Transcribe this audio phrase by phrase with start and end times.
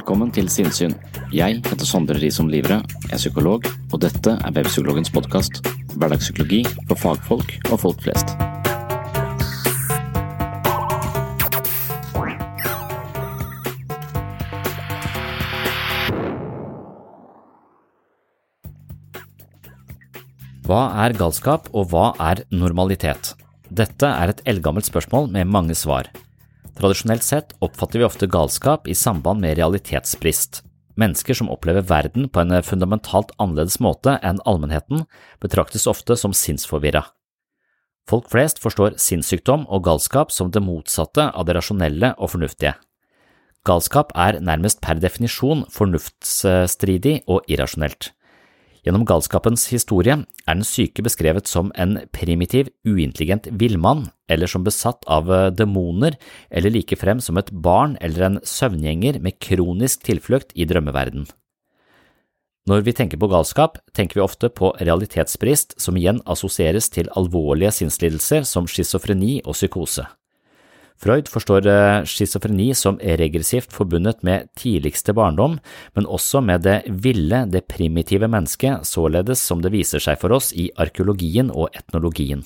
[0.00, 0.94] Velkommen til Sinnsyn.
[1.28, 2.78] Jeg heter Sondre Risom Livre,
[3.12, 5.58] er psykolog, og dette er Webpsykologens podkast.
[5.92, 8.32] Hverdagspsykologi for fagfolk og folk flest.
[20.64, 23.34] Hva er galskap, og hva er normalitet?
[23.68, 26.08] Dette er et eldgammelt spørsmål med mange svar.
[26.80, 30.62] Tradisjonelt sett oppfatter vi ofte galskap i samband med realitetsbrist.
[30.96, 35.04] Mennesker som opplever verden på en fundamentalt annerledes måte enn allmennheten,
[35.44, 37.04] betraktes ofte som sinnsforvirra.
[38.08, 42.72] Folk flest forstår sinnssykdom og galskap som det motsatte av det rasjonelle og fornuftige.
[43.68, 48.14] Galskap er nærmest per definisjon fornuftsstridig og irrasjonelt.
[48.80, 55.04] Gjennom galskapens historie er den syke beskrevet som en primitiv, uintelligent villmann, eller som besatt
[55.04, 56.16] av demoner,
[56.48, 61.28] eller like frem som et barn eller en søvngjenger med kronisk tilflukt i drømmeverden.
[62.68, 67.72] Når vi tenker på galskap, tenker vi ofte på realitetsbrist, som igjen assosieres til alvorlige
[67.80, 70.06] sinnslidelser som schizofreni og psykose.
[71.00, 71.64] Freud forstår
[72.04, 75.56] schizofreni som regressivt forbundet med tidligste barndom,
[75.96, 80.52] men også med det ville, det primitive mennesket, således som det viser seg for oss
[80.52, 82.44] i arkeologien og etnologien.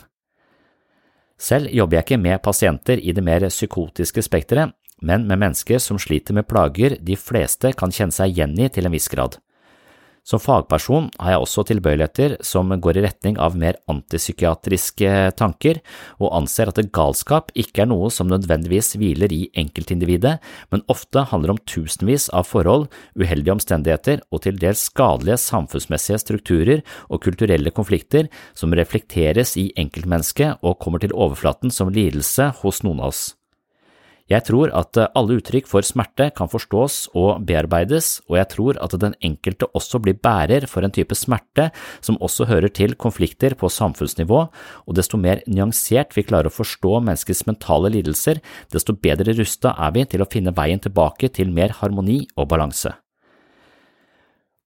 [1.35, 4.71] Selv jobber jeg ikke med pasienter i det mer psykotiske spekteret,
[5.03, 8.87] men med mennesker som sliter med plager de fleste kan kjenne seg igjen i til
[8.87, 9.41] en viss grad.
[10.25, 15.83] Som fagperson har jeg også tilbøyeligheter som går i retning av mer antipsykiatriske tanker,
[16.17, 20.39] og anser at galskap ikke er noe som nødvendigvis hviler i enkeltindividet,
[20.73, 22.89] men ofte handler om tusenvis av forhold,
[23.21, 26.81] uheldige omstendigheter og til dels skadelige samfunnsmessige strukturer
[27.11, 33.05] og kulturelle konflikter som reflekteres i enkeltmennesket og kommer til overflaten som lidelse hos noen
[33.05, 33.27] av oss.
[34.33, 38.97] Jeg tror at alle uttrykk for smerte kan forstås og bearbeides, og jeg tror at
[39.03, 41.67] den enkelte også blir bærer for en type smerte
[42.01, 44.41] som også hører til konflikter på samfunnsnivå,
[44.89, 48.41] og desto mer nyansert vi klarer å forstå menneskets mentale lidelser,
[48.73, 52.97] desto bedre rusta er vi til å finne veien tilbake til mer harmoni og balanse.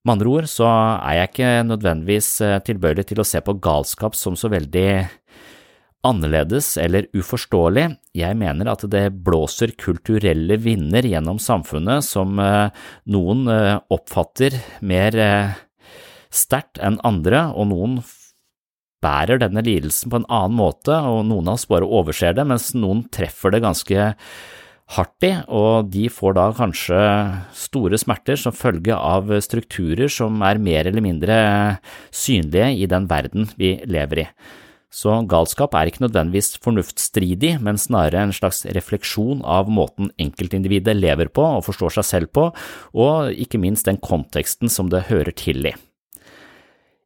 [0.07, 2.29] Med andre ord så er jeg ikke nødvendigvis
[2.65, 4.91] tilbøyelig til å se på galskap som så veldig
[6.07, 7.87] annerledes eller uforståelig.
[8.17, 13.43] Jeg mener at det blåser kulturelle vinder gjennom samfunnet som noen
[13.91, 15.19] oppfatter mer
[16.31, 17.99] sterkt enn andre, og noen
[19.05, 22.73] bærer denne lidelsen på en annen måte, og noen av oss bare overser det, mens
[22.77, 24.09] noen treffer det ganske
[24.97, 27.01] hardt i, og de får da kanskje
[27.57, 31.37] store smerter som følge av strukturer som er mer eller mindre
[32.09, 34.29] synlige i den verden vi lever i.
[34.89, 41.29] Så galskap er ikke nødvendigvis fornuftsstridig, men snarere en slags refleksjon av måten enkeltindividet lever
[41.29, 42.49] på og forstår seg selv på,
[42.97, 45.75] og ikke minst den konteksten som det hører til i.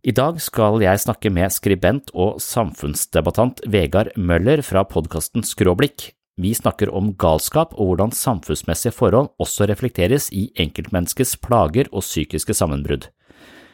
[0.02, 6.08] I dag skal jeg snakke med skribent og samfunnsdebattant Vegard Møller fra podkasten Skråblikk.
[6.42, 12.56] Vi snakker om galskap og hvordan samfunnsmessige forhold også reflekteres i enkeltmenneskets plager og psykiske
[12.56, 13.10] sammenbrudd.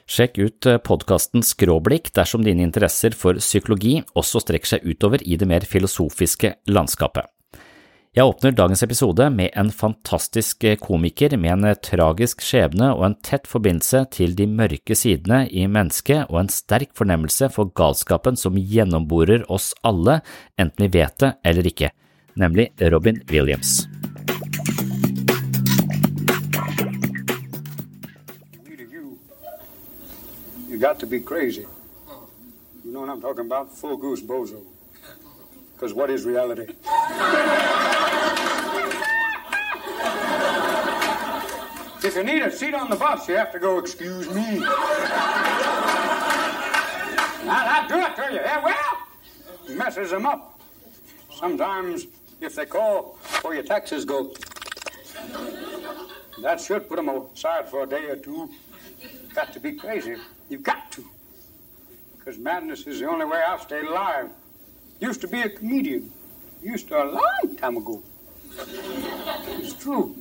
[0.08, 5.48] Sjekk ut podkasten Skråblikk dersom dine interesser for psykologi også strekker seg utover i det
[5.50, 7.28] mer filosofiske landskapet.
[8.16, 13.44] Jeg åpner dagens episode med en fantastisk komiker med en tragisk skjebne og en tett
[13.46, 19.44] forbindelse til de mørke sidene i mennesket og en sterk fornemmelse for galskapen som gjennomborer
[19.52, 20.22] oss alle,
[20.56, 21.92] enten vi vet det eller ikke,
[22.40, 23.84] nemlig Robin Williams.
[30.78, 31.66] You got to be crazy.
[32.84, 33.76] You know what I'm talking about?
[33.76, 34.62] Full goose bozo.
[35.74, 36.72] Because what is reality?
[42.04, 44.62] if you need a seat on the bus, you have to go, excuse me.
[47.50, 48.38] I'll do it to you.
[48.38, 50.60] Yeah, well, messes them up.
[51.34, 52.06] Sometimes,
[52.40, 54.32] if they call for your taxes go,
[56.40, 58.48] that should put them aside for a day or two.
[59.34, 60.14] Got to be crazy.
[60.48, 61.04] You've got to.
[62.16, 64.30] Because madness is the only way I've stayed alive.
[65.00, 66.10] Used to be a comedian.
[66.62, 68.02] Used to a long time ago.
[68.56, 70.16] It's true.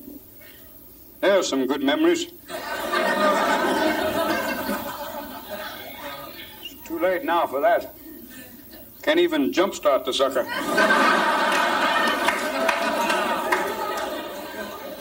[1.19, 2.27] There's some good memories.
[6.61, 7.95] It's too late now for that.
[9.01, 10.43] Can't even jumpstart the sucker.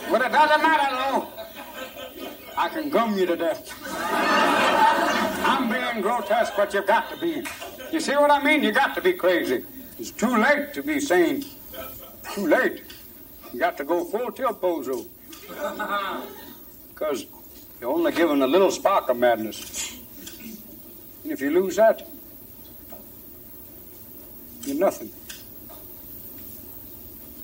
[0.09, 1.27] but it doesn't matter, though.
[2.57, 4.46] I can gum you to death.
[5.97, 7.43] I'm grotesque, but you've got to be.
[7.91, 8.61] You see what I mean?
[8.61, 9.65] You got to be crazy.
[9.97, 11.43] It's too late to be sane.
[12.35, 12.83] Too late.
[13.51, 15.07] You got to go full tilt bozo.
[16.93, 17.27] Because
[17.79, 19.99] you're only given a little spark of madness.
[21.23, 22.07] And if you lose that,
[24.63, 25.11] you're nothing.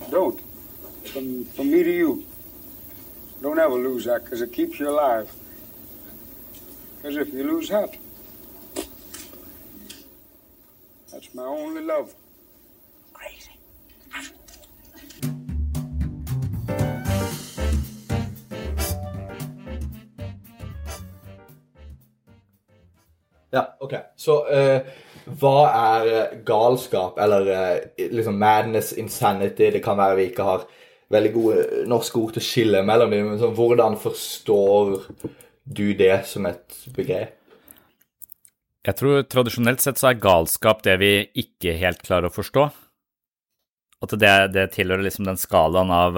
[0.09, 0.39] Don't.
[1.05, 2.25] From, from me to you.
[3.43, 5.31] Don't ever lose that because it keeps you alive.
[6.97, 7.95] Because if you lose that,
[11.23, 12.09] that's my only love.
[13.13, 13.51] Crazy.
[23.49, 23.93] Ja, ok.
[24.15, 24.81] Så uh,
[25.39, 29.69] hva er eh, galskap, eller uh, liksom madness, insanity?
[29.71, 30.65] Det kan være vi ikke har
[31.13, 34.95] veldig gode norske ord til å skille mellom dem, men så, hvordan forstår
[35.63, 37.42] du det som et begrep?
[38.83, 42.65] Jeg tror tradisjonelt sett så er galskap det vi ikke helt klarer å forstå.
[44.03, 46.17] At det, det tilhører liksom den skalaen av,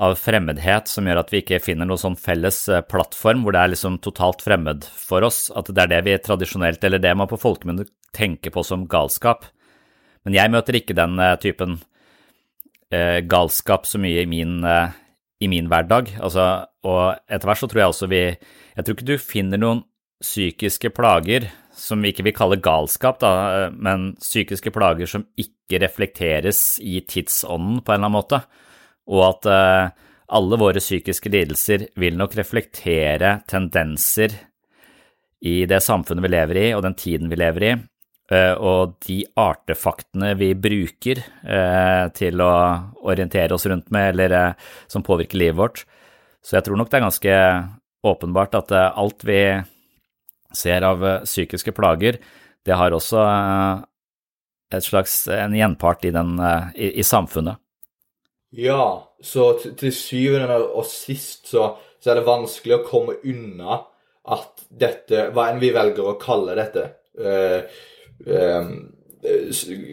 [0.00, 3.72] av fremmedhet som gjør at vi ikke finner noen sånn felles plattform hvor det er
[3.74, 5.50] liksom totalt fremmed for oss.
[5.52, 7.84] At det er det vi tradisjonelt, eller det man på folkemunne
[8.16, 9.44] tenker på som galskap.
[10.24, 11.76] Men jeg møter ikke den typen
[12.88, 14.96] eh, galskap så mye i min, eh,
[15.44, 16.14] i min hverdag.
[16.24, 19.84] Altså, og etter hvert så tror jeg også vi Jeg tror ikke du finner noen
[20.22, 26.78] psykiske plager som vi ikke vil kalle galskap, da, men psykiske plager som ikke reflekteres
[26.80, 28.40] i tidsånden på en eller annen måte,
[29.12, 34.32] og at eh, alle våre psykiske lidelser vil nok reflektere tendenser
[35.46, 37.74] i det samfunnet vi lever i, og den tiden vi lever i,
[38.58, 42.52] og de artefaktene vi bruker eh, til å
[43.06, 45.84] orientere oss rundt med, eller eh, som påvirker livet vårt.
[46.42, 47.36] Så jeg tror nok det er ganske
[48.06, 49.40] åpenbart at eh, alt vi
[50.56, 52.18] ser av psykiske plager,
[52.66, 53.22] det har også
[54.74, 56.34] et slags en gjenpart i, den,
[56.74, 57.60] i, i samfunnet.
[58.56, 63.82] Ja, så til, syvende og sist så, så, er det vanskelig å komme unna
[64.32, 66.86] at dette, hva enn vi velger å kalle dette,
[67.18, 67.76] øh,
[68.26, 68.70] øh,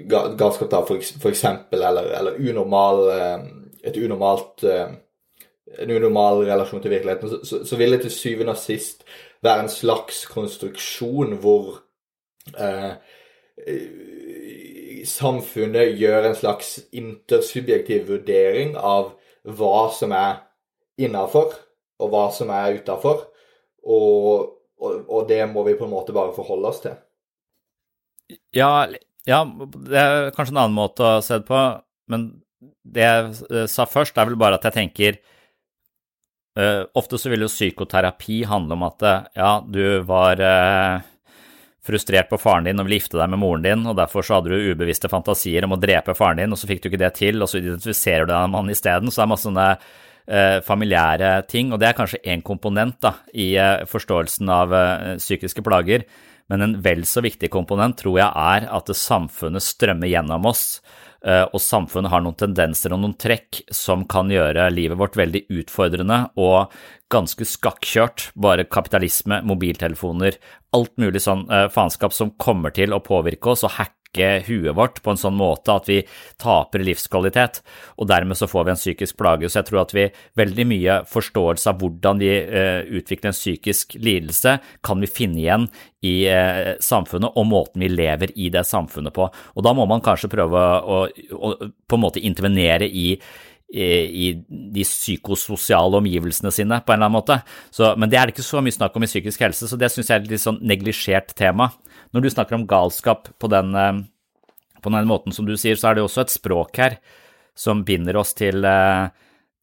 [0.07, 3.51] galskap, da, for, for, eksempel, eller, eller unormal eh,
[3.83, 4.93] Et unormalt eh,
[5.83, 9.03] en unormal relasjon til virkeligheten, så, så, så, vil det til syvende og sist
[9.43, 11.81] være en slags konstruksjon hvor
[12.55, 12.95] eh,
[15.07, 20.41] samfunnet gjør en slags intersubjektiv vurdering av hva som er
[21.01, 21.55] innafor,
[21.99, 23.25] og hva som er utafor.
[23.83, 26.95] Og, og, og, det må vi på en måte bare forholde oss til.
[28.55, 28.87] Ja,
[29.27, 29.41] ja,
[29.89, 31.59] det er kanskje en annen måte å se det på,
[32.11, 32.29] men
[32.83, 35.19] det jeg sa først, er vel bare at jeg tenker
[36.59, 39.05] uh, Ofte så vil jo psykoterapi handle om at
[39.35, 41.03] ja, du var uh,
[41.83, 44.53] frustrert på faren din og ville gifte deg med moren din, og derfor så hadde
[44.53, 47.41] du ubevisste fantasier om å drepe faren din, og så fikk du ikke det til,
[47.43, 49.11] og så identifiserer du deg med han isteden.
[49.11, 53.17] Så det er masse sånne uh, familiære ting, og det er kanskje én komponent da,
[53.33, 53.53] i
[53.89, 54.77] forståelsen av
[55.19, 56.07] psykiske plager.
[56.51, 60.81] Men en vel så viktig komponent tror jeg er at samfunnet strømmer gjennom oss,
[61.23, 66.17] og samfunnet har noen tendenser og noen trekk som kan gjøre livet vårt veldig utfordrende
[66.35, 66.73] og
[67.13, 68.25] ganske skakkjørt.
[68.35, 70.35] Bare kapitalisme, mobiltelefoner,
[70.75, 75.01] alt mulig sånn faenskap som kommer til å påvirke oss og hacke sjuke huet vårt
[75.03, 76.03] på en sånn måte at vi
[76.37, 77.61] taper livskvalitet,
[77.97, 79.49] og dermed så får vi en psykisk plage.
[79.49, 83.95] Så jeg tror at vi veldig mye forståelse av hvordan vi uh, utvikler en psykisk
[83.99, 85.69] lidelse, kan vi finne igjen
[86.03, 89.29] i uh, samfunnet og måten vi lever i det samfunnet på.
[89.55, 93.17] Og da må man kanskje prøve å, å på en måte intervenere i
[93.73, 97.39] i de psykososiale omgivelsene sine, på en eller annen måte.
[97.73, 99.89] Så, men det er det ikke så mye snakk om i psykisk helse, så det
[99.89, 101.71] syns jeg er et litt sånn neglisjert tema.
[102.13, 104.03] Når du snakker om galskap på den, eh,
[104.81, 106.97] på den måten som du sier, så er det også et språk her
[107.55, 109.09] som binder oss til, eh,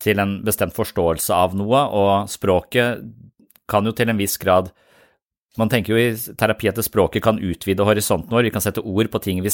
[0.00, 3.04] til en bestemt forståelse av noe, og språket
[3.68, 4.72] kan jo til en viss grad
[5.58, 9.10] man tenker jo i terapi at språket kan utvide horisonten vår, vi kan sette ord
[9.10, 9.50] på ting vi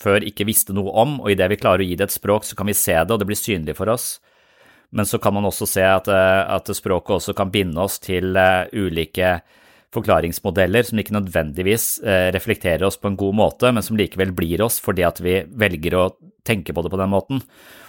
[0.00, 2.56] før ikke visste noe om, og idet vi klarer å gi det et språk, så
[2.58, 4.18] kan vi se det, og det blir synlig for oss.
[4.94, 8.36] Men så kan man også se at, eh, at språket også kan binde oss til
[8.36, 9.38] uh, ulike
[9.94, 14.58] forklaringsmodeller som ikke nødvendigvis uh, reflekterer oss på en god måte, men som likevel blir
[14.64, 16.12] oss fordi at vi velger å
[16.46, 17.36] tenke på det på den måten.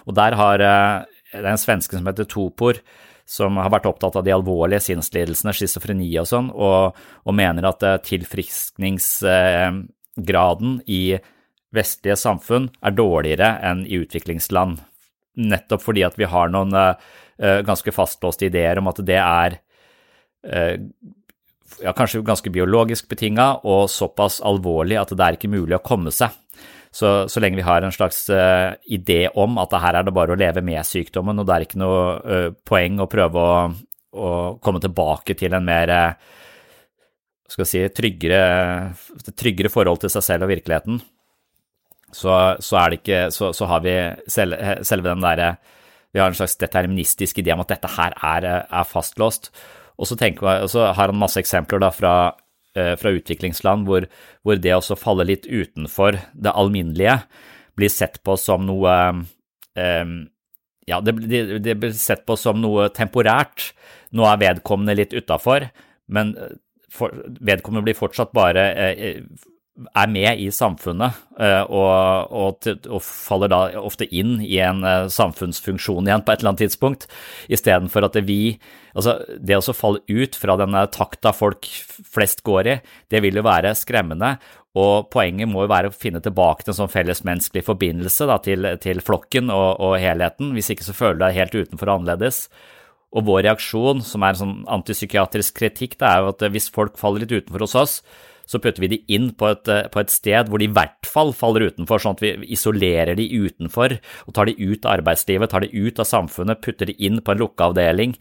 [0.06, 2.76] Og der har uh, det er en svenske som heter Topor,
[3.26, 6.82] som har vært opptatt av de alvorlige sinnslidelsene, schizofreni og sånn, og,
[7.26, 11.18] og, mener at tilfriskningsgraden i
[11.76, 14.74] vestlige samfunn er dårligere enn i utviklingsland,
[15.42, 16.72] nettopp fordi at vi har noen
[17.68, 19.60] ganske fastlåste ideer om at det er
[21.82, 26.14] ja, kanskje ganske biologisk betinga og såpass alvorlig at det er ikke mulig å komme
[26.14, 26.34] seg.
[26.96, 30.32] Så, så lenge vi har en slags uh, idé om at her er det bare
[30.32, 33.58] å leve med sykdommen, og det er ikke noe poeng å prøve å,
[34.16, 34.30] å,
[34.64, 35.92] komme tilbake til en mer
[37.52, 38.96] skal si, tryggere,
[39.36, 41.02] tryggere forhold til seg selv og virkeligheten,
[42.16, 43.96] så, så, det ikke Så, så har vi
[44.32, 44.56] selv,
[44.88, 45.56] selve den derre
[46.14, 49.50] Vi har en slags deterministisk idé om at dette her er, er fastlåst.
[49.98, 50.18] Og så,
[50.92, 52.14] har han masse eksempler da fra,
[52.76, 54.08] eh, fra utviklingsland hvor,
[54.44, 57.22] hvor, det å falle litt utenfor det alminnelige
[57.76, 58.96] blir sett på som noe
[59.76, 60.16] um,
[60.88, 63.72] Ja, det, det, det, blir sett på som noe temporært.
[64.14, 65.66] Nå er vedkommende litt utafor,
[66.08, 66.36] men
[66.94, 69.24] for, vedkommende blir fortsatt bare eh,
[69.76, 75.08] er med i samfunnet eh, og, og, og, faller da ofte inn i en eh,
[75.12, 77.08] samfunnsfunksjon igjen på et eller annet tidspunkt,
[77.52, 78.42] istedenfor at det vi
[78.96, 81.68] Altså, det å falle ut fra denne takta folk
[82.08, 82.76] flest går i,
[83.12, 84.30] det vil jo være skremmende,
[84.80, 88.70] og poenget må jo være å finne tilbake til en sånn fellesmenneskelig forbindelse da, til,
[88.80, 92.40] til, flokken og, og, helheten, hvis ikke så føler du deg helt utenfor og annerledes.
[93.16, 96.96] Og vår reaksjon, som er en sånn antipsykiatrisk kritikk, det er jo at hvis folk
[97.00, 97.98] faller litt utenfor hos oss,
[98.46, 101.10] så putter vi de inn på et, eh, på et, sted hvor de i hvert
[101.10, 105.52] fall faller utenfor, sånn at vi isolerer de utenfor og tar de ut av arbeidslivet,
[105.52, 108.16] tar de ut av samfunnet, putter de inn på en lukkeavdeling,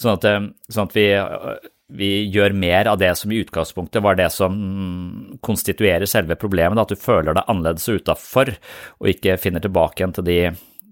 [0.00, 4.02] sånn at, eh, sånn at vi, eh, vi, gjør mer av det som i utgangspunktet
[4.02, 8.54] var det som konstituerer selve problemet, at du føler deg annerledes utafor
[9.00, 10.38] og ikke finner tilbake igjen til de,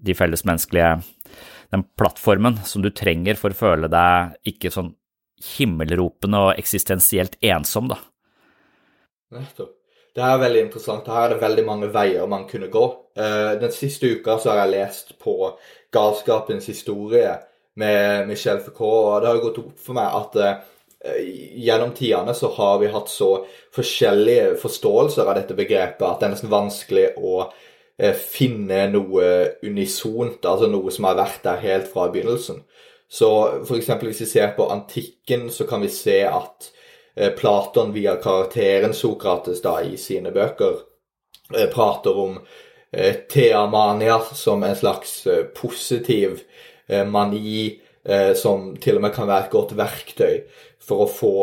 [0.03, 0.99] de fellesmenneskelige
[1.69, 4.95] den plattformen som du trenger for å føle deg ikke sånn
[5.55, 7.99] himmelropende og eksistensielt ensom, da.
[9.35, 9.75] Nettopp.
[10.15, 11.07] Det er veldig interessant.
[11.07, 12.85] Her er det veldig mange veier man kunne gå.
[13.19, 15.35] Uh, den siste uka så har jeg lest på
[15.93, 17.35] Galskapens historie
[17.79, 21.21] med Michel Foucault, og det har gått opp for meg at uh,
[21.61, 23.29] gjennom tidene så har vi hatt så
[23.75, 29.29] forskjellige forståelser av dette begrepet at det er nesten vanskelig å uh, finne noe
[29.61, 32.65] unisont, altså noe som har vært der helt fra begynnelsen.
[33.09, 33.29] Så
[33.61, 33.93] f.eks.
[34.01, 36.78] hvis vi ser på antikken, så kan vi se at Eh,
[37.15, 40.81] Platon via karakteren Sokrates da i sine bøker
[41.55, 42.39] eh, prater om
[42.89, 46.39] Thea teamania som en slags positiv
[47.05, 47.75] mani
[48.33, 50.39] som til og med kan være et godt verktøy
[50.81, 51.33] for å få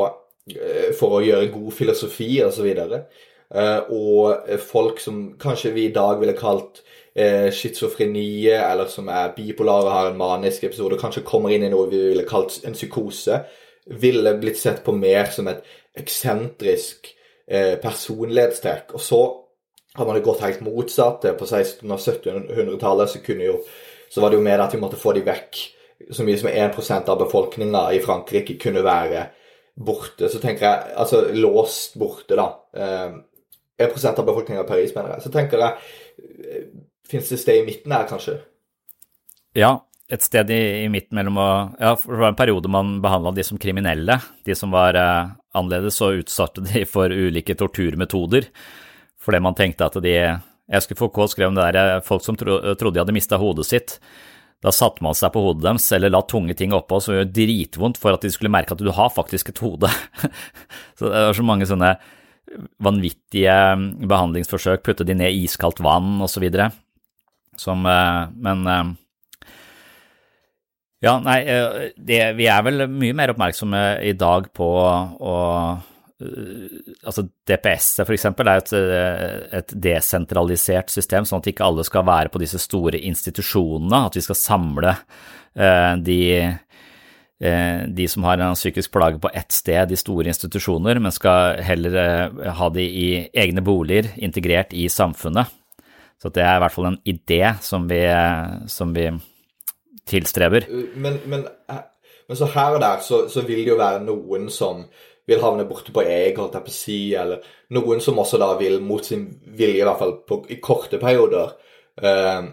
[0.99, 2.67] for å gjøre god filosofi osv.
[2.83, 6.83] Og, og folk som kanskje vi i dag ville kalt
[7.15, 12.03] schizofrenie, eller som er bipolare, har en manisk episode, kanskje kommer inn i noe vi
[12.11, 13.39] ville kalt en psykose,
[13.87, 15.63] ville blitt sett på mer som et
[15.97, 17.11] eksentrisk
[17.47, 18.95] eh, personlighetstrekk.
[18.95, 19.21] Og så
[19.97, 21.25] har man jo gått helt motsatt.
[21.39, 23.23] På 1600- og 1700-tallet så,
[24.11, 25.63] så, var det jo mer at vi måtte få de vekk.
[26.13, 29.29] Så mye som 1% av befolkninga i Frankrike kunne være
[29.77, 30.29] borte.
[30.29, 32.51] Så tenker jeg Altså låst borte, da.
[32.77, 33.17] Eh,
[33.87, 35.27] 1% av befolkninga i Paris, mener jeg.
[35.27, 35.75] Så tenker jeg
[36.19, 36.69] eh,
[37.07, 38.41] Fins det sted i midten her, kanskje?
[39.55, 39.77] Ja,
[40.13, 41.49] et sted i, i, midten mellom å
[41.81, 44.21] Ja, for det var en periode man behandla de som kriminelle.
[44.47, 48.47] De som var eh, annerledes, og utsatte de for ulike torturmetoder.
[49.23, 52.59] Fordi man tenkte at de Jeg husker Foucault skrev om det der folk som tro,
[52.75, 53.99] trodde de hadde mista hodet sitt.
[54.63, 57.99] Da satte man seg på hodet deres eller la tunge ting oppå som gjør dritvondt
[58.01, 59.91] for at de skulle merke at du har faktisk et hode.
[60.99, 61.93] så det var så mange sånne
[62.83, 63.57] vanvittige
[64.07, 66.47] behandlingsforsøk, putte de ned iskaldt vann osv.
[67.59, 68.97] Som Men
[71.07, 71.39] ja, nei,
[71.97, 75.37] det, vi er vel mye mer oppmerksomme i dag på å
[76.17, 78.25] altså DPS-et f.eks.
[78.25, 78.71] er et,
[79.59, 84.25] et desentralisert system, sånn at ikke alle skal være på disse store institusjonene, at vi
[84.25, 84.95] skal samle
[86.01, 86.21] de
[87.41, 91.61] Eh, de som har en psykisk plage på ett sted i store institusjoner, men skal
[91.61, 95.53] heller eh, ha de i egne boliger, integrert i samfunnet.
[96.23, 98.01] Så det er i hvert fall en idé som vi,
[98.73, 99.11] som vi
[100.07, 100.69] tilstreber.
[100.95, 101.45] Men, men,
[102.29, 104.85] men, så her og der så, så, vil det jo være noen som
[105.27, 108.53] vil havne borte på egg, holdt jeg på å si, eller noen som også da
[108.61, 109.27] vil mot sin
[109.59, 111.57] vilje, i hvert fall på, i korte perioder,
[111.99, 112.51] øh,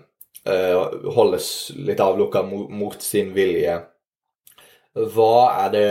[0.49, 3.77] øh, holdes litt avlukka mot, mot sin vilje
[4.93, 5.89] hva er det,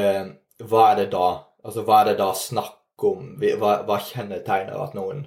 [0.69, 1.31] hva er det da
[1.63, 3.37] Altså, hva er det da snakk om?
[3.39, 5.21] Hva, hva kjennetegner at noen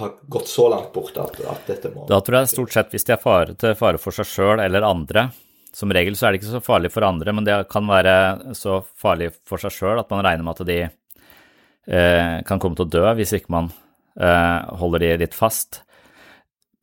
[0.00, 3.06] har gått så langt bort at, at, dette må Da tror jeg stort sett hvis
[3.08, 5.28] de er fare til fare for seg sjøl eller andre.
[5.74, 8.80] Som regel så er det ikke så farlig for andre, men det kan være så
[8.98, 12.92] farlig for seg sjøl at man regner med at de eh, kan komme til å
[12.96, 13.70] dø hvis ikke man
[14.18, 15.82] eh, holder de litt fast.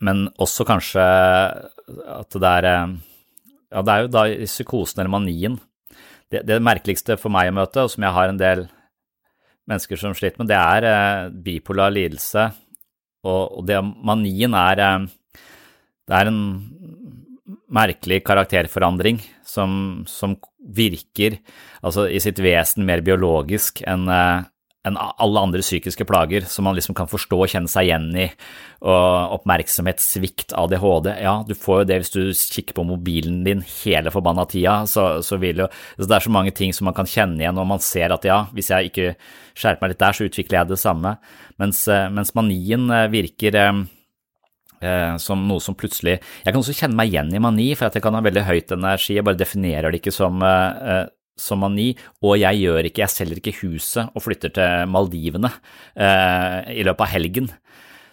[0.03, 2.95] Men også kanskje at det er eh,
[3.73, 5.59] ja, det er jo da psykosen eller manien.
[6.31, 8.67] Det, det merkeligste for meg å møte, og som jeg har en del
[9.67, 12.49] mennesker som sliter med, det er eh, bipolar lidelse.
[13.27, 15.07] Og, og det manien er eh,
[16.07, 16.41] Det er en
[17.67, 21.39] merkelig karakterforandring som, som virker
[21.81, 24.45] altså i sitt vesen mer biologisk enn eh,
[24.87, 28.27] enn alle andre psykiske plager som man liksom kan forstå og kjenne seg igjen i.
[28.87, 34.13] Og oppmerksomhetssvikt, ADHD, ja, du får jo det hvis du kikker på mobilen din hele
[34.13, 37.09] forbanna tida, så, så vil jo så Det er så mange ting som man kan
[37.09, 39.11] kjenne igjen, og man ser at ja, hvis jeg ikke
[39.57, 41.17] skjerper meg litt der, så utvikler jeg det samme.
[41.61, 46.99] Mens, eh, mens manien eh, virker eh, som noe som plutselig Jeg kan også kjenne
[46.99, 50.03] meg igjen i mani, for jeg kan ha veldig høyt energi, jeg bare definerer det
[50.03, 50.43] ikke som
[51.37, 51.91] som mani,
[52.25, 55.51] og jeg gjør ikke, jeg selger ikke huset og flytter til Maldivene
[55.93, 57.49] eh, i løpet av helgen.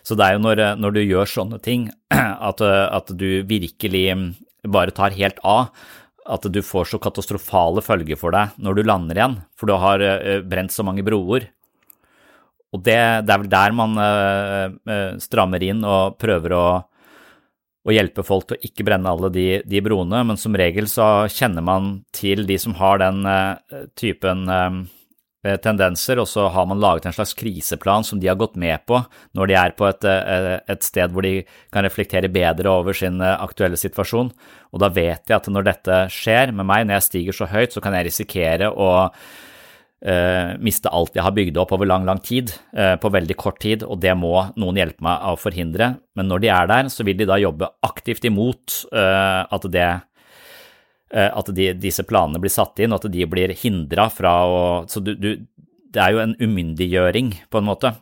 [0.05, 1.89] Så det er jo når, når du gjør sånne ting
[2.49, 4.07] at, at, du virkelig
[4.69, 5.73] bare tar helt av,
[6.25, 10.05] at du får så katastrofale følger for deg når du lander igjen, for du har
[10.05, 11.49] eh, brent så mange broer.
[12.75, 16.67] Og det, det er vel der man eh, eh strammer inn og prøver å
[17.85, 21.29] å hjelpe folk til å ikke brenne alle de, de, broene, men som regel så
[21.33, 24.79] kjenner man til de som har den eh, typen eh,
[25.61, 29.03] tendenser, og så har man laget en slags kriseplan som de har gått med på
[29.37, 31.43] når de er på et, uh, et sted hvor de
[31.75, 34.31] kan reflektere bedre over sin aktuelle situasjon.
[34.73, 37.77] Og da vet de at når dette skjer med meg, når jeg stiger så høyt,
[37.77, 38.89] så kan jeg risikere å
[40.05, 43.61] uh, miste alt jeg har bygd opp over lang, lang tid, eh, på veldig kort
[43.63, 45.95] tid, og det må noen hjelpe meg å forhindre.
[46.17, 49.93] Men når de er der, så vil de da jobbe aktivt imot eh, at det
[51.15, 54.99] at de, disse planene blir satt inn, og at de blir hindra fra å Så
[54.99, 55.37] du, du,
[55.95, 57.93] det er jo en umyndiggjøring, på en måte.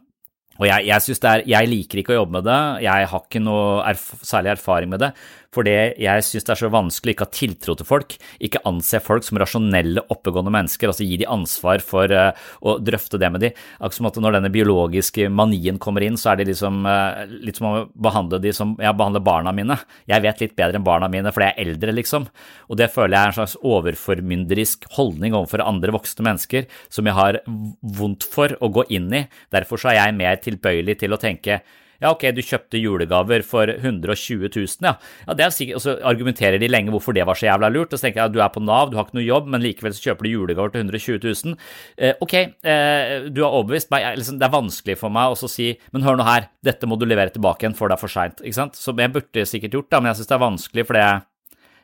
[0.60, 3.82] Og jeg, jeg, er, jeg, liker ikke å jobbe med det, jeg har ikke noe
[3.88, 5.10] erf særlig erfaring med det,
[5.52, 9.26] fordi jeg synes det er så vanskelig ikke ha tiltro til folk, ikke anse folk
[9.26, 12.30] som rasjonelle, oppegående mennesker, altså gi de ansvar for uh,
[12.64, 13.52] å drøfte det med de.
[13.78, 17.60] Akkurat som at når denne biologiske manien kommer inn, så er det liksom uh, litt
[17.60, 19.76] som å behandle de som jeg behandler barna mine.
[20.08, 22.26] Jeg vet litt bedre enn barna mine fordi jeg er eldre, liksom.
[22.72, 27.18] Og det føler jeg er en slags overformynderisk holdning overfor andre voksne mennesker som jeg
[27.18, 29.26] har vondt for å gå inn i.
[29.52, 31.60] Derfor så er jeg mer tilbøyelig til å tenke
[32.02, 34.96] ja, ok, du kjøpte julegaver for 120 000, ja.
[35.28, 37.92] ja det er sikkert, og så argumenterer de lenge hvorfor det var så jævla lurt.
[37.92, 39.62] Og så tenker jeg at du er på Nav, du har ikke noe jobb, men
[39.62, 41.56] likevel så kjøper du julegaver til 120 000.
[41.96, 44.08] Eh, ok, eh, du har overbevist meg.
[44.18, 47.06] Liksom, det er vanskelig for meg å si men hør nå her, dette må du
[47.08, 48.42] levere tilbake igjen, for det er for seint.
[48.78, 51.22] Så jeg burde sikkert gjort det, men jeg syns det er vanskelig fordi jeg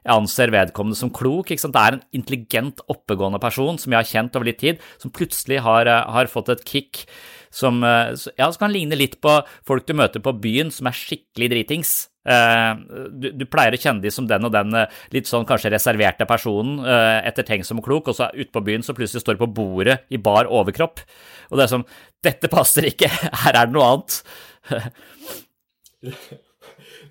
[0.05, 1.51] jeg anser vedkommende som klok.
[1.51, 5.61] Det er en intelligent, oppegående person som jeg har kjent over litt tid, som plutselig
[5.65, 7.07] har, eh, har fått et kick
[7.51, 10.93] som, eh, ja, som kan ligne litt på folk du møter på byen som er
[10.93, 12.09] skikkelig dritings.
[12.29, 12.75] Eh,
[13.11, 14.75] du, du, pleier å kjenne de som den og den
[15.13, 16.85] litt sånn kanskje reserverte personen,
[17.25, 20.19] ettertenksom og klok, og så ute på byen så plutselig står du på bordet i
[20.19, 21.01] bar overkropp.
[21.51, 21.89] Og det er sånn
[22.23, 23.09] Dette passer ikke,
[23.45, 24.23] her er det noe annet.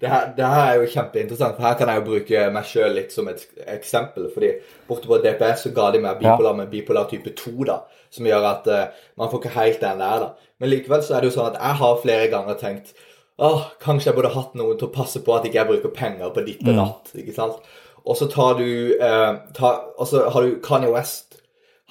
[0.01, 2.95] det her, det her, er jo kjempeinteressant, for her kan jeg jo bruke meg sjøl
[2.97, 4.29] litt som et eksempel.
[4.33, 4.51] fordi
[4.87, 7.79] borte på DPS så ga de meg bipolar med bipolar type 2, da,
[8.13, 10.25] som gjør at uh, man får ikke helt den der.
[10.25, 10.51] da.
[10.59, 12.93] Men likevel så er det jo sånn at jeg har flere ganger tenkt
[13.37, 16.31] åh, kanskje jeg burde hatt noen til å passe på at ikke jeg bruker penger
[16.33, 17.19] på ditt og mm.
[17.21, 17.59] ikke sant?
[18.07, 18.69] Og så tar du
[19.01, 21.41] uh, tar, Og så har du Kanye West.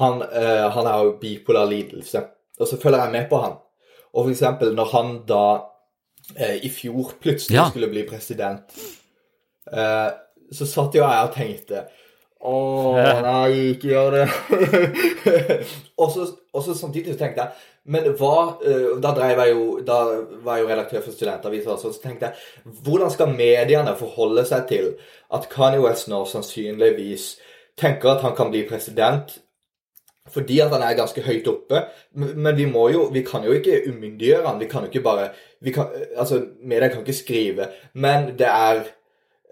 [0.01, 2.25] Han, uh, han har jo bipolar lidelse.
[2.61, 3.59] og så følger jeg med på han.
[4.14, 5.47] Og for eksempel når han da
[6.35, 7.69] eh, i fjor plutselig Ja.
[7.71, 8.75] skulle bli president,
[9.73, 10.11] eh,
[10.53, 11.87] så satt jo jeg og tenkte
[12.47, 12.53] Å,
[13.25, 14.27] nei, ikke gjør det.
[16.01, 17.51] og, så, og så samtidig så tenkte jeg
[17.89, 19.97] Men hva eh, Da drev jeg jo Da
[20.45, 24.69] var jeg jo redaktør for Studentavisa, så så tenkte jeg Hvordan skal mediene forholde seg
[24.69, 24.93] til
[25.33, 27.39] at Kanye West nå sannsynligvis
[27.81, 29.39] tenker at han kan bli president
[30.33, 31.83] fordi at han er ganske høyt oppe.
[32.15, 34.61] Men vi må jo, vi kan jo ikke umyndiggjøre han.
[34.61, 35.31] Vi kan jo ikke bare
[35.62, 37.71] vi kan, Altså, media kan ikke skrive.
[37.95, 38.83] Men det er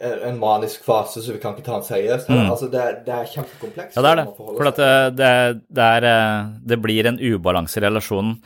[0.00, 2.30] eh, en manisk fase, så vi kan ikke ta han seriøst.
[2.30, 3.96] Altså, det, det er kjempekomplekst.
[3.96, 4.00] Mm.
[4.00, 4.26] Ja, det er det.
[4.36, 5.32] For det, det,
[5.68, 8.38] det, er, eh, det blir en ubalanse i relasjonen.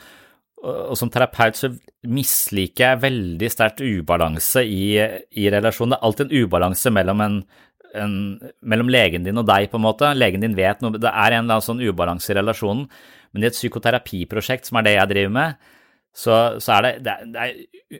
[0.59, 1.69] Og som terapeut så
[2.03, 5.93] misliker jeg veldig sterkt ubalanse i, i relasjonen.
[5.95, 7.37] Det er alltid en ubalanse mellom, en,
[7.97, 8.13] en,
[8.61, 10.11] mellom legen din og deg, på en måte.
[10.17, 12.87] Legen din vet noe, det er en eller annen sånn ubalanse i relasjonen.
[13.33, 15.73] Men i et psykoterapiprosjekt, som er det jeg driver med,
[16.15, 17.43] så, så er det, det, er, det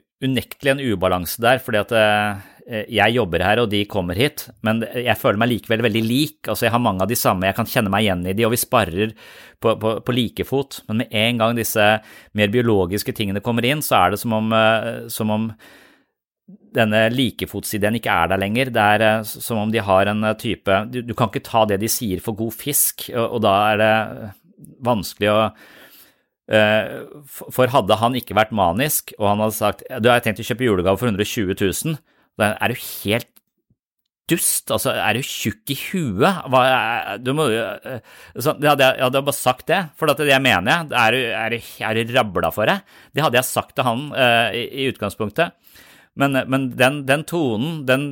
[0.26, 2.48] unektelig en ubalanse der, fordi at eh,
[2.92, 6.38] jeg jobber her, og de kommer hit, men jeg føler meg likevel veldig lik.
[6.44, 8.54] Altså, jeg har mange av de samme, jeg kan kjenne meg igjen i de, og
[8.54, 9.14] vi sparrer
[9.62, 10.82] på, på, på like fot.
[10.88, 11.86] Men med en gang disse
[12.38, 15.50] mer biologiske tingene kommer inn, så er det som om, eh, som om
[16.74, 18.70] denne likefotsideen ikke er der lenger.
[18.74, 21.64] Det er eh, som om de har en eh, type Du, du kan ikke ta
[21.68, 23.92] det de sier for god fisk, og, og da er det
[24.86, 25.42] vanskelig å
[26.50, 27.02] Eh,
[27.54, 30.66] For hadde han ikke vært manisk, og han hadde sagt du har tenkt å kjøpe
[30.66, 32.00] julegave for 120 000,
[32.40, 33.28] da er du helt
[34.30, 36.42] dust, altså er du tjukk i huet?
[36.50, 36.62] Hva,
[37.22, 38.02] du må jo eh,
[38.34, 40.90] så, det hadde jeg, jeg hadde bare sagt det, for det mener jeg.
[40.90, 41.56] Er du, er
[41.90, 42.80] er du rabla for det?
[43.14, 45.54] Det hadde jeg sagt til han uh, i, i utgangspunktet.
[46.20, 48.06] Men, men den, den tonen, den,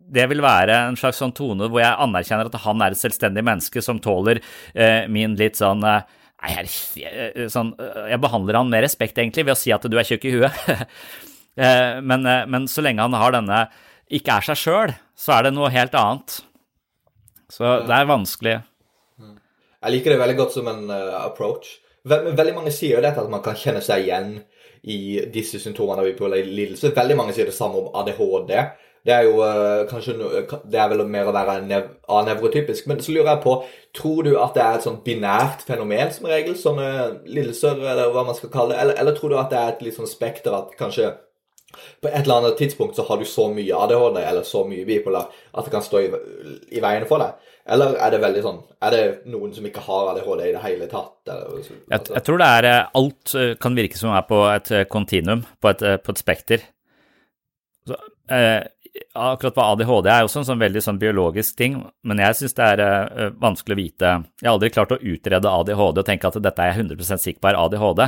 [0.00, 3.44] det vil være en slags sånn tone hvor jeg anerkjenner at han er et selvstendig
[3.46, 4.40] menneske som tåler
[4.74, 6.02] eh, min litt sånn eh,
[6.40, 6.70] jeg,
[7.02, 10.08] jeg, sånn, eh, jeg behandler han med respekt, egentlig, ved å si at du er
[10.08, 10.64] tjukk i huet.
[11.60, 13.56] Eh, men, eh, men så lenge han har denne
[14.16, 16.36] ikke er seg sjøl, så er det noe helt annet.
[17.50, 18.54] Så det er vanskelig.
[19.80, 21.74] Jeg liker det veldig godt som en eh, approach.
[22.08, 24.38] Vel- Veldig mange sier jo dette at man kan kjenne seg igjen
[24.88, 26.94] i disse symptomene av bipolar lidelse.
[26.96, 28.54] Veldig mange sier det samme om ADHD.
[29.04, 30.14] Det er jo eh, kanskje
[30.68, 32.86] det er vel mer å være nev anevrotypisk.
[32.88, 33.54] Men så lurer jeg på,
[33.96, 36.88] tror du at det er et sånn binært fenomen som regel, sånne
[37.24, 38.80] lidelser, eller hva man skal kalle det?
[38.82, 41.14] Eller, eller tror du at det er et litt sånn spekter at kanskje
[42.00, 45.30] på et eller annet tidspunkt så har du så mye ADHD eller så mye bipolar
[45.30, 46.10] at det kan stå i,
[46.76, 47.46] i veien for deg?
[47.70, 50.88] Eller er det veldig sånn Er det noen som ikke har ADHD i det hele
[50.90, 51.14] tatt?
[51.28, 51.76] Eller, altså?
[51.92, 54.86] Jeg, jeg tror det er eh, Alt eh, kan virke som er på et eh,
[54.90, 56.64] kontinuum, på et, på et spekter.
[57.86, 57.98] Så,
[58.32, 58.60] eh,
[59.14, 62.56] akkurat på ADHD er er også en sånn veldig sånn biologisk ting, men jeg syns
[62.58, 66.28] det er eh, vanskelig å vite Jeg har aldri klart å utrede ADHD og tenke
[66.28, 68.06] at dette er jeg 100 sikker på er ADHD.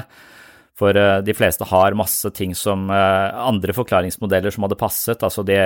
[0.79, 5.25] For eh, de fleste har masse ting som eh, andre forklaringsmodeller som hadde passet.
[5.25, 5.59] Altså de,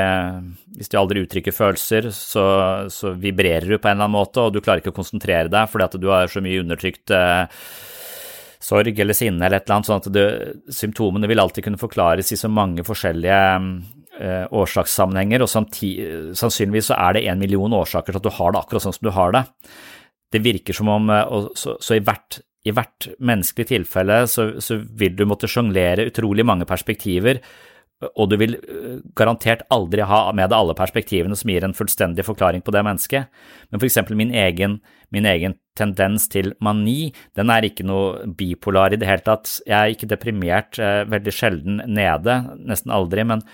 [0.77, 2.47] hvis de aldri uttrykker følelser, så,
[2.92, 5.71] så vibrerer du på en eller annen måte, og du klarer ikke å konsentrere deg
[5.71, 7.61] fordi at du har så mye undertrykt eh,
[8.66, 12.33] sorg eller sinne eller et eller annet, sånn at du, symptomene vil alltid kunne forklares
[12.35, 13.38] i så mange forskjellige
[14.16, 15.90] årsakssammenhenger, og samti,
[16.40, 19.05] sannsynligvis så er det en million årsaker til at du har det akkurat sånn som
[19.05, 19.42] du har det.
[20.33, 21.12] Det virker som om,
[21.53, 26.46] så, så i hvert i hvert menneskelig tilfelle så, så vil du måtte sjonglere utrolig
[26.46, 27.40] mange perspektiver,
[28.12, 32.26] og du vil øh, garantert aldri ha med deg alle perspektivene som gir en fullstendig
[32.26, 33.31] forklaring på det mennesket.
[33.70, 34.81] Men for eksempel min egen,
[35.14, 39.55] min egen tendens til mani, den er ikke noe bipolar i det hele tatt.
[39.64, 42.37] Jeg er ikke deprimert, eh, veldig sjelden nede,
[42.68, 43.46] nesten aldri, men,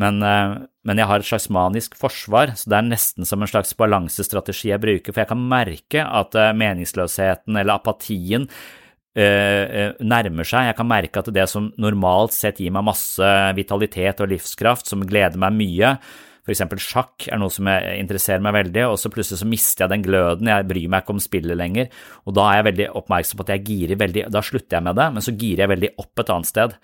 [0.00, 0.54] men, eh,
[0.84, 4.72] men jeg har et slags manisk forsvar, så det er nesten som en slags balansestrategi
[4.72, 10.70] jeg bruker, for jeg kan merke at eh, meningsløsheten eller apatien øh, nærmer seg.
[10.70, 15.06] Jeg kan merke at det som normalt sett gir meg masse vitalitet og livskraft, som
[15.06, 15.96] gleder meg mye,
[16.44, 16.62] f.eks.
[16.84, 20.04] sjakk er noe som jeg interesserer meg veldig, og så plutselig så mister jeg den
[20.04, 21.88] gløden, jeg bryr meg ikke om spillet lenger,
[22.28, 25.00] og da er jeg veldig oppmerksom på at jeg girer veldig, da slutter jeg med
[25.00, 26.76] det, men så girer jeg veldig opp et annet sted,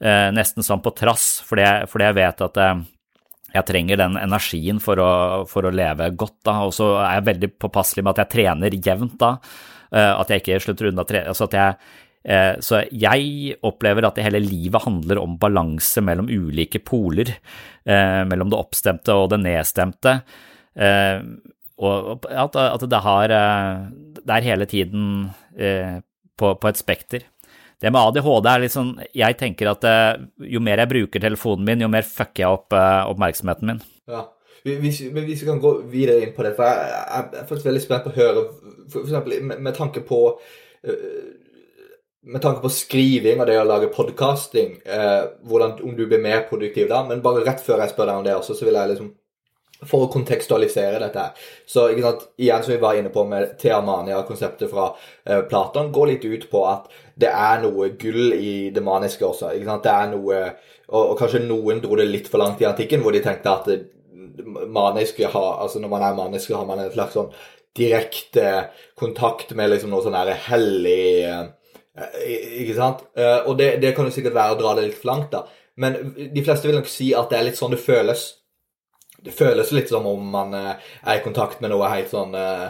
[0.00, 2.74] eh, nesten sånn på trass, fordi jeg, fordi jeg vet at eh,
[3.56, 5.12] jeg trenger den energien for å,
[5.48, 8.80] for å leve godt da, og så er jeg veldig påpasselig med at jeg trener
[8.84, 9.36] jevnt da,
[9.92, 14.24] eh, at jeg ikke slutter unna tre, altså at jeg så jeg opplever at det
[14.26, 17.30] hele livet handler om balanse mellom ulike poler,
[17.86, 20.16] eh, mellom det oppstemte og det nedstemte,
[20.74, 21.20] eh,
[21.76, 25.98] og at, det har eh, Det er hele tiden eh,
[26.36, 27.26] på, et spekter.
[27.80, 31.66] Det med ADHD er litt sånn Jeg tenker at eh, jo mer jeg bruker telefonen
[31.68, 33.82] min, jo mer fucker jeg opp eh, oppmerksomheten min.
[34.08, 34.24] Ja.
[34.66, 37.50] Hvis, men hvis vi kan gå videre inn på det, for jeg, jeg, jeg er
[37.50, 38.46] faktisk veldig spent på å høre,
[38.90, 41.20] for eksempel med, med tanke på øh,
[42.26, 46.88] med tanke på skriving og det å lage podkasting, eh, om du blir mer produktiv
[46.90, 47.04] da.
[47.06, 49.14] Men bare rett før jeg spør deg om det også, så vil jeg liksom
[49.84, 51.48] for å kontekstualisere dette her.
[51.68, 54.86] Så ikke sant, igjen som vi var inne på med Theamania-konseptet fra
[55.26, 59.52] eh, Platon, går litt ut på at det er noe gull i det maniske også.
[59.54, 60.40] ikke sant, det er noe,
[60.88, 63.68] og, og kanskje noen dro det litt for langt i antikken, hvor de tenkte at
[63.70, 63.82] det,
[64.68, 67.30] maniske har, altså når man er manisk, har man en slags sånn
[67.76, 70.16] direkte kontakt med liksom noe sånn
[70.48, 71.44] hellig eh,
[71.96, 73.04] Ikke sant?
[73.16, 75.46] Eh, og det, det kan jo sikkert være å dra det litt for langt, da.
[75.80, 78.24] Men de fleste vil nok si at det er litt sånn det føles.
[79.26, 82.68] Det føles litt som om man eh, er i kontakt med noe helt sånn uh,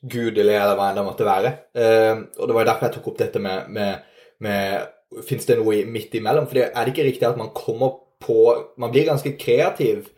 [0.00, 1.52] gudelig, eller hva enn det måtte være.
[1.76, 4.10] Uh, og det var jo derfor jeg tok opp dette med, med,
[4.44, 4.90] med
[5.22, 6.48] Fins det noe midt imellom?
[6.50, 8.38] For er det ikke riktig at man kommer på
[8.82, 10.08] Man blir ganske kreativ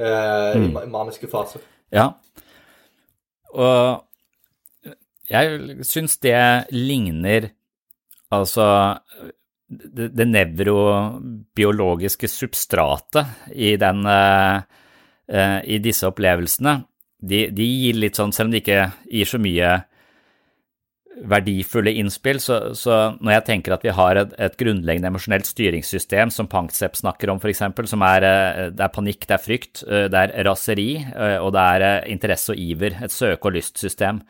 [0.00, 0.64] uh, mm.
[0.80, 1.62] i maniske faser?
[1.94, 2.08] Ja.
[3.54, 4.00] Og
[5.30, 6.40] jeg syns det
[6.74, 7.52] ligner
[8.30, 8.66] Altså
[9.70, 14.62] det, det nevrobiologiske substratet i den uh,
[15.30, 16.80] Eh, i disse opplevelsene,
[17.22, 19.68] de, de, gir litt sånn, selv om de ikke gir så mye
[21.30, 26.32] verdifulle innspill, så, så når jeg tenker at vi har et, et grunnleggende emosjonelt styringssystem,
[26.34, 27.62] som Panksepp snakker om f.eks.,
[27.92, 30.88] som er, eh, det er panikk, det er frykt, eh, det er raseri,
[31.44, 34.24] og det er interesse og iver, et søke- og lystsystem,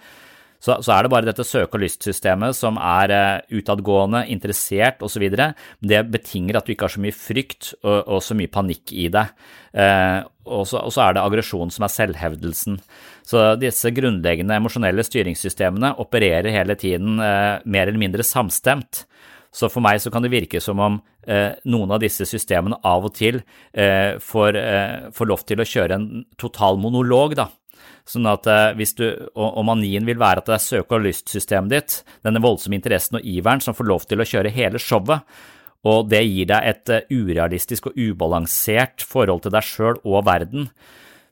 [0.61, 5.25] så, så, er det bare dette søke- og lystsystemet som er uh, utadgående, interessert osv.
[5.81, 9.09] Det betinger at du ikke har så mye frykt og, og så mye panikk i
[9.13, 9.33] deg.
[9.71, 10.21] Eh,
[10.51, 12.81] og så er det aggresjon som er selvhevdelsen.
[13.27, 19.05] Så disse grunnleggende emosjonelle styringssystemene opererer hele tiden eh, mer eller mindre samstemt.
[19.55, 23.09] Så for meg så kan det virke som om eh, noen av disse systemene av
[23.09, 23.41] og til
[23.73, 27.49] eh, får, eh, får, lov til å kjøre en total monolog, da.
[28.11, 29.07] Sånn at eh, hvis du,
[29.39, 31.97] og, manien vil være at det er søke- og lystsystemet ditt,
[32.27, 35.23] denne voldsomme interessen og iveren som får lov til å kjøre hele showet,
[35.87, 40.67] og det gir deg et uh, urealistisk og ubalansert forhold til deg sjøl og verden.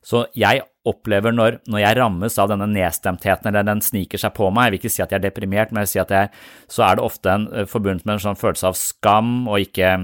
[0.06, 4.48] Så jeg opplever når, når, jeg rammes av denne nedstemtheten, eller den sniker seg på
[4.48, 6.30] meg, jeg vil ikke si at jeg er deprimert, men jeg vil si at jeg,
[6.70, 9.96] så er det ofte en, uh, forbundet med en sånn følelse av skam og ikke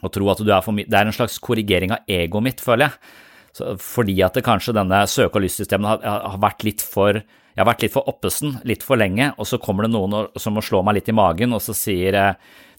[0.00, 2.64] å tro at du er for mye Det er en slags korrigering av egoet mitt,
[2.64, 3.18] føler jeg.
[3.56, 7.58] Så, fordi at det kanskje denne søke- og lystsystemet har, har, vært litt for jeg
[7.58, 10.62] har vært litt for oppesen litt for lenge, og så kommer det noen som må
[10.64, 12.16] slå meg litt i magen, og så sier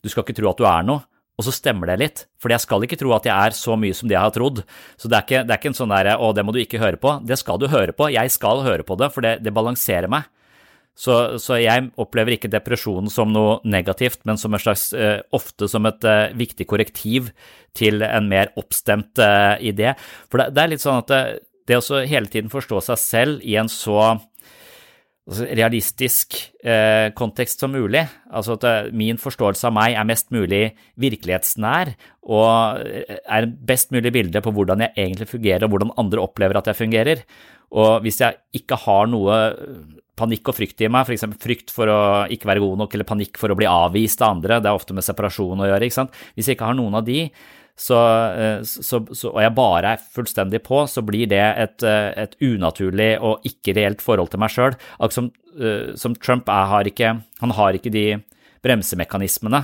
[0.02, 1.04] du skal ikke tro at du er noe,
[1.38, 3.96] og så stemmer det litt, for jeg skal ikke tro at jeg er så mye
[3.98, 4.62] som det jeg har trodd.
[5.00, 6.82] Så det er ikke, det er ikke en sånn derre å, det må du ikke
[6.82, 7.16] høre på.
[7.26, 10.28] Det skal du høre på, jeg skal høre på det, for det, det balanserer meg.
[10.98, 15.70] Så, så, jeg opplever ikke depresjonen som noe negativt, men som en slags, uh, ofte
[15.72, 17.32] som et uh, viktig korrektiv
[17.78, 19.96] til en mer oppstemt uh, idé.
[20.28, 21.22] For det, det, er litt sånn at det,
[21.72, 26.38] det å hele tiden forstå seg selv i en så altså, realistisk
[27.18, 30.60] kontekst som mulig, altså at min forståelse av meg er mest mulig
[31.02, 31.90] virkelighetsnær
[32.30, 36.70] og er best mulig bilde på hvordan jeg egentlig fungerer og hvordan andre opplever at
[36.70, 37.24] jeg fungerer.
[37.74, 39.40] Og hvis jeg ikke har noe
[40.22, 41.26] panikk og frykt i meg, f.eks.
[41.42, 44.62] frykt for å ikke være god nok eller panikk for å bli avvist av andre,
[44.62, 46.22] det er ofte med separasjon å gjøre, ikke sant.
[46.38, 47.26] Hvis jeg ikke har noen av de,
[47.82, 47.98] så,
[48.38, 52.36] eh, så, så, og jeg bare er fullstendig på, så blir det et, eh, et
[52.46, 54.78] unaturlig og ikke reelt forhold til meg sjøl.
[55.14, 58.06] Som, eh, som Trump er, har ikke, han har ikke de
[58.62, 59.62] bremsemekanismene.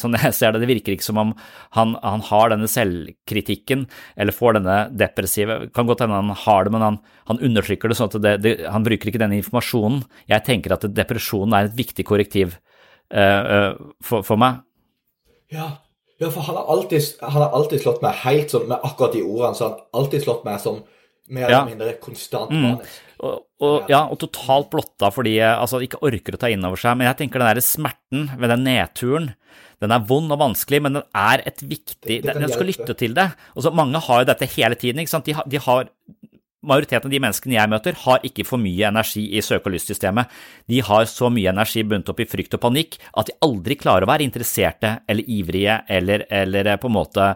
[0.00, 1.34] Sånn jeg ser det, det virker ikke som om
[1.76, 3.84] han, han, har denne selvkritikken
[4.16, 6.96] eller får denne depressive Kan godt hende han har det, men han,
[7.30, 10.02] han undertrykker det sånn at det, det, han bruker ikke denne informasjonen.
[10.30, 12.56] Jeg tenker at depresjonen er et viktig korrektiv
[13.14, 14.62] uh, for, for, meg.
[15.52, 15.68] Ja,
[16.22, 19.22] ja for han har, alltid, han har, alltid, slått meg helt sånn med akkurat de
[19.26, 20.82] ordene, så han har alltid slått meg som
[21.30, 22.64] mer eller mindre konstant mm.
[22.64, 22.98] manisk.
[22.98, 23.09] Mm.
[23.20, 26.80] Og, og, ja, og totalt blotta fordi jeg altså, ikke orker å ta inn over
[26.80, 26.96] seg.
[26.96, 29.28] Men jeg tenker den der smerten ved den nedturen,
[29.80, 32.96] den er vond og vanskelig, men den er et viktig det, det Den skal lytte
[33.00, 33.30] til det.
[33.56, 35.00] Og så Mange har jo dette hele tiden.
[35.00, 35.28] ikke sant?
[35.28, 35.88] De har, de har
[36.66, 40.28] majoriteten av de menneskene jeg møter, har ikke for mye energi i søke- og lystsystemet.
[40.68, 44.04] De har så mye energi bundet opp i frykt og panikk at de aldri klarer
[44.04, 47.30] å være interesserte eller ivrige eller, eller eh, på en måte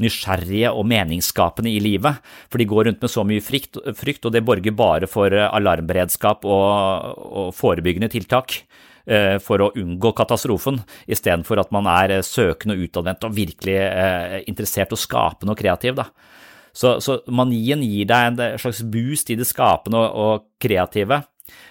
[0.00, 2.24] nysgjerrige og meningsskapende i livet.
[2.48, 5.48] For de går rundt med så mye frykt, frykt og det borger bare for eh,
[5.60, 8.62] alarmberedskap og, og forebyggende tiltak
[9.04, 13.78] eh, for å unngå katastrofen, istedenfor at man er søkende og utadvendt og virkelig
[14.48, 16.00] interessert og skapende og kreativ.
[16.00, 16.08] da.
[16.72, 21.22] Så, så, manien gir deg en slags boost i det skapende og, og kreative.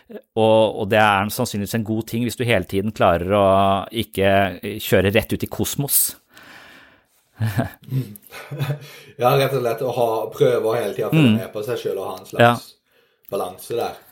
[0.10, 3.46] Og, og, det er sannsynligvis en god ting hvis du hele tiden klarer å
[3.92, 4.32] ikke
[4.82, 6.02] kjøre rett ut i kosmos.
[9.22, 11.40] ja, rett og slett å ha, prøve å hele tida følge mm.
[11.40, 12.54] med på seg sjøl og ha en slags ja.
[13.32, 14.04] balanse der.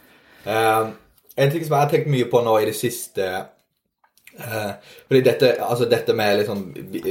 [0.48, 0.96] Um,
[1.36, 3.57] en ting som jeg har tenkt mye på nå i det siste Eh,
[4.38, 6.64] fordi dette, altså dette med liksom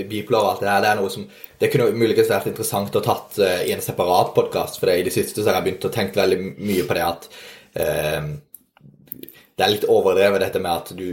[0.08, 1.24] bipolar og alt det her, det er noe som
[1.58, 5.06] Det kunne muligens vært interessant å tatt uh, i en separat podkast, for det, i
[5.06, 7.28] det siste så har jeg begynt å tenke veldig mye på det at
[7.80, 8.28] uh,
[9.56, 11.08] det er litt overdrevet dette med at du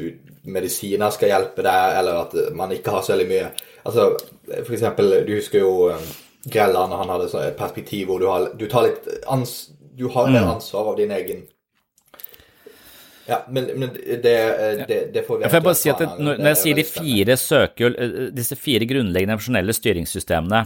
[0.51, 4.13] medisiner skal hjelpe deg, eller at man ikke har så veldig mye Altså,
[4.47, 6.03] for eksempel, du husker jo um,
[6.47, 9.51] Grella når han hadde et perspektiv hvor du har, du tar litt ans,
[9.91, 10.51] du har mer mm.
[10.53, 11.41] ansvar av din egen
[13.27, 16.59] ja, men, men det, det, det, får vi Jeg bare si at det, Når jeg
[16.59, 20.65] sier de fire søker, eh, disse fire grunnleggende emosjonelle styringssystemene,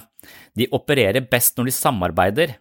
[0.58, 2.56] de opererer best når de samarbeider.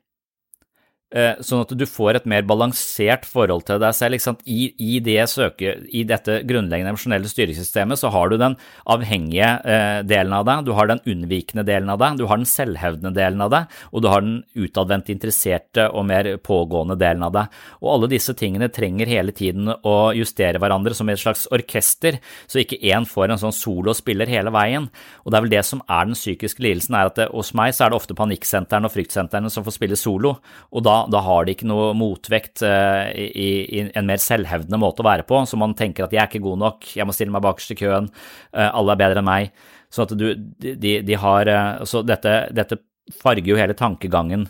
[1.15, 4.19] Eh, sånn at du får et mer balansert forhold til deg selv.
[4.43, 8.57] I, i, det søke, I dette grunnleggende emosjonelle styringssystemet så har du den
[8.91, 12.49] avhengige eh, delen av deg, du har den unnvikende delen av deg, du har den
[12.51, 17.37] selvhevdende delen av deg, og du har den utadvendt interesserte og mer pågående delen av
[17.39, 17.55] deg.
[17.85, 22.19] Og alle disse tingene trenger hele tiden å justere hverandre som et slags orkester,
[22.51, 24.91] så ikke én får en sånn solo og spiller hele veien.
[25.23, 27.79] Og det er vel det som er den psykiske lidelsen, er at det, hos meg
[27.79, 30.37] så er det ofte panikksentrene og fryktsentrene som får spille solo.
[30.75, 35.03] og da da, har de ikke noe motvekt uh, i, i, en mer selvhevdende måte
[35.03, 37.35] å være på, så man tenker at jeg er ikke god nok, jeg må stille
[37.35, 38.11] meg bakerst i køen,
[38.53, 39.51] uh, alle er bedre enn meg.
[39.93, 42.81] Så at du, de, de har uh, Så dette, dette,
[43.23, 44.49] farger jo hele tankegangen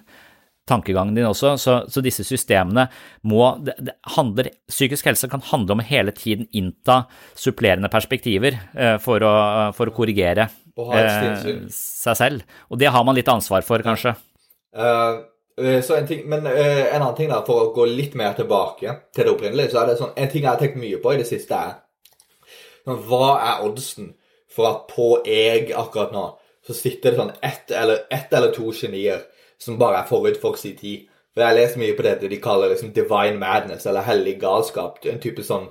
[0.66, 2.86] tankegangen din også, så, så disse systemene
[3.28, 7.04] må det, det handler, Psykisk helse kan handle om å hele tiden innta
[7.38, 8.56] supplerende perspektiver
[9.04, 9.34] for, å,
[9.76, 10.48] for å korrigere
[11.70, 12.58] seg selv.
[12.66, 14.16] Og det har man litt ansvar for, kanskje.
[14.74, 15.14] Uh, Eh,
[15.56, 18.96] så en ting, Men uh, en annen ting, da, for å gå litt mer tilbake
[19.14, 21.20] til det opprinnelige, så er det sånn En ting jeg har tenkt mye på i
[21.22, 24.12] det siste, er Hva er oddsen
[24.52, 26.26] for at på jeg akkurat nå
[26.66, 29.20] så sitter det sånn ett eller, ett eller to genier
[29.62, 31.06] som bare er forut for sin tid?
[31.34, 34.98] For Jeg lest mye på det de kaller liksom divine madness, eller hellig galskap.
[35.06, 35.68] En type sånn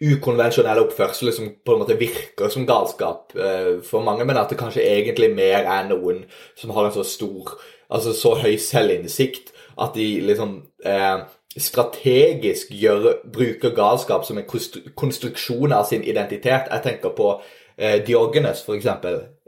[0.00, 4.58] ukonvensjonell oppførsel som på en måte virker som galskap uh, for mange, men at det
[4.60, 6.22] kanskje egentlig mer er noen
[6.58, 7.52] som har en så stor
[7.90, 11.22] altså så høy selvinnsikt at de liksom eh,
[11.58, 14.46] strategisk gjør, bruker galskap som en
[14.94, 16.70] konstruksjon av sin identitet.
[16.70, 17.32] Jeg tenker på
[17.76, 18.78] eh, Diogenes, for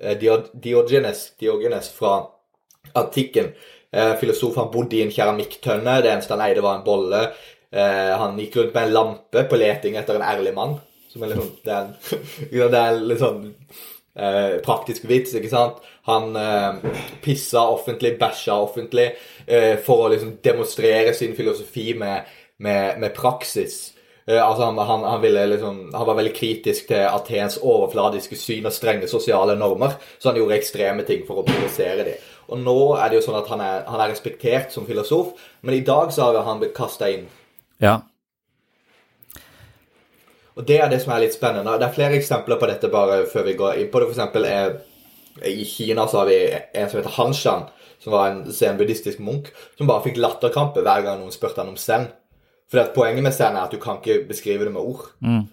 [0.03, 2.27] Eh, Diogenes, Diogenes fra
[2.99, 3.53] antikken.
[3.93, 4.57] Eh, filosof.
[4.57, 6.01] Han bodde i en keramikktønne.
[6.03, 7.27] Det eneste han eide, var en bolle.
[7.73, 10.79] Eh, han gikk rundt med en lampe på leting etter en ærlig mann.
[11.13, 13.53] Som er liksom, det er, det er litt sånn
[14.16, 15.81] eh, praktisk vits, ikke sant?
[16.09, 19.12] Han eh, pissa offentlig, bæsja offentlig,
[19.46, 22.31] eh, for å liksom demonstrere sin filosofi med,
[22.62, 23.92] med, med praksis.
[24.27, 28.75] Eh, altså han, han, han, liksom, han, var veldig kritisk til Atens overfladiske syn og
[28.75, 32.29] strenge sosiale normer, så han gjorde ekstreme ting for å provosere dem.
[32.53, 35.79] Og nå er det jo sånn at han er, han er respektert som filosof, men
[35.79, 37.29] i dag så har han blitt kasta inn.
[37.83, 38.03] Ja.
[40.57, 41.77] Og det er det som er litt spennende.
[41.81, 44.09] Det er flere eksempler på dette bare før vi går inn på det.
[44.11, 44.75] For eksempel er,
[45.49, 47.65] I Kina så har vi en som heter Hanshan,
[48.03, 51.81] som var en zen-buddhistisk munk, som bare fikk latterkrampe hver gang noen spurte han om
[51.81, 52.11] zen.
[52.73, 55.09] For poenget med zen er at du kan ikke beskrive det med ord.
[55.25, 55.45] Mm.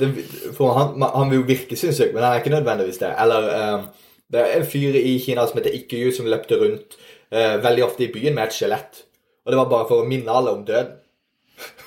[0.00, 0.08] Det,
[0.56, 3.12] for han, han, vil jo virke sinnssyk, men han er ikke nødvendigvis det.
[3.20, 3.86] Eller um,
[4.32, 6.98] det er en fyr i Kina som heter Ikkeyu, som løpte rundt
[7.32, 9.04] uh, veldig ofte i byen med et skjelett.
[9.44, 10.98] Og det var bare for å minne alle om døden.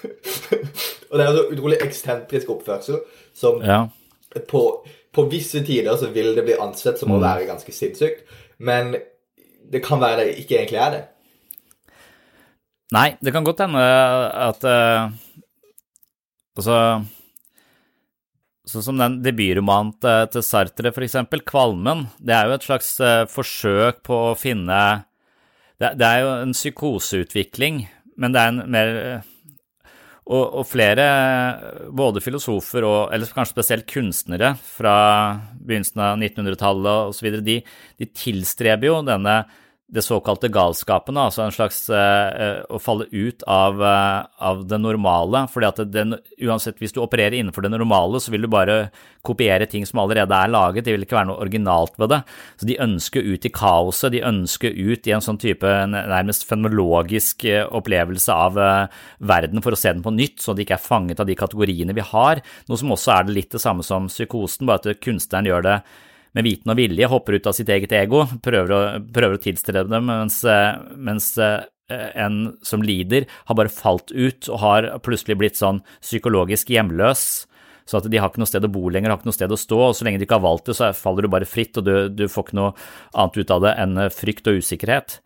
[1.12, 3.02] Og det er så utrolig eksentrisk oppførsel
[3.36, 3.84] som ja.
[4.47, 4.63] på,
[5.12, 7.26] på, visse tider så vil det bli ansett som å mm.
[7.26, 8.24] være ganske sinnssykt,
[8.63, 8.95] men
[9.71, 11.02] det kan være det ikke egentlig er det.
[12.95, 15.12] Nei, det kan godt hende at uh,
[16.60, 16.78] Altså
[18.67, 19.93] Sånn som den debutromanen
[20.32, 24.78] til Sartre, for eksempel, 'Kvalmen', det er jo et slags uh, forsøk på å finne
[25.82, 27.82] det, det, er jo en psykoseutvikling,
[28.21, 28.91] men det er en mer
[30.29, 31.05] og, og, flere,
[31.97, 34.95] både filosofer og eller kanskje spesielt kunstnere fra
[35.57, 37.57] begynnelsen av 1900-tallet osv., de,
[37.97, 39.41] de tilstreber jo denne
[39.91, 45.43] det såkalte galskapen, altså en slags uh, å falle ut av, uh, av det normale.
[45.51, 48.86] fordi at den, uansett, hvis du opererer innenfor det normale, så vil du bare
[49.27, 50.86] kopiere ting som allerede er laget.
[50.86, 52.21] Det vil ikke være noe originalt ved det.
[52.56, 57.44] Så de ønsker ut i kaoset, de ønsker ut i en sånn type nærmest fenomenologisk
[57.52, 58.62] uh, opplevelse av
[59.19, 61.96] verden for å se den på nytt, så de ikke er fanget av de kategoriene
[61.98, 62.39] vi har.
[62.71, 65.77] Noe som også er det litt det samme som psykosen, bare at kunstneren gjør det
[66.38, 68.82] med viten og vilje hopper ut av sitt eget ego, prøver å,
[69.13, 74.48] prøver å tilstrebe dem, mens, eh, mens eh, en som lider, har bare falt ut
[74.50, 77.25] og har plutselig blitt sånn psykologisk hjemløs.
[77.90, 79.60] Så at de har ikke noe sted å bo lenger, har ikke noe sted å
[79.60, 81.88] stå, og så lenge de ikke har valgt det, så faller du bare fritt, og
[81.88, 82.71] du, du får ikke noe
[83.12, 85.17] annet ut av det enn frykt og usikkerhet.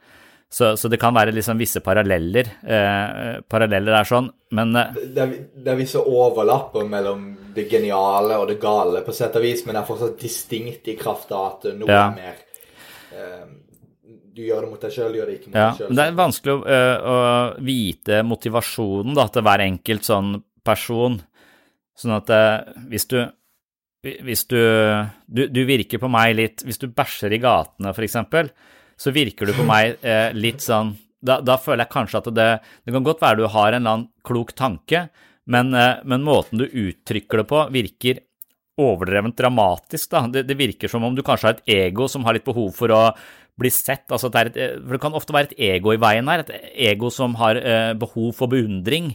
[0.51, 2.47] Så, så det kan være liksom visse paralleller.
[2.63, 5.31] Eh, paralleller er sånn, men eh, det, er,
[5.65, 7.25] det er visse overlapper mellom
[7.55, 10.95] det geniale og det gale, på sett og vis, men det er fortsatt distinkt i
[10.99, 12.05] kraft av at noe Ja.
[12.11, 12.35] er mer
[13.15, 13.45] eh,
[14.35, 15.95] Du gjør det mot deg sjøl, gjør det ikke mot Ja, deg sjøl.
[15.95, 17.17] det er vanskelig å, øh, å
[17.63, 20.31] vite motivasjonen da, til hver enkelt sånn
[20.65, 21.17] person.
[21.95, 23.17] Sånn at øh, hvis du
[24.05, 24.59] hvis du,
[25.25, 28.51] du Du virker på meg litt Hvis du bæsjer i gatene, for eksempel,
[28.97, 30.93] så virker du på meg eh, litt sånn
[31.25, 32.49] da, da føler jeg kanskje at det
[32.85, 35.07] Det kan godt være du har en eller annen klok tanke,
[35.49, 38.21] men, eh, men måten du uttrykker det på, virker
[38.81, 40.09] overdrevent dramatisk.
[40.11, 40.25] Da.
[40.27, 42.91] Det, det virker som om du kanskje har et ego som har litt behov for
[42.91, 43.01] å
[43.59, 44.05] bli sett.
[44.11, 47.11] Altså, det, et, for det kan ofte være et ego i veien her, et ego
[47.13, 49.13] som har eh, behov for beundring.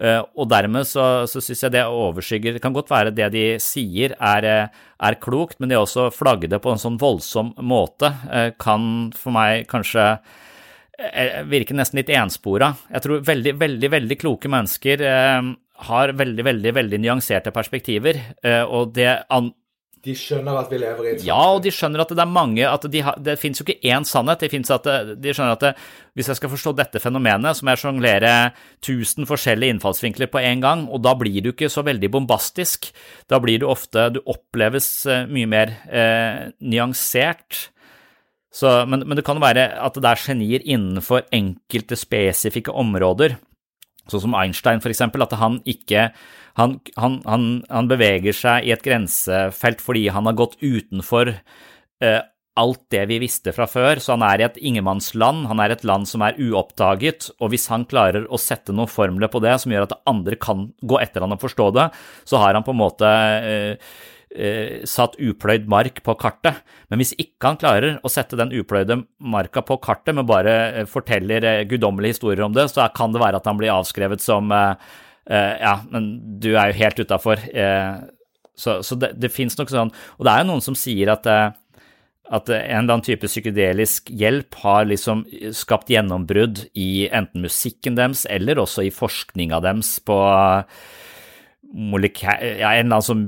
[0.00, 3.44] Eh, og dermed så, så syns jeg det overskygger Det kan godt være det de
[3.60, 8.14] sier er, eh, er klokt, men det også flagge det på en sånn voldsom måte
[8.32, 10.06] eh, kan for meg kanskje
[10.96, 12.72] eh, virke nesten litt enspora.
[12.96, 18.62] Jeg tror veldig, veldig, veldig kloke mennesker eh, har veldig, veldig, veldig nyanserte perspektiver, eh,
[18.62, 19.52] og det an
[20.02, 22.64] De skjønner at vi lever i et ja, og de skjønner at det er mange
[22.66, 24.42] at de har, Det fins jo ikke én sannhet.
[24.42, 25.72] Det at det, de skjønner at det,
[26.18, 28.32] hvis jeg skal forstå dette fenomenet, så må jeg sjonglere
[28.82, 32.90] 1000 forskjellige innfallsvinkler på en gang, og da blir du ikke så veldig bombastisk.
[33.30, 37.68] Da blir du ofte Du oppleves eh, mye mer eh, nyansert.
[38.52, 43.38] Så, men, men det kan være at det er genier innenfor enkelte spesifikke områder.
[44.12, 46.10] Sånn som Einstein, eksempel, at han ikke
[46.60, 52.20] han, han, han, han beveger seg i et grensefelt fordi han har gått utenfor eh,
[52.60, 55.84] alt det vi visste fra før, så han er i et ingenmannsland, han er et
[55.88, 59.72] land som er uoppdaget, og hvis han klarer å sette noen formler på det som
[59.72, 61.88] gjør at andre kan gå etter han og forstå det,
[62.28, 63.94] så har han på en måte eh,
[64.88, 66.62] satt upløyd mark på kartet.
[66.88, 70.88] Men hvis ikke han klarer å sette den upløyde marka på kartet, men bare eh,
[70.88, 74.52] forteller eh, guddommelige historier om det, så kan det være at han blir avskrevet som
[74.52, 74.74] eh,
[75.28, 77.44] eh, Ja, men du er jo helt utafor.
[77.52, 77.96] Eh,
[78.56, 81.28] så, så det, det fins nok sånn Og det er jo noen som sier at
[81.30, 81.50] eh,
[82.32, 88.22] at en eller annen type psykedelisk hjelp har liksom skapt gjennombrudd i enten musikken deres
[88.30, 90.16] eller også i forskninga deres på.
[91.76, 93.24] Ja, en eller annen som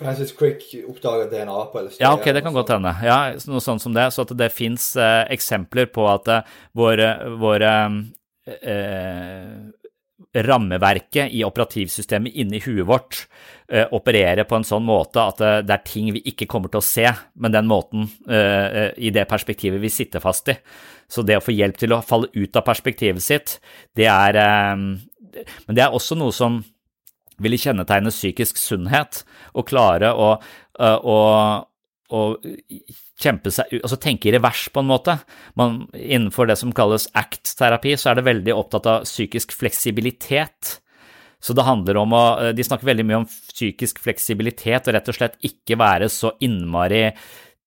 [0.00, 2.00] Francis Crick oppdaga DNA på LSD.
[2.00, 2.94] Ja, ok, det kan godt hende.
[3.04, 3.18] Ja,
[3.50, 4.06] noe sånt som det.
[4.14, 7.74] Så at det fins eh, eksempler på at eh, våre, våre
[8.46, 9.52] eh,
[10.46, 13.20] rammeverket i operativsystemet inni huet vårt
[13.68, 16.80] eh, opererer på en sånn måte at det, det er ting vi ikke kommer til
[16.80, 17.06] å se,
[17.42, 20.56] men den måten, eh, i det perspektivet vi sitter fast i.
[21.10, 23.58] Så det å få hjelp til å falle ut av perspektivet sitt,
[23.98, 24.38] det er
[24.78, 26.56] Men det er også noe som
[27.40, 29.22] ville kjennetegne psykisk sunnhet,
[29.54, 30.30] å klare å,
[30.80, 31.18] eh, å,
[32.10, 32.20] å
[33.20, 35.18] kjempe seg altså tenke i revers på en måte.
[35.58, 40.78] Man, innenfor det som kalles ACT-terapi, så er det veldig opptatt av psykisk fleksibilitet.
[41.40, 45.16] Så det handler om å De snakker veldig mye om psykisk fleksibilitet og rett og
[45.16, 47.06] slett ikke være så innmari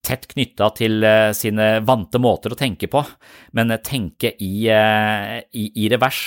[0.04, 3.02] tett knytta til eh, sine vante måter å tenke på,
[3.56, 6.22] men tenke i, eh, i, i revers.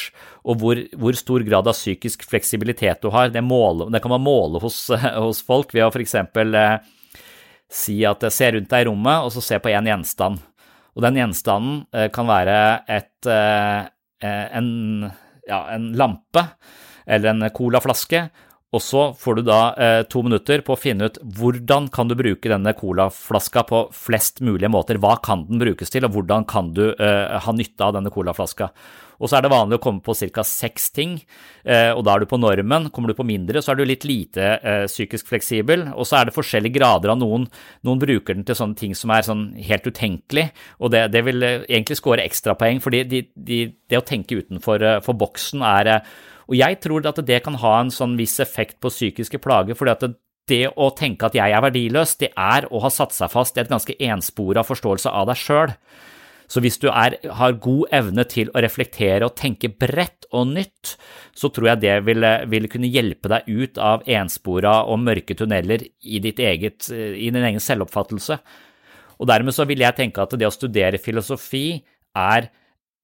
[0.48, 4.26] Og hvor, hvor, stor grad av psykisk fleksibilitet du har, det, måler, det kan man
[4.26, 4.88] måle hos,
[5.28, 6.16] hos folk ved å f.eks.
[6.18, 6.78] Eh,
[7.68, 10.42] si at se rundt deg i rommet, og så se på én gjenstand.
[10.98, 12.58] Og den gjenstanden eh, kan være
[12.90, 13.86] et, eh,
[14.26, 14.70] en,
[15.46, 16.48] ja, en lampe
[17.08, 18.26] eller en colaflaske,
[18.76, 22.18] og så får du da eh, to minutter på å finne ut hvordan kan du
[22.20, 25.00] bruke denne colaflaska på flest mulige måter.
[25.00, 28.68] Hva kan den brukes til, og hvordan kan du eh, ha nytte av denne colaflaska.
[29.18, 30.44] Og så er det vanlig å komme på ca.
[30.46, 31.16] seks ting,
[31.64, 32.90] eh, og da er du på normen.
[32.94, 35.88] Kommer du på mindre, så er du litt lite eh, psykisk fleksibel.
[35.96, 37.48] Og så er det forskjellige grader av noen.
[37.88, 40.50] Noen bruker den til sånne ting som er sånn helt utenkelig,
[40.84, 44.86] og det, det vil eh, egentlig score ekstrapoeng, fordi de, de, det å tenke utenfor
[44.86, 45.94] eh, boksen er
[46.48, 49.94] og jeg tror at det kan ha en sånn viss effekt på psykiske plager, fordi
[49.94, 50.14] at det,
[50.48, 53.64] det å tenke at jeg er verdiløs, det er å ha satt seg fast i
[53.64, 55.74] et ganske enspora forståelse av deg sjøl.
[56.48, 60.94] Så hvis du er, har god evne til å reflektere og tenke bredt og nytt,
[61.36, 65.84] så tror jeg det vil, vil kunne hjelpe deg ut av enspora og mørke tunneler
[65.84, 68.40] i, eget, i din egen selvoppfattelse.
[69.20, 71.82] Og dermed så vil jeg tenke at det å studere filosofi
[72.16, 72.48] er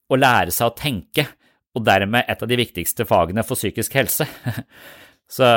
[0.07, 1.27] å lære seg å tenke,
[1.73, 4.27] og dermed et av de viktigste fagene for psykisk helse.
[5.35, 5.47] så,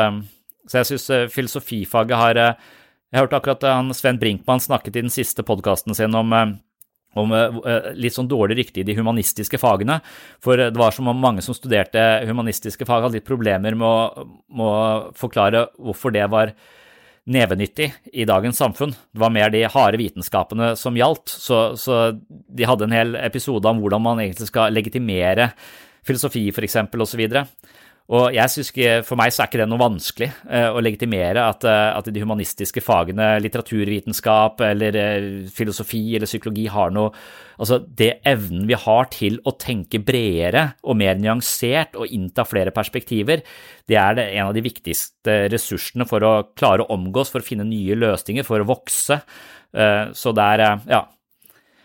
[0.66, 5.44] så jeg syns filosofifaget har Jeg hørte akkurat han Sven Brinkmann snakket i den siste
[5.46, 6.32] podkasten sin om
[7.16, 7.32] om
[7.96, 10.00] litt sånn dårlig rykte i de humanistiske fagene.
[10.44, 14.26] For det var som om mange som studerte humanistiske fag, hadde litt problemer med å,
[14.52, 16.52] med å forklare hvorfor det var
[17.26, 18.92] nevenyttig i dagens samfunn.
[18.94, 23.66] Det var mer de harde vitenskapene som gjaldt, så, så de hadde en hel episode
[23.66, 25.50] om hvordan man egentlig skal legitimere
[26.06, 27.26] filosofi, for eksempel, osv.
[28.06, 31.42] Og jeg synes ikke, For meg så er ikke det noe vanskelig eh, å legitimere
[31.42, 37.10] at, eh, at, de humanistiske fagene, litteraturvitenskap eller eh, filosofi eller psykologi, har noe
[37.56, 42.68] Altså, det evnen vi har til å tenke bredere og mer nyansert og innta flere
[42.68, 43.40] perspektiver,
[43.88, 47.46] det er det en av de viktigste ressursene for å klare å omgås, for å
[47.48, 49.16] finne nye løsninger, for å vokse.
[49.72, 51.00] Så det er Ja,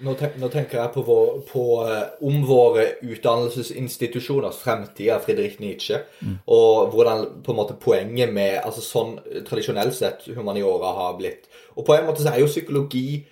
[0.06, 5.60] nå, tenk, nå, tenker jeg på, vår, på uh, om våre utdannelsesinstitusjoners fremtid av Friedrich
[5.62, 6.02] Nietzsche.
[6.22, 6.40] Mm.
[6.56, 9.16] Og hvordan på en måte poenget med altså sånn
[9.48, 11.50] tradisjonelt sett humaniora har blitt.
[11.76, 13.24] Og på en måte så er jo psykologi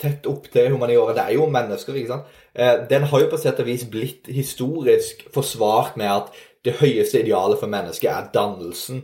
[0.00, 1.16] tett opp til humaniora.
[1.16, 2.36] Det er jo mennesker, ikke sant.
[2.56, 7.20] Uh, den har jo på sett og vis blitt historisk forsvart med at det høyeste
[7.20, 9.02] idealet for mennesket er dannelsen.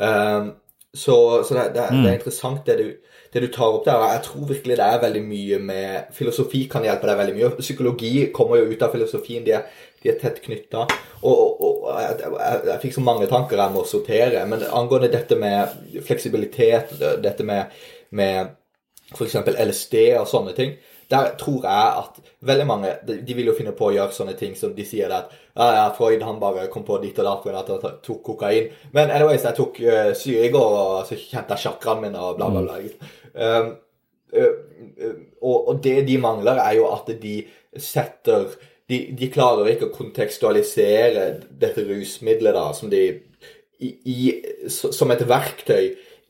[0.00, 0.54] Uh,
[0.96, 2.02] så, så det, det, mm.
[2.02, 4.02] det, er interessant det du det du tar opp der.
[4.14, 7.52] Jeg tror virkelig det er veldig mye med Filosofi kan hjelpe deg veldig mye.
[7.60, 9.44] Psykologi kommer jo ut av filosofien.
[9.46, 9.68] De er,
[10.02, 10.86] de er tett knytta.
[11.20, 14.44] Og, og, og jeg, jeg, jeg, fikk så mange tanker jeg må sortere.
[14.48, 17.78] Men angående dette med fleksibilitet, dette med,
[18.16, 18.54] med
[19.14, 19.40] f.eks.
[19.54, 20.76] LSD og sånne ting
[21.10, 24.56] der tror jeg at veldig mange de vil jo finne på å gjøre sånne ting
[24.58, 27.60] som de sier at ja, ja, Freud han bare kom på ditt og datt fordi
[27.60, 28.66] at han tok kokain.
[28.92, 32.36] Men anyways, jeg tok uh, syre i går, og så kjente jeg sjakraen min og
[32.40, 33.12] bla, bla, bla.
[33.36, 33.74] Uh,
[34.32, 34.54] uh,
[35.42, 37.42] og, og, det de mangler, er jo at de
[37.76, 38.56] setter
[38.86, 43.00] De, de klarer ikke å kontekstualisere dette rusmiddelet da, som de
[43.82, 44.18] i, i,
[44.70, 45.88] som et verktøy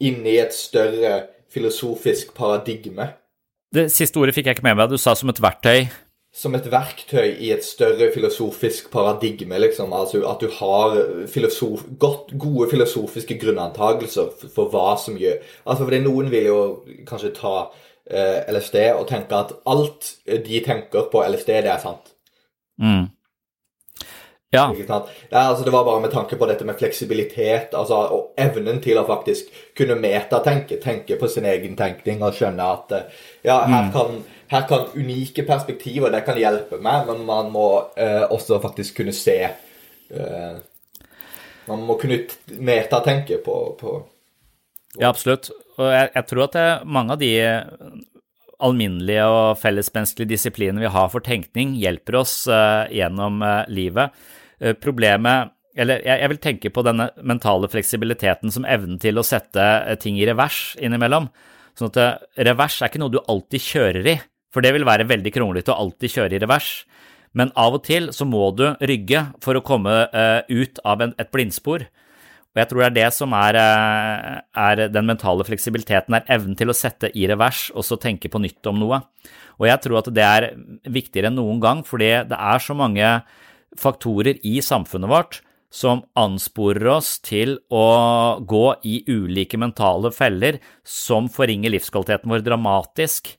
[0.09, 1.19] inn i et større
[1.53, 3.11] filosofisk paradigme.
[3.77, 4.89] Det siste ordet fikk jeg ikke med meg.
[4.89, 5.85] Du sa som et verktøy.
[6.37, 9.95] Som et verktøy i et større filosofisk paradigme, liksom.
[9.97, 10.99] Altså at du har
[11.33, 16.61] filosof, godt, gode filosofiske grunnantagelser for, for, hva som gjør Altså fordi noen vil jo
[17.09, 17.55] kanskje ta
[18.11, 22.13] eh, LSD og tenke at alt de tenker på LSD, det er sant.
[22.77, 23.07] Mm.
[24.53, 24.75] Ja.
[25.31, 29.01] ja altså det var bare med tanke på dette med fleksibilitet altså, og evnen til
[29.01, 32.95] å faktisk kunne metatenke, tenke på sin egen tenkning og skjønne at
[33.45, 34.21] ja, her mm.
[34.51, 37.69] Her kan unike perspektiver det kan hjelpe meg, men man må
[37.99, 40.59] uh, også faktisk kunne se uh,
[41.67, 42.21] Man må kunne
[42.63, 45.51] metatenke på, på, på Ja, absolutt.
[45.77, 47.33] Og jeg, jeg tror at det, mange av de
[48.63, 54.15] alminnelige og fellesmenneskelige disiplinene vi har for tenkning, hjelper oss uh, gjennom uh, livet.
[54.61, 59.61] Eh, problemet eller jeg, vil tenke på denne mentale fleksibiliteten som evnen til å sette
[59.61, 61.29] eh, ting i revers innimellom.
[61.77, 62.15] Sånn at eh,
[62.49, 64.17] revers er ikke noe du alltid kjører i,
[64.55, 66.71] for det vil være veldig kronglete å alltid kjøre i revers.
[67.37, 70.07] Men av og til så må du rygge for å komme
[70.49, 71.85] ut av et blindspor.
[72.57, 73.57] Og jeg tror det er det som er,
[74.57, 78.41] er, den mentale fleksibiliteten, er evnen til å sette i revers og så tenke på
[78.41, 79.03] nytt om noe.
[79.61, 80.47] Og jeg tror at det er
[80.89, 83.11] viktigere enn noen gang, fordi det er så mange
[83.77, 87.87] faktorer i samfunnet vårt som ansporer oss til å
[88.41, 93.35] gå i ulike mentale feller som forringer livskvaliteten vår dramatisk.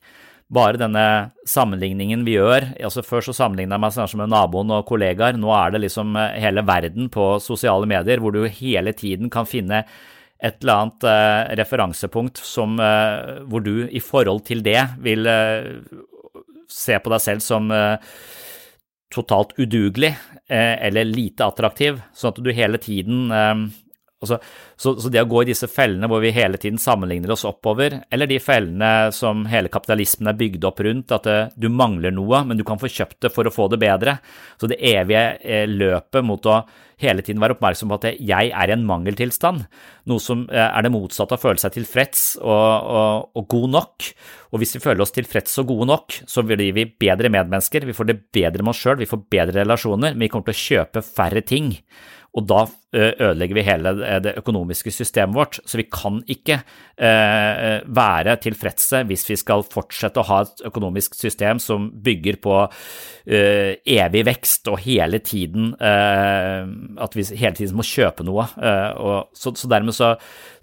[0.48, 1.04] Bare denne
[1.44, 5.36] sammenligningen vi gjør altså Før så sammenligna jeg meg kanskje med naboen og kollegaer.
[5.36, 9.48] Nå er det liksom eh, hele verden på sosiale medier hvor du hele tiden kan
[9.48, 9.82] finne
[10.38, 15.68] et eller annet eh, referansepunkt som, eh, hvor du i forhold til det vil eh,
[16.70, 17.98] se på deg selv som eh,
[19.12, 23.28] totalt udugelig eh, eller lite attraktiv, sånn at du hele tiden
[24.22, 24.38] altså,
[24.76, 28.00] så, så, det å gå i disse fellene hvor vi hele tiden sammenligner oss oppover,
[28.10, 32.42] eller de fellene som hele kapitalismen er bygd opp rundt, at det, du mangler noe,
[32.48, 34.18] men du kan få kjøpt det for å få det bedre,
[34.60, 36.62] så det evige løpet mot å
[36.98, 39.64] hele tiden være oppmerksom på at jeg er i en mangeltilstand,
[40.10, 43.74] noe som eh, er det motsatte av å føle seg tilfreds og, og, og, god
[43.76, 44.08] nok.
[44.52, 47.96] Og hvis vi føler oss tilfreds og gode nok, så blir vi bedre medmennesker, vi
[47.96, 50.64] får det bedre med oss sjøl, vi får bedre relasjoner, men vi kommer til å
[50.64, 51.76] kjøpe færre ting.
[52.36, 53.92] Og da ødelegger vi hele
[54.24, 55.58] det økonomiske systemet vårt.
[55.68, 56.60] Så vi kan ikke
[56.98, 62.56] være tilfredse hvis vi skal fortsette å ha et økonomisk system som bygger på
[63.28, 68.48] evig vekst og hele tiden At vi hele tiden må kjøpe noe.
[69.36, 70.16] Så, dermed så,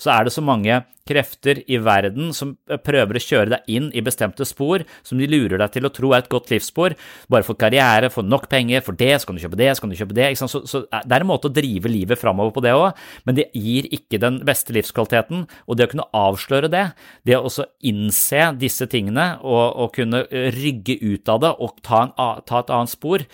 [0.10, 4.42] er det så mange krefter i verden som prøver å kjøre deg inn i bestemte
[4.50, 6.96] spor som de lurer deg til å tro er et godt livsspor.
[7.30, 9.94] Bare for karriere, for nok penger, for det, så kan du kjøpe det, så kan
[9.94, 10.32] du kjøpe det.
[10.42, 13.90] Så, det er en måte å drive livet framover på det òg, men det gir
[13.96, 15.46] ikke den beste livskvaliteten.
[15.68, 16.86] Og det å kunne avsløre det,
[17.28, 22.06] det å også innse disse tingene og, og kunne rygge ut av det og ta,
[22.08, 22.16] en,
[22.48, 23.26] ta et annet spor,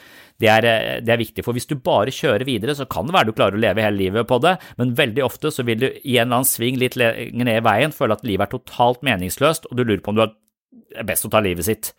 [0.41, 1.45] det er, eh, det er, viktig.
[1.45, 3.99] For hvis du bare kjører videre, så kan det være du klarer å leve hele
[3.99, 6.97] livet på det, men veldig ofte så vil du i en eller annen sving litt
[6.99, 10.21] lenger ned i veien føle at livet er totalt meningsløst, og du lurer på om
[10.21, 11.93] du er best å ta livet sitt.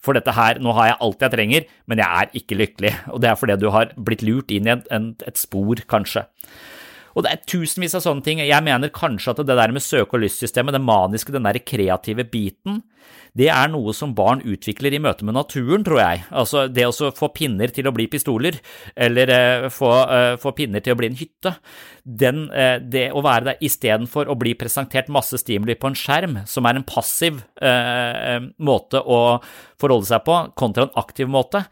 [0.00, 2.92] For dette her, nå har jeg alt jeg trenger, men jeg er ikke lykkelig.
[3.12, 4.86] Og det er fordi du har blitt lurt inn i et,
[5.28, 6.24] et spor, kanskje.
[7.14, 8.42] Og det er tusenvis av sånne ting.
[8.44, 12.26] Jeg mener kanskje at det der med søke- og lystsystemet, det maniske, den der kreative
[12.30, 12.82] biten,
[13.38, 16.22] det er noe som barn utvikler i møte med naturen, tror jeg.
[16.34, 18.58] Altså det å få pinner til å bli pistoler,
[18.98, 21.54] eller eh, få, eh, få, pinner til å bli en hytte.
[22.02, 26.40] Den, eh, det å være der istedenfor å bli presentert masse stimuli på en skjerm,
[26.50, 27.40] som er en passiv
[28.60, 29.18] måte å
[29.80, 31.62] forholde seg på, kontra en aktiv måte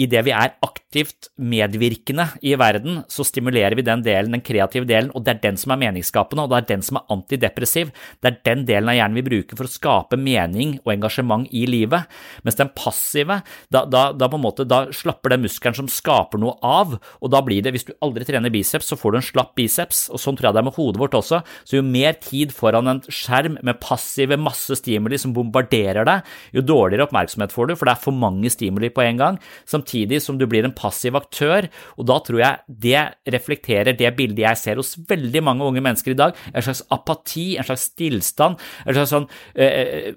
[0.00, 0.56] idet vi er
[0.96, 5.42] aktivt medvirkende i verden, så stimulerer vi den delen, den kreative delen, og det er
[5.42, 7.90] den som er meningsskapende, og det er den som er antidepressiv.
[8.22, 11.66] Det er den delen av hjernen vi bruker for å skape mening og engasjement i
[11.68, 12.08] livet.
[12.44, 16.96] Mens den passive, da, da, da måte, da slapper den muskelen som skaper noe av,
[16.96, 20.06] og da blir det, hvis du aldri trener biceps, så får du en slapp biceps,
[20.08, 21.42] og sånn tror jeg det er med hodet vårt også.
[21.68, 26.64] Så jo mer tid foran en skjerm med passive masse stimuli som bombarderer deg, jo
[26.64, 29.40] dårligere oppmerksomhet får du, for det er for mange stimuli på en gang.
[29.68, 31.68] Samtidig som du blir en passiv aktør.
[31.96, 33.02] Og da tror jeg det
[33.34, 36.36] reflekterer det bildet jeg ser hos veldig mange unge mennesker i dag.
[36.52, 40.14] En slags apati, en slags stillstand, en slags sånn eh, eh,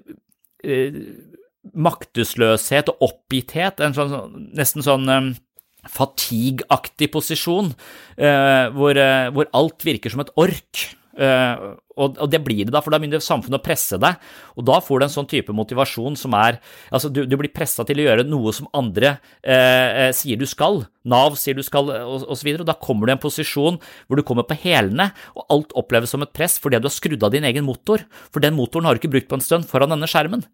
[0.64, 1.02] eh
[1.76, 3.82] maktesløshet og oppgitthet.
[3.84, 5.28] En sånn, nesten sånn eh,
[5.88, 7.74] fatigue-aktig posisjon,
[8.16, 10.86] eh, hvor, eh, hvor alt virker som et ork.
[12.00, 14.18] Og, og, det blir det da, for da begynner samfunnet å presse deg,
[14.56, 17.84] og da får du en sånn type motivasjon som er Altså, du, du blir pressa
[17.86, 22.26] til å gjøre noe som andre eh, sier du skal, Nav sier du skal, og
[22.32, 25.46] osv., og, og da kommer du i en posisjon hvor du kommer på hælene, og
[25.52, 28.56] alt oppleves som et press fordi du har skrudd av din egen motor, for den
[28.58, 30.44] motoren har du ikke brukt på en stund foran denne skjermen.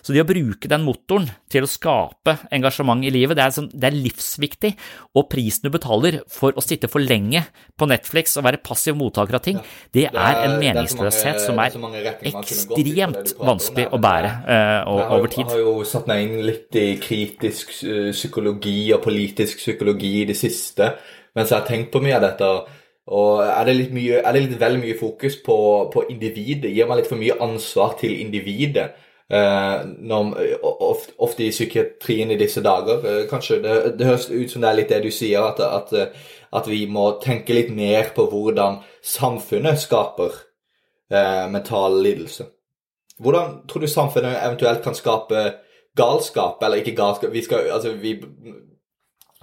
[0.00, 3.68] Så det å bruke den motoren til å skape engasjement i livet, det er, sånn,
[3.72, 4.72] det er, livsviktig.
[5.18, 7.42] Og prisen du betaler for å sitte for lenge
[7.78, 9.60] på Netflix og være passiv mottaker av ting,
[9.96, 11.76] det er en meningsløshet som er
[12.30, 15.44] ekstremt vanskelig å bære uh, over tid.
[15.44, 20.28] Jeg har jo satt meg inn litt i kritisk eh, psykologi og politisk psykologi i
[20.30, 20.94] det siste,
[21.36, 22.50] mens jeg har tenkt på mye av dette.
[23.10, 25.56] Og er det litt, mye, er det litt vel mye fokus på,
[25.92, 26.70] på individet?
[26.70, 28.90] Gir man litt for mye ansvar til individet?
[29.30, 30.32] Uh, når,
[30.66, 33.04] ofte, ofte, i psykiatrien i disse dager.
[33.04, 36.16] Uh, kanskje det, det, høres ut som det er litt det du sier, at, at,
[36.50, 40.34] at, vi må tenke litt mer på hvordan samfunnet skaper
[41.14, 42.48] eh, mental lidelse.
[43.20, 45.44] Hvordan tror du samfunnet eventuelt kan skape
[45.96, 48.16] galskap, eller ikke galskap Vi, skal, altså, vi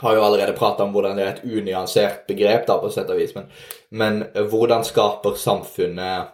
[0.01, 3.19] har jo allerede prata om hvordan det er et unyansert begrep, da, på sett og
[3.21, 3.47] vis, men,
[3.89, 6.33] men hvordan skaper samfunnet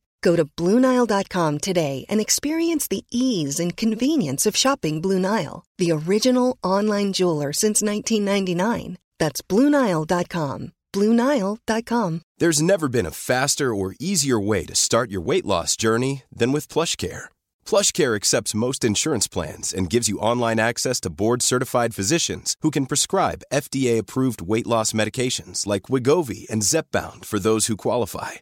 [0.21, 5.91] Go to Bluenile.com today and experience the ease and convenience of shopping Blue Nile, the
[5.91, 8.97] original online jeweler since 1999.
[9.19, 10.73] That's Bluenile.com.
[10.93, 12.21] Bluenile.com.
[12.37, 16.51] There's never been a faster or easier way to start your weight loss journey than
[16.51, 17.25] with PlushCare.
[17.65, 22.71] PlushCare accepts most insurance plans and gives you online access to board certified physicians who
[22.71, 28.41] can prescribe FDA approved weight loss medications like Wigovi and Zepbound for those who qualify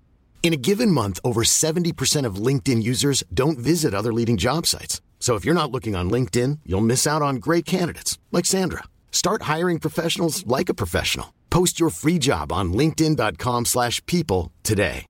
[0.43, 4.99] In a given month, over 70% of LinkedIn users don't visit other leading job sites.
[5.19, 8.83] So if you're not looking on LinkedIn, you'll miss out on great candidates like Sandra.
[9.11, 11.31] Start hiring professionals like a professional.
[11.51, 15.05] Post your free job on linkedin.com/people today.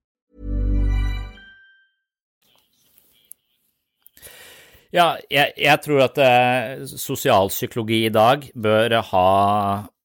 [4.92, 9.28] Ja, jeg, tror at eh, sosialpsykologi i dag bør ha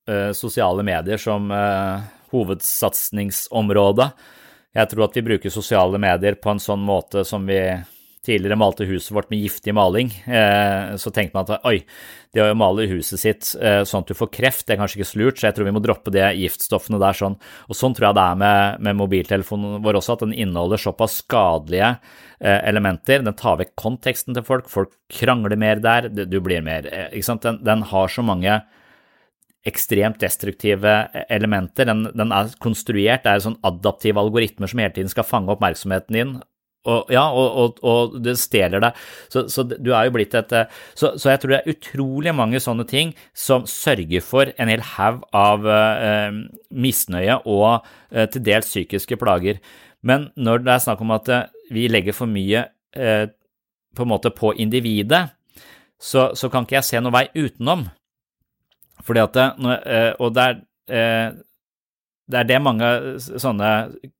[0.06, 4.12] eh, sosiale medier som eh, hovedsatsingsområde.
[4.76, 7.60] Jeg tror at vi bruker sosiale medier på en sånn måte som vi
[8.26, 10.10] tidligere malte huset vårt med giftig maling.
[10.26, 11.78] Eh, så tenkte man at oi,
[12.34, 15.08] det å male huset sitt eh, sånn at du får kreft, det er kanskje ikke
[15.12, 17.38] så lurt, så jeg tror vi må droppe de giftstoffene der sånn.
[17.70, 21.20] Og sånn tror jeg det er med, med mobiltelefonen vår også, at den inneholder såpass
[21.22, 23.22] skadelige eh, elementer.
[23.26, 27.46] Den tar vekk konteksten til folk, folk krangler mer der, du blir mer Ikke sant.
[27.46, 28.58] Den, den har så mange
[29.66, 30.98] ekstremt destruktive
[31.28, 31.88] elementer.
[31.88, 36.18] Den, den er konstruert, det er sånn adaptive algoritmer som hele tiden skal fange oppmerksomheten
[36.18, 36.36] din.
[36.86, 38.98] Og, ja, og, og, og det stjeler deg.
[39.32, 40.52] Så, så, du er jo blitt et
[40.94, 44.84] så, så, jeg tror det er utrolig mange sånne ting som sørger for en hel
[44.94, 46.38] haug av eh,
[46.70, 49.58] misnøye og eh, til dels psykiske plager.
[50.06, 53.26] Men når det er snakk om at eh, vi legger for mye eh,
[53.96, 55.24] på en måte på individet,
[55.98, 57.86] så, så, kan ikke jeg se noen vei utenom.
[59.04, 59.46] Fordi at det,
[59.86, 61.30] eh, Og det er, eh,
[62.26, 62.86] det er det mange
[63.20, 63.70] sånne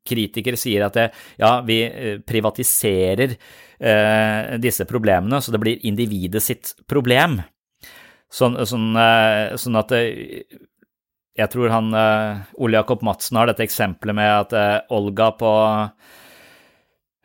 [0.07, 3.37] kritikere sier, at det, ja, vi eh, privatiserer
[4.57, 7.43] disse problemene, så det blir individet sitt problem.
[8.33, 8.97] Sånn, sånn,
[9.61, 15.53] sånn at jeg tror han Ole Jakob Madsen har dette eksempelet med at Olga på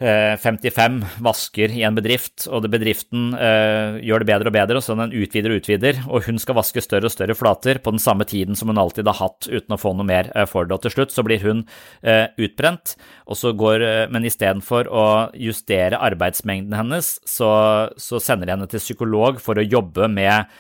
[0.02, 4.86] 55 eh, vasker i en bedrift, og bedriften uh, gjør det bedre og bedre, og
[4.86, 8.02] så den utvider og utvider, og hun skal vaske større og større flater på den
[8.02, 10.74] samme tiden som hun alltid har hatt, uten å få noe mer uh, for det.
[10.74, 12.96] Og til slutt så blir hun uh, utbrent,
[13.30, 15.06] og så går, men istedenfor å
[15.38, 17.52] justere arbeidsmengden hennes, så,
[18.02, 20.52] så, sender de henne til psykolog for å jobbe med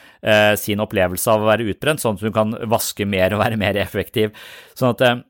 [0.62, 3.80] sin opplevelse av å være utbrent, sånn at hun kan vaske mer og være mer
[3.82, 4.36] effektiv.
[4.78, 5.24] Sånn at,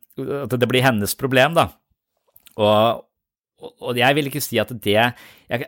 [0.44, 1.70] at det blir hennes problem, da.
[2.60, 3.06] Og,
[3.62, 5.66] og jeg vil ikke si at det jeg,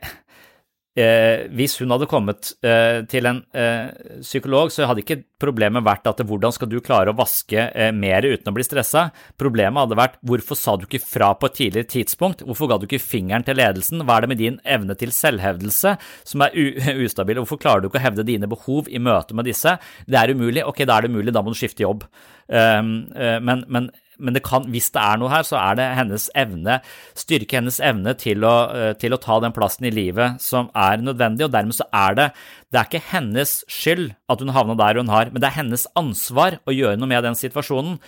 [0.97, 3.89] eh, Hvis hun hadde kommet eh, til en eh,
[4.21, 8.25] psykolog, så hadde ikke problemet vært at hvordan skal du klare å vaske eh, mer
[8.25, 9.07] uten å bli stressa?
[9.39, 12.45] Problemet hadde vært hvorfor sa du ikke fra på et tidligere tidspunkt?
[12.45, 14.05] Hvorfor ga du ikke fingeren til ledelsen?
[14.05, 15.95] Hva er det med din evne til selvhevdelse
[16.29, 16.55] som er
[17.07, 17.41] ustabil?
[17.41, 19.77] Hvorfor klarer du ikke å hevde dine behov i møte med disse?
[20.05, 20.65] Det er umulig.
[20.67, 22.05] Ok, da er det umulig, da må du skifte jobb.
[22.53, 23.87] Um, uh, men, men
[24.23, 26.79] men kan, hvis det er noe her, så er det hennes evne,
[27.19, 31.03] styrke hennes evne til å, eh, til å, ta den plassen i livet som er
[31.03, 32.29] nødvendig, og dermed så er det
[32.73, 35.83] det er ikke hennes skyld at hun havna der hun har, men det er hennes
[35.99, 37.99] ansvar å gjøre noe med den situasjonen.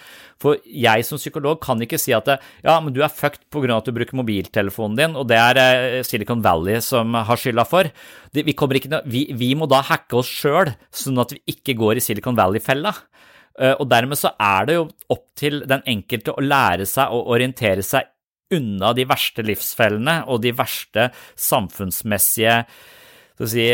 [0.41, 3.77] For jeg som psykolog kan ikke si at det, ja, men du er fucked pga.
[3.77, 7.91] at du bruker mobiltelefonen din, og det er eh, Silicon Valley som har skylda for.
[8.33, 12.05] Vi, ikke, vi, vi må da hacke oss sjøl, sånn at vi ikke går i
[12.07, 12.95] Silicon Valley-fella.
[13.59, 17.23] Eh, og dermed så er det jo opp til den enkelte å lære seg å
[17.31, 18.11] orientere seg
[18.55, 21.07] unna de verste livsfellene og de verste
[21.39, 22.59] samfunnsmessige
[23.49, 23.65] si,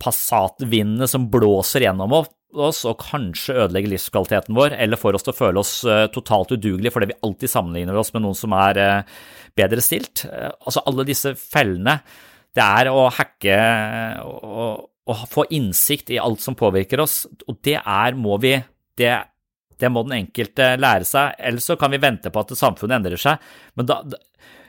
[0.00, 5.38] passatvindene som blåser gjennom oss og kanskje ødelegger livskvaliteten vår, eller får oss til å
[5.38, 9.18] føle oss eh, totalt udugelige fordi vi alltid sammenligner oss med noen som er eh,
[9.58, 10.24] bedre stilt.
[10.30, 11.98] Altså alle disse fellene.
[12.56, 13.58] Det er å hacke
[14.24, 18.56] og, og få innsikt i alt som påvirker oss, og det er, må vi
[18.98, 19.12] det,
[19.78, 23.20] det, må den enkelte lære seg, ellers så kan vi vente på at samfunnet endrer
[23.20, 23.44] seg.
[23.78, 24.00] Men da,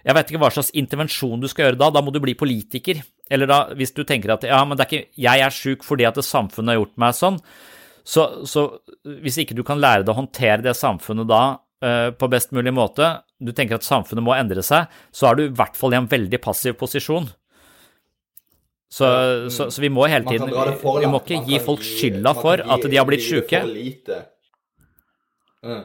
[0.05, 3.01] jeg vet ikke hva slags intervensjon du skal gjøre da, da må du bli politiker.
[3.29, 6.07] Eller da, hvis du tenker at ja, men det er ikke, jeg er sjuk fordi
[6.09, 7.41] at samfunnet har gjort meg sånn,
[8.09, 8.63] så, så,
[9.21, 12.73] hvis ikke du kan lære deg å håndtere det samfunnet da uh, på best mulig
[12.73, 15.99] måte, du tenker at samfunnet må endre seg, så er du i hvert fall i
[15.99, 17.29] en veldig passiv posisjon.
[18.89, 19.49] Så, mm.
[19.53, 22.97] så, så, vi må hele tiden Vi må ikke gi folk skylda for at de
[22.97, 23.61] har blitt sjuke.
[25.61, 25.83] Mm.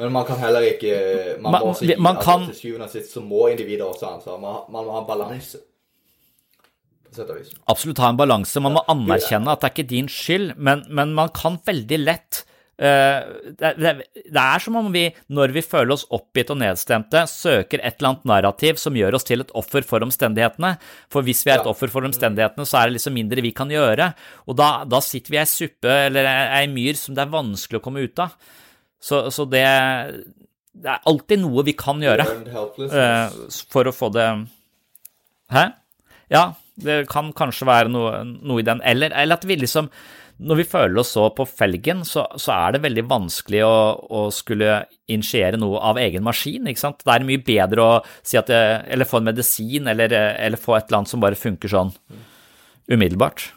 [0.00, 0.92] Men man kan heller ikke
[1.38, 4.08] Man, man må også gi man kan, til syvende og sist så må individet også
[4.08, 4.40] ha ansvar.
[4.42, 5.60] Man, man, må ha balanse.
[7.10, 7.50] Og vis.
[7.70, 8.62] Absolutt ha en balanse.
[8.62, 12.44] Man må anerkjenne at det er ikke din skyld, men, men man kan veldig lett
[12.80, 17.82] det, det, det, er som om vi, når vi føler oss oppgitt og nedstemte, søker
[17.82, 20.72] et eller annet narrativ som gjør oss til et offer for omstendighetene.
[21.12, 23.72] For hvis vi er et offer for omstendighetene, så er det liksom mindre vi kan
[23.72, 24.12] gjøre.
[24.48, 27.82] Og da, da sitter vi i ei suppe eller ei myr som det er vanskelig
[27.82, 28.38] å komme ut av.
[29.00, 29.66] Så, så det,
[30.72, 33.36] det er alltid noe vi kan gjøre uh,
[33.72, 34.26] for å få det
[35.50, 35.62] Hæ?
[36.30, 36.42] Ja,
[36.78, 38.78] det kan kanskje være noe, noe i den.
[38.86, 39.88] Eller, eller at vi liksom
[40.40, 43.76] når vi føler oss så på felgen, så, så er det veldig vanskelig å,
[44.08, 44.78] å, skulle
[45.12, 46.68] initiere noe av egen maskin.
[46.70, 47.02] ikke sant?
[47.04, 48.60] Det er mye bedre å si at det,
[48.94, 51.92] eller få en medisin, eller, eller, få et eller annet som bare funker sånn
[52.90, 53.50] umiddelbart.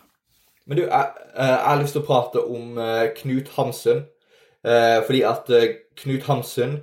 [0.67, 2.81] Men du, jeg, jeg har lyst til å prate om
[3.19, 4.03] Knut Hamsun.
[4.63, 5.49] Fordi at
[5.99, 6.77] Knut Hamsun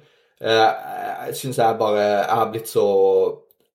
[0.44, 2.82] uh, syns jeg bare Jeg har blitt så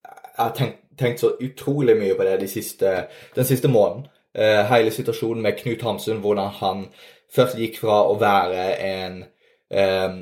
[0.06, 2.92] Jeg har tenkt, tenkt, så utrolig mye på det de siste,
[3.34, 4.06] den siste måneden
[4.36, 6.82] hele situasjonen med Knut Hamsun, hvordan han
[7.36, 9.18] først gikk fra å være en,
[9.72, 10.20] um,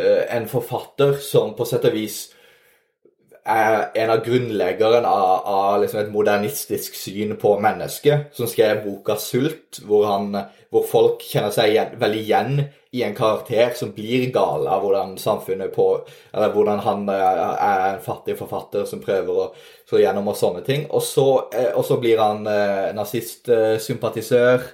[0.00, 2.20] uh, en forfatter som på sett og vis
[3.50, 9.16] er en av grunnleggeren av, av liksom et modernistisk syn på mennesket, som skrev boka
[9.18, 10.36] 'Sult', hvor, han,
[10.70, 15.14] hvor folk kjenner seg igjen, veldig igjen i en karakter som blir gal av hvordan
[15.18, 15.86] samfunnet på
[16.32, 19.50] Eller hvordan han er en fattig forfatter som prøver å
[19.86, 20.86] slå gjennom og sånne ting.
[20.90, 24.66] Og så, eh, og så blir han eh, nazistsympatisør.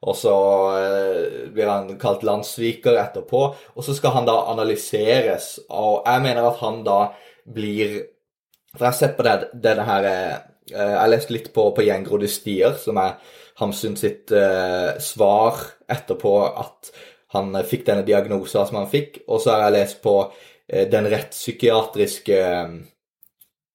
[0.00, 0.36] og så
[0.80, 3.42] eh, blir han kalt landssviker etterpå.
[3.76, 7.00] Og så skal han da analyseres, og jeg mener at han da
[7.44, 8.00] blir
[8.76, 10.36] For jeg har sett på det, denne her eh,
[10.70, 13.16] Jeg har lest litt på, på Gjengrodde stier, som er
[13.60, 15.58] Hamsun sitt uh, svar
[15.90, 16.92] etterpå at
[17.34, 19.18] han fikk denne diagnosen som han fikk.
[19.26, 22.38] Og så har jeg lest på uh, den rettspsykiatriske
[22.70, 22.78] um,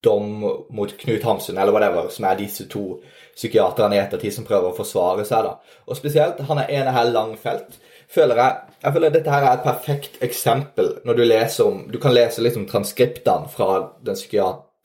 [0.06, 0.32] dom
[0.70, 3.02] mot Knut Hamsun, eller whatever, som er disse to
[3.36, 5.50] psykiaterne i ettertid som prøver å forsvare seg.
[5.50, 5.82] da.
[5.90, 7.78] Og spesielt han er ene her Langfelt.
[8.08, 11.98] føler jeg, jeg føler Dette her er et perfekt eksempel når du leser om Du
[12.00, 14.16] kan lese liksom transkriptene fra den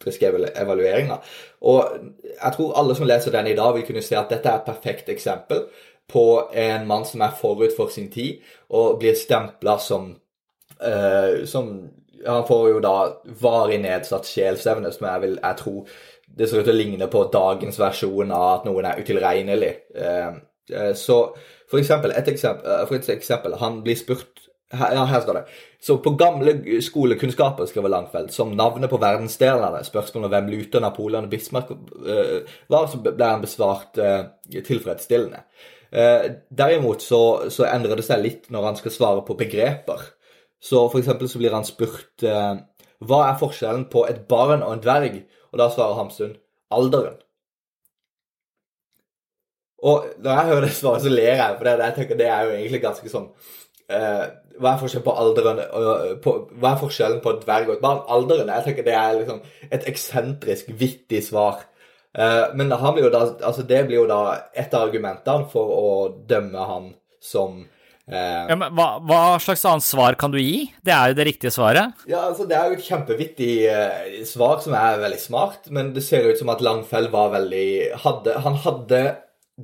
[0.00, 1.20] psykiatriske evalueringa.
[1.60, 1.84] Og
[2.42, 4.68] jeg tror alle som leser den i dag, vil kunne se at dette er et
[4.68, 5.66] perfekt eksempel
[6.10, 8.40] på en mann som er forut for sin tid,
[8.70, 10.16] og blir stempla som,
[10.82, 11.90] uh, som
[12.26, 15.86] Han får jo da varig nedsatt sjelsevne, som jeg vil jeg tror
[16.36, 19.70] det ser ut til å ligne på dagens versjon av at noen er utilregnelig.
[19.94, 20.28] Eh,
[20.72, 21.16] eh, så
[21.70, 24.39] for eksempel, et eksempel, for et eksempel Han blir spurt
[24.70, 25.44] Ja, her står det.
[25.82, 26.52] Så på gamle
[26.84, 31.72] skolekunnskaper, skriver Langfeld, som navnet på verdensdelene, spørsmålet om hvem Luther, Napoleon og Bismarck
[32.70, 33.98] var, så ble han besvart
[34.68, 35.42] tilfredsstillende.
[36.54, 40.04] Derimot så, så endrer det seg litt når han skal svare på begreper.
[40.62, 44.84] Så for eksempel så blir han spurt hva er forskjellen på et barn og en
[44.84, 45.22] dverg?
[45.50, 46.36] Og da svarer Hamsun
[46.70, 47.16] alderen.
[49.80, 52.44] Og når jeg hører det svaret, så ler jeg, for det, jeg tenker det er
[52.44, 53.30] jo egentlig ganske sånn
[53.90, 54.28] uh,
[54.60, 57.82] Hva er forskjellen på alderen uh, på, Hva er forskjellen på et dverg og et
[57.84, 58.04] barn?
[58.16, 58.52] Alderen.
[58.54, 61.66] Jeg tenker det er liksom et eksentrisk, vittig svar.
[62.16, 64.22] Uh, men blir da, altså det blir jo da
[64.54, 65.92] et av argumentene for å
[66.30, 67.60] dømme han som
[68.10, 70.64] Eh, ja, men hva, hva, slags annet svar kan du gi?
[70.82, 72.00] Det er jo det riktige svaret.
[72.10, 76.02] Ja, altså Det er jo et kjempevittig uh, svar som er veldig smart, men det
[76.06, 79.02] ser ut som at Langfell var veldig hadde, Han hadde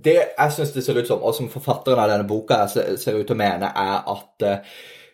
[0.03, 3.27] Det jeg syns det ser ut som, og som forfatteren av denne boka ser, ut
[3.27, 4.47] til å mene, er at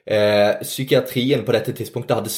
[0.03, 2.31] Eh, psykiatrien på dette tidspunktet hadde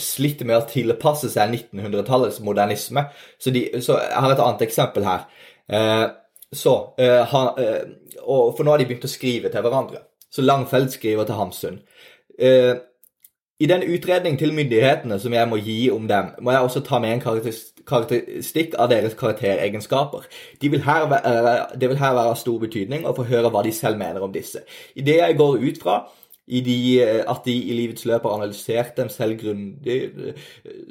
[0.00, 3.02] slitt med å tilpasse seg 1900-tallets modernisme.
[3.36, 5.26] Så, de, så, jeg har et annet eksempel her.
[6.52, 6.72] så,
[7.34, 7.60] han,
[8.22, 10.00] og For nå har de begynt å skrive til hverandre.
[10.32, 11.76] Så Langfeld skriver til Hamsun.
[13.62, 16.80] Eh, I den utredning til myndighetene som jeg må gi om dem, må jeg også
[16.80, 17.20] ta med en
[17.86, 20.26] karakteristikk av deres karakteregenskaper.
[20.60, 23.72] De vil være, det vil her være av stor betydning å få høre hva de
[23.72, 24.64] selv mener om disse.
[24.96, 26.02] I det jeg går ut fra,
[26.46, 30.10] i de, at de i livets løp har analysert dem selv grundig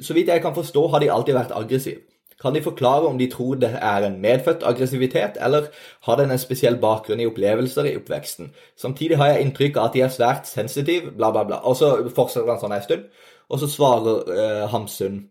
[0.00, 2.00] Så vidt jeg kan forstå, har de alltid vært aggressive.
[2.42, 5.68] Kan de forklare om de tror det er en medfødt aggressivitet, eller
[6.08, 8.50] har den en spesiell bakgrunn i opplevelser i oppveksten?
[8.76, 11.60] Samtidig har jeg inntrykk av at de er svært sensitive, bla, bla, bla.
[11.62, 13.04] Og så fortsetter han sånn en stund,
[13.52, 15.28] og så svarer uh, Hamsun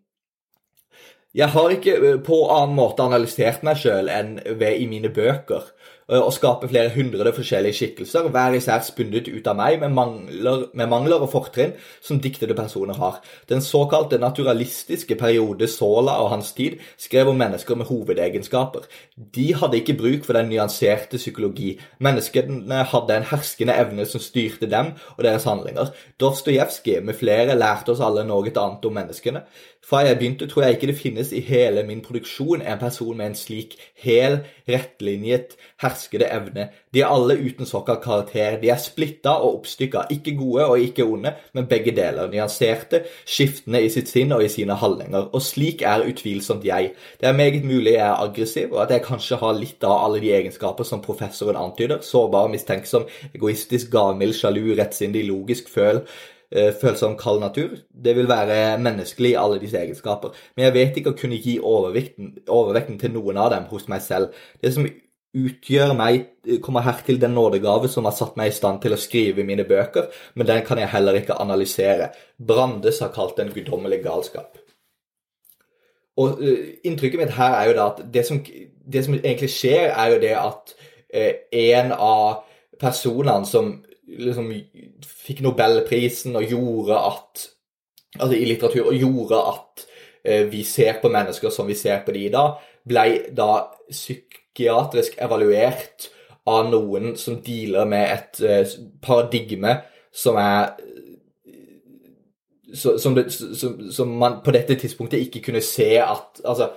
[1.36, 5.70] Jeg har ikke eh, på annen måte analysert meg sjøl enn ved i mine bøker
[6.10, 10.66] og eh, skape flere hundre forskjellige skikkelser, hver især spunnet ut av meg med mangler,
[10.78, 11.74] med mangler og fortrinn
[12.04, 13.20] som diktede personer har.
[13.50, 18.88] Den såkalte naturalistiske periode Sola og hans tid skrev om mennesker med hovedegenskaper.
[19.36, 21.76] De hadde ikke bruk for den nyanserte psykologi.
[22.00, 25.94] Menneskene hadde en herskende evne som styrte dem og deres handlinger.
[26.20, 29.46] Dostojevskij med flere lærte oss alle noe annet om menneskene.
[29.82, 33.32] Fra jeg begynte, tror jeg ikke det finnes i hele min produksjon en person med
[33.32, 34.38] en slik hel,
[34.70, 36.68] rettlinjet, herskede evne.
[36.94, 38.60] De er alle uten såkalt karakter.
[38.62, 42.30] De er splitta og oppstykka, ikke gode og ikke onde, men begge deler.
[42.30, 45.32] Nyanserte, skiftende i sitt sinn og i sine handlinger.
[45.34, 46.94] Og slik er utvilsomt jeg.
[47.20, 50.22] Det er meget mulig jeg er aggressiv, og at jeg kanskje har litt av alle
[50.22, 52.06] de egenskaper som professoren antyder.
[52.06, 56.06] Sårbar, mistenksom, egoistisk, gavmild, sjalu, rettsindig, logisk, føl
[56.52, 57.78] følsom kald natur.
[57.90, 60.34] Det vil være menneskelig i alle disse egenskaper.
[60.58, 64.04] Men jeg vet ikke å kunne gi overvekten, overvekten til noen av dem hos meg
[64.04, 64.36] selv.
[64.60, 64.90] Det som
[65.34, 68.92] utgjør meg, eh, kommer her til den nådegave som har satt meg i stand til
[68.92, 72.12] å skrive mine bøker, men den kan jeg heller ikke analysere.
[72.38, 74.58] Brandes har kalt den en guddommelig galskap.
[76.18, 78.44] Og uh, Inntrykket mitt her er jo da at det som,
[78.92, 80.74] det som egentlig skjer, er jo det at
[81.16, 82.44] uh, en av
[82.80, 83.84] personene som
[84.20, 84.52] liksom
[85.06, 87.48] fikk Nobelprisen og gjorde at
[88.20, 89.84] Altså i litteratur, og gjorde at
[90.28, 95.16] eh, vi ser på mennesker som vi ser på de i dag, ble da psykiatrisk
[95.16, 96.10] evaluert
[96.44, 99.78] av noen som dealer med et eh, paradigme
[100.12, 100.74] som er
[102.74, 106.70] så, som, det, som, som, man på dette tidspunktet ikke kunne se at Altså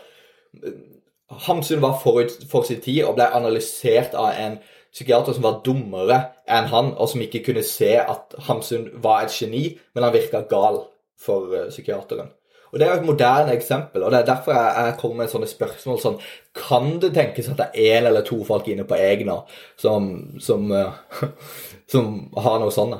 [1.30, 4.58] Hamsun var forut for sin tid og ble analysert av en
[4.94, 9.34] psykiater som var dummere enn han, og som ikke kunne se at Hamsun var et
[9.34, 10.84] geni, men han virka gal
[11.20, 12.30] for uh, psykiateren.
[12.74, 15.46] Og Det er et moderne eksempel, og det er derfor jeg, jeg kommer med sånne
[15.46, 16.16] spørsmål sånn
[16.58, 19.36] Kan det tenkes at det er én eller to folk inne på Egna
[19.78, 20.08] som,
[20.42, 20.90] som, uh,
[21.92, 22.98] som har noe sånt?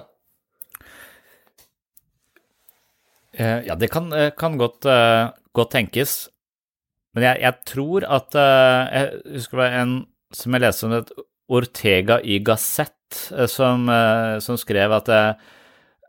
[3.34, 6.28] Uh, ja, det kan, kan godt, godt, tenkes.
[7.14, 9.94] Men jeg, jeg tror at Jeg husker det var en
[10.34, 11.10] som jeg leste om et
[11.48, 12.92] Ortega y Gasset,
[13.46, 13.84] som,
[14.40, 15.10] som skrev at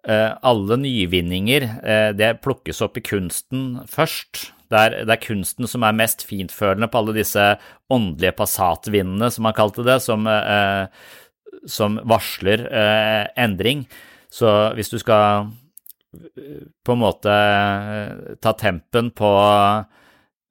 [0.06, 4.52] Eh, alle nyvinninger eh, det plukkes opp i kunsten først.
[4.70, 7.46] Det er, det er, kunsten som er mest fintfølende på alle disse
[7.94, 10.86] åndelige passatvindene, som han kalte det, som, eh,
[11.70, 13.86] som varsler eh, endring.
[14.30, 15.50] Så hvis du skal
[16.14, 17.38] eh, på en måte
[18.46, 20.05] ta tempen på eh,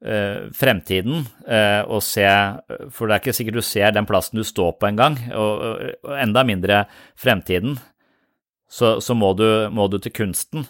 [0.05, 1.23] fremtiden
[1.89, 2.25] og se
[2.93, 5.63] For det er ikke sikkert du ser den plassen du står på engang, og,
[6.05, 6.83] og enda mindre
[7.17, 7.79] fremtiden
[8.75, 10.67] så, så må, du, må, du, til kunsten.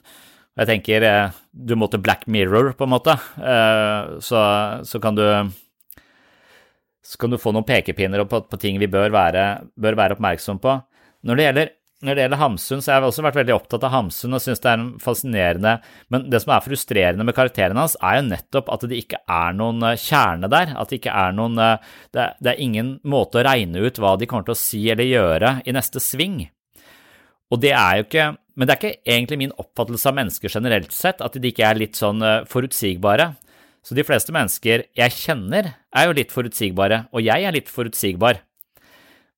[0.58, 3.16] Jeg tenker eh, du må til Black Mirror, på en måte.
[3.38, 4.40] Eh, så,
[4.84, 5.24] så kan du
[7.04, 9.44] så kan du få noen pekepinner på, på ting vi bør være,
[9.76, 10.78] bør være oppmerksom på.
[11.24, 11.72] Når det gjelder
[12.04, 14.62] når det gjelder Hamsun, så har jeg også vært veldig opptatt av Hamsun og syns
[14.62, 15.74] det er fascinerende.
[16.12, 19.56] Men det som er frustrerende med karakterene hans, er jo nettopp at det ikke er
[19.56, 20.74] noen eh, kjerne der.
[20.78, 24.28] At det ikke er noen det, det er ingen måte å regne ut hva de
[24.30, 26.42] kommer til å si eller gjøre i neste sving.
[27.52, 30.92] Og det er jo ikke Men det er ikke egentlig min oppfattelse av mennesker generelt
[30.94, 33.32] sett at de ikke er litt sånn eh, forutsigbare.
[33.84, 38.38] Så de fleste mennesker jeg kjenner, er jo litt forutsigbare, og jeg er litt forutsigbar.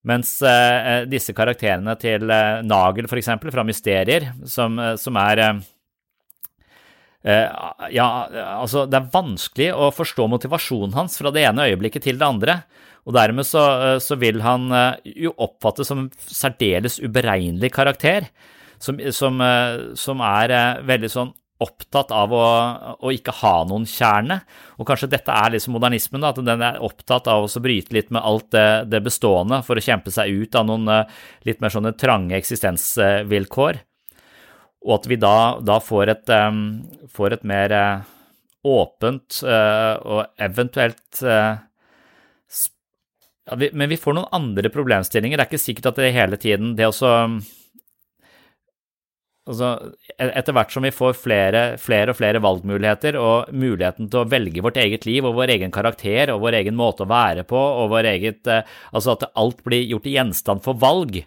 [0.06, 5.46] Mens uh, disse karakterene til uh, Nagel, eksempel, fra Mysterier, som, som er
[7.26, 8.04] Ja,
[8.60, 12.54] altså, det er vanskelig å forstå motivasjonen hans fra det ene øyeblikket til det andre.
[13.06, 18.26] Og dermed så, eh, så vil han eh, jo oppfattes som en særdeles uberegnelig karakter,
[18.82, 22.46] som, som, eh, som er veldig sånn opptatt av å,
[23.00, 24.40] å, ikke ha noen kjerne.
[24.76, 28.12] Og kanskje dette er liksom modernismen, da, at den er opptatt av å bryte litt
[28.14, 30.90] med alt det, det, bestående for å kjempe seg ut av noen
[31.48, 33.80] litt mer sånne trange eksistensvilkår.
[34.86, 36.60] Og at vi da, da får, et, um,
[37.10, 37.74] får, et, mer
[38.66, 41.56] åpent uh, og eventuelt uh,
[43.46, 45.38] ja, vi, men vi får noen andre problemstillinger.
[45.38, 47.12] Det er ikke sikkert at det hele tiden Det også
[49.46, 49.70] altså,
[50.16, 54.28] e-, Etter hvert som vi får flere, flere, og flere valgmuligheter og muligheten til å
[54.30, 57.58] velge vårt eget liv og vår egen karakter og vår egen måte å være på
[57.58, 58.64] og vår eget eh,
[58.96, 61.20] Altså at alt blir gjort til gjenstand for valg,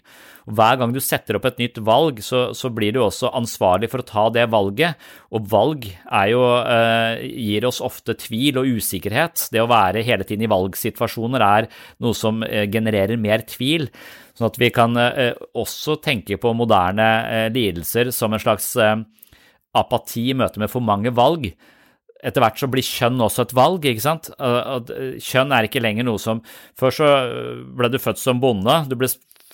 [0.49, 4.01] hver gang du setter opp et nytt valg, så, så, blir du også ansvarlig for
[4.01, 4.97] å ta det valget.
[5.36, 5.86] Og valg
[6.32, 9.49] jo, eh, gir oss ofte tvil og usikkerhet.
[9.53, 11.70] Det å være hele tiden i valgsituasjoner er
[12.01, 13.89] noe som eh, genererer mer tvil.
[14.40, 18.96] Sånn at vi kan eh, også tenke på moderne eh, lidelser som en slags eh,
[19.76, 21.50] apati i møte med for mange valg
[22.24, 24.26] etter hvert så blir kjønn også et valg, ikke sant?
[25.24, 26.42] Kjønn er ikke lenger noe som
[26.76, 27.12] Før så
[27.80, 29.08] ble du født som bonde, du ble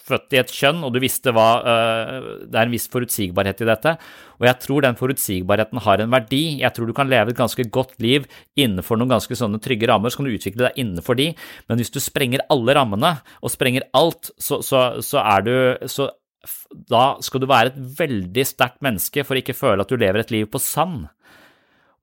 [0.06, 3.70] født i et kjønn, og du visste hva uh, Det er en viss forutsigbarhet i
[3.70, 3.96] dette.
[4.40, 6.44] Og jeg tror den forutsigbarheten har en verdi.
[6.62, 8.28] Jeg tror du kan leve et ganske godt liv
[8.60, 11.32] innenfor noen ganske sånne trygge rammer, så kan du utvikle deg innenfor de.
[11.70, 15.56] Men hvis du sprenger alle rammene, og sprenger alt, så, så, så er du
[15.92, 16.12] så
[16.90, 20.22] da skal du være et veldig sterkt menneske for å ikke føle at du lever
[20.22, 21.08] et liv på sand.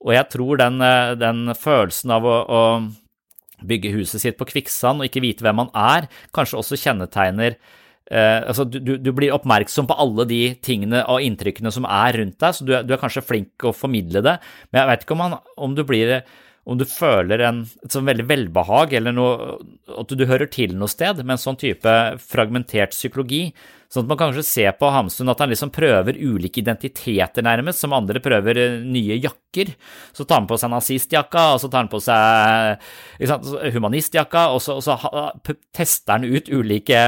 [0.03, 2.63] Og jeg tror den, eh, den følelsen av å, å,
[3.63, 7.55] bygge huset sitt på kvikksand og ikke vite hvem man er, kanskje også kjennetegner
[8.11, 12.39] Uh, altså du, du, blir oppmerksom på alle de tingene og inntrykkene som er rundt
[12.43, 14.39] deg, så du, du er kanskje flink å formidle det,
[14.71, 15.37] men jeg vet ikke om, han,
[15.69, 16.17] om du blir
[16.63, 19.57] om du føler en, et sånn veldig velbehag, eller noe,
[19.99, 23.49] at du hører til noe sted med en sånn type fragmentert psykologi.
[23.91, 27.97] Sånn at man kanskje ser på Hamsun at han liksom prøver ulike identiteter, nærmest, som
[27.97, 29.75] andre prøver eh, nye jakker.
[30.15, 34.63] Så tar han på seg nazistjakka, og så tar han på seg sant, humanistjakka, og
[34.63, 37.03] så, og så tester han ut ulike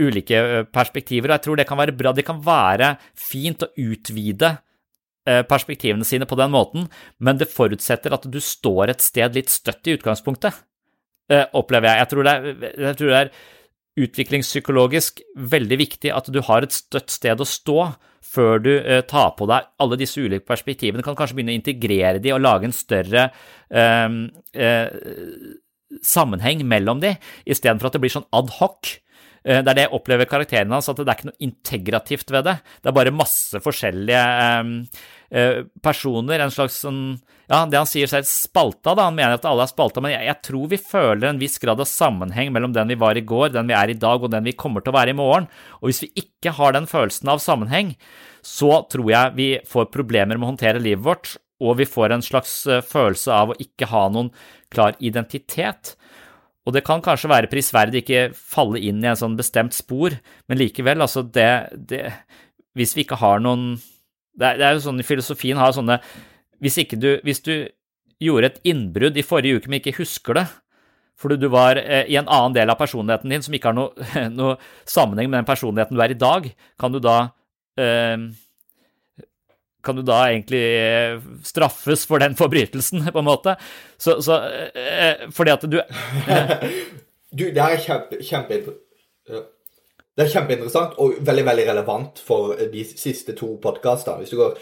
[0.00, 2.14] ulike perspektiver, og jeg tror det kan være bra.
[2.14, 4.56] Det kan være fint å utvide
[5.50, 6.86] perspektivene sine på den måten,
[7.20, 10.54] men det forutsetter at du står et sted litt støtt i utgangspunktet,
[11.52, 12.00] opplever jeg.
[12.00, 13.32] Jeg tror det er, jeg tror det er
[13.98, 15.22] utviklingspsykologisk
[15.52, 17.78] veldig viktig at du har et støtt sted å stå
[18.28, 18.72] før du
[19.08, 21.00] tar på deg alle disse ulike perspektivene.
[21.00, 23.28] Du kan kanskje begynne å integrere de og lage en større
[23.70, 24.16] eh,
[24.54, 24.88] eh,
[26.04, 27.14] sammenheng mellom de,
[27.48, 28.98] istedenfor at det blir sånn ad hoc.
[29.48, 32.44] Eh, det er det jeg opplever karakteren hans, at det er ikke noe integrativt ved
[32.50, 32.58] det.
[32.82, 34.20] Det er bare masse forskjellige
[35.32, 37.02] uh, personer, en slags sånn
[37.48, 39.06] Ja, det han sier seg spalta, da.
[39.08, 41.88] Han mener at alle er spalta, men jeg, tror vi føler en viss grad av
[41.88, 44.52] sammenheng mellom den vi var i går, den vi er i dag, og den vi
[44.52, 45.48] kommer til å være i morgen.
[45.80, 47.94] Og hvis vi ikke har den følelsen av sammenheng,
[48.44, 51.36] så tror jeg vi får problemer med å håndtere livet vårt.
[51.58, 54.28] og vi får en slags eh, følelse av å ikke ha noen
[54.70, 55.96] klar identitet.
[56.68, 60.12] Og det kan kanskje være prisverdig ikke falle inn i en sånn bestemt spor,
[60.48, 61.48] men likevel, altså det,
[61.88, 62.02] det
[62.76, 63.78] Hvis vi ikke har noen
[64.38, 65.98] det er, det er jo sånn filosofien har sånne
[66.62, 67.52] hvis, du, hvis du
[68.22, 70.44] gjorde et innbrudd i forrige uke, men ikke husker det,
[71.18, 74.08] fordi du var eh, i en annen del av personligheten din som ikke har noe,
[74.38, 74.56] noe
[74.86, 77.18] sammenheng med den personligheten du er i dag, kan du da
[77.78, 78.28] eh,
[79.88, 83.56] kan du da egentlig eh, straffes for den forbrytelsen, på en måte?
[83.96, 84.42] Så, så
[84.76, 85.80] eh, Fordi at du
[87.28, 88.62] Du, det her er kjempe, kjempe
[90.18, 94.24] det er kjempeinteressant og veldig veldig relevant for de siste to podkastene.
[94.24, 94.56] Hvis du går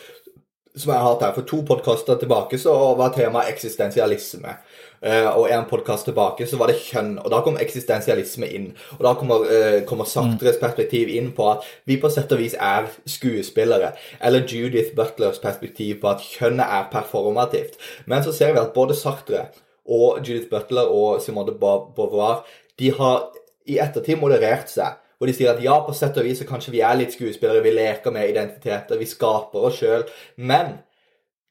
[0.77, 1.35] som jeg har hatt her.
[1.37, 4.59] For to podkaster tilbake så var temaet eksistensialisme.
[5.03, 8.71] Uh, og en podkast tilbake så var det kjønn, og da kom eksistensialisme inn.
[8.97, 12.57] Og da kommer, uh, kommer Sartres perspektiv inn på at vi på sett og vis
[12.57, 13.93] er skuespillere.
[14.25, 17.81] Eller Judith Butlers perspektiv på at kjønnet er performativt.
[18.07, 19.49] Men så ser vi at både Sartre
[19.87, 22.47] og Judith Butler og Simone de Beauvoir
[22.79, 23.29] de har
[23.67, 24.99] i ettertid moderert seg.
[25.17, 27.65] Hvor de sier at ja, på sett og vis så kanskje vi er litt skuespillere,
[27.65, 30.05] vi leker med identiteter, vi skaper oss sjøl.
[30.37, 30.75] Men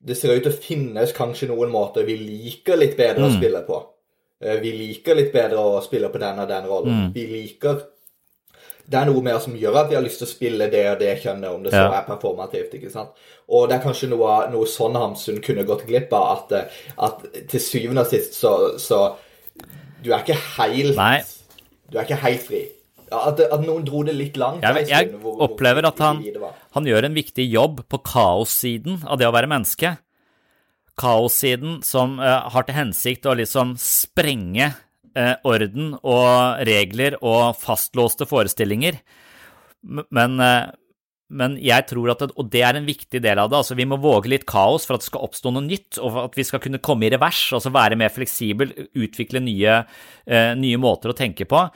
[0.06, 3.28] det ser ut til å finnes kanskje noen måter vi liker litt bedre mm.
[3.28, 3.82] å spille på.
[4.44, 7.04] Eh, vi liker litt bedre å spille på den og den rollen.
[7.06, 7.12] Mm.
[7.16, 7.84] Vi liker
[8.86, 11.00] Det er noe mer som gjør at vi har lyst til å spille det og
[11.00, 12.76] det kjønnet, om det så er performativt.
[12.78, 13.16] ikke sant?
[13.50, 17.26] Og det er kanskje noe, noe sånn Hamsun kunne gått glipp av, at, eh, at
[17.50, 19.16] til syvende og sist så, så
[20.06, 21.24] Du er ikke helt Nei.
[21.90, 22.62] Du er ikke helt fri.
[23.12, 24.64] Ja, at, at, noen dro det litt langt.
[24.66, 26.24] Jeg, jeg hvor, hvor, opplever at han,
[26.74, 29.96] han, gjør en viktig jobb på kaossiden av det å være menneske.
[30.98, 38.26] Kaossiden som uh, har til hensikt å liksom sprenge uh, orden og regler og fastlåste
[38.30, 38.98] forestillinger.
[39.86, 40.72] Men, uh,
[41.30, 43.60] men jeg tror at det, Og det er en viktig del av det.
[43.60, 46.40] altså Vi må våge litt kaos for at det skal oppstå noe nytt, og at
[46.40, 49.78] vi skal kunne komme i revers, altså være mer fleksibel, utvikle nye,
[50.58, 51.68] nye måter å tenke på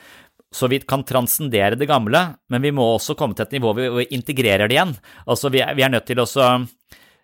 [0.56, 4.00] så vi kan transcendere det gamle, men vi må også komme til et nivå hvor
[4.00, 4.96] vi integrerer det igjen.
[5.30, 6.28] Altså, vi er, vi er nødt til å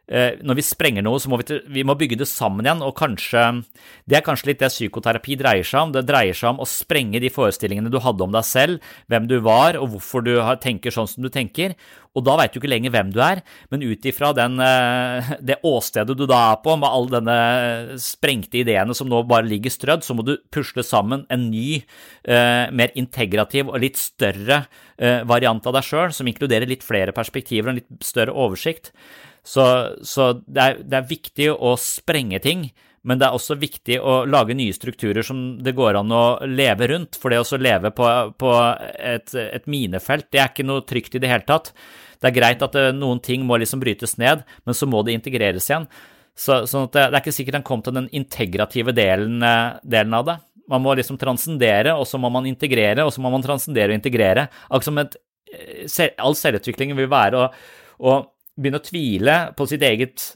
[0.06, 3.64] når vi sprenger noe, så må vi, vi må bygge det sammen igjen, og kanskje
[4.06, 5.93] Det er kanskje litt det psykoterapi dreier seg om.
[5.95, 9.39] Det dreier seg om å sprenge de forestillingene du hadde om deg selv, hvem du
[9.41, 11.74] var, og hvorfor du tenker sånn som du tenker.
[12.16, 13.41] Og da veit du ikke lenger hvem du er,
[13.72, 18.95] men ut ifra eh, det åstedet du da er på, med alle denne sprengte ideene
[18.95, 21.82] som nå bare ligger strødd, så må du pusle sammen en ny,
[22.24, 24.64] eh, mer integrativ og litt større
[24.97, 28.93] eh, variant av deg sjøl, som inkluderer litt flere perspektiver og en litt større oversikt.
[29.46, 29.66] Så,
[30.02, 32.66] så det, er, det er viktig å sprenge ting,
[33.06, 36.88] men det er også viktig å lage nye strukturer som det går an å leve
[36.89, 37.20] rundt.
[37.22, 38.08] For det å leve på,
[38.41, 38.56] på
[38.98, 41.70] et, et, minefelt, det er ikke noe trygt i det hele tatt.
[42.18, 45.04] Det er greit at det, eh, noen ting må liksom brytes ned, men så må
[45.06, 45.86] det integreres igjen.
[46.34, 50.18] Så, sånn det, det, er ikke sikkert han kom til den integrative delen, eh, delen
[50.18, 50.39] av det.
[50.74, 54.00] Man må liksom transcendere, og så må man integrere, og så må man transcendere og
[54.00, 54.50] integrere.
[54.66, 55.20] Akkurat som et,
[55.54, 57.52] eh, all selvutvikling vil være å,
[58.02, 58.24] å
[58.56, 60.32] begynne å tvile på sitt eget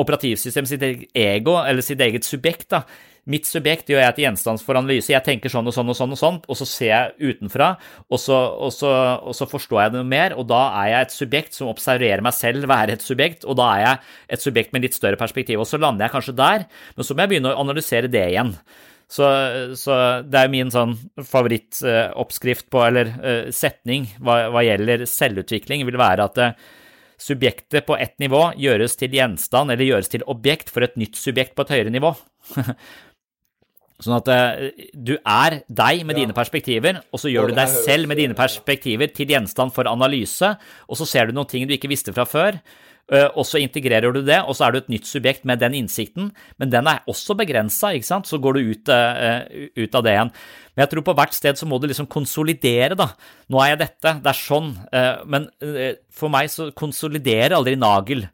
[0.00, 2.68] operativsystem, sitt eget ego, eller sitt eget subjekt.
[2.72, 2.84] da.
[3.28, 5.12] Mitt subjekt gjør jeg til gjenstand for analyse.
[5.12, 7.74] Jeg tenker sånn og sånn og sånn, og sånn, og så ser jeg utenfra,
[8.08, 8.90] og så, og, så,
[9.20, 12.36] og så, forstår jeg det mer, og da er jeg et subjekt som observerer meg
[12.36, 14.00] selv være et subjekt, og da er jeg
[14.36, 15.60] et subjekt med litt større perspektiv.
[15.60, 16.64] Og så lander jeg kanskje der,
[16.96, 18.54] men så må jeg begynne å analysere det igjen.
[19.10, 19.26] Så,
[19.74, 20.94] så det er min sånn
[21.26, 26.68] favorittoppskrift på, eller uh, setning hva, hva, gjelder selvutvikling, vil være at uh,
[27.20, 31.56] Subjektet på ett nivå gjøres til gjenstand eller gjøres til objekt for et nytt subjekt
[31.56, 32.14] på et høyere nivå.
[34.00, 36.22] Sånn at uh, du er deg med ja.
[36.22, 40.54] dine perspektiver, og så gjør du deg selv med dine perspektiver til gjenstand for analyse,
[40.88, 42.56] og så ser du noen ting du ikke visste fra før,
[43.10, 46.28] og så integrerer du det, og så er du et nytt subjekt med den innsikten,
[46.62, 49.42] men den er også begrensa, ikke sant, så går du ut, uh,
[49.74, 50.30] ut, av det igjen.
[50.74, 53.08] Men jeg tror på hvert sted så må du liksom konsolidere, da.
[53.50, 54.70] Nå er jeg dette, det er sånn,
[55.26, 55.48] men
[56.14, 58.28] for meg så konsoliderer aldri Nagel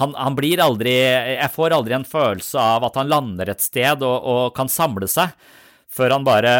[0.00, 4.00] han, han, blir aldri Jeg får aldri en følelse av at han lander et sted
[4.06, 5.34] og, og kan samle seg,
[5.92, 6.52] før han bare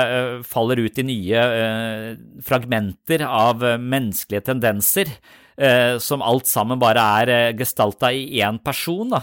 [0.44, 1.44] faller ut i nye
[2.44, 5.08] fragmenter av menneskelige tendenser,
[6.02, 9.12] som alt sammen bare er gestalta i én person.
[9.12, 9.22] da.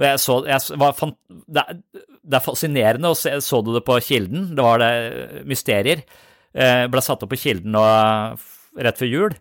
[0.00, 0.96] Jeg så, jeg var,
[1.28, 6.02] det, er, er fascinerende, og så, så du det på Kilden, det var det Mysterier.
[6.54, 7.84] ble satt opp på Kilden nå,
[8.80, 9.36] rett før jul.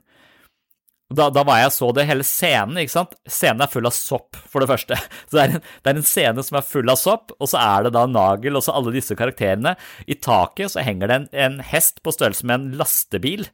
[1.14, 3.14] Da, da, var jeg så det hele scenen, ikke sant.
[3.30, 4.98] Scenen er full av sopp, for det første.
[5.30, 7.60] Så det er, en, det er, en, scene som er full av sopp, og så
[7.62, 9.76] er det da Nagel og så alle disse karakterene.
[10.06, 13.46] I taket så henger det en, en hest på størrelse med en lastebil,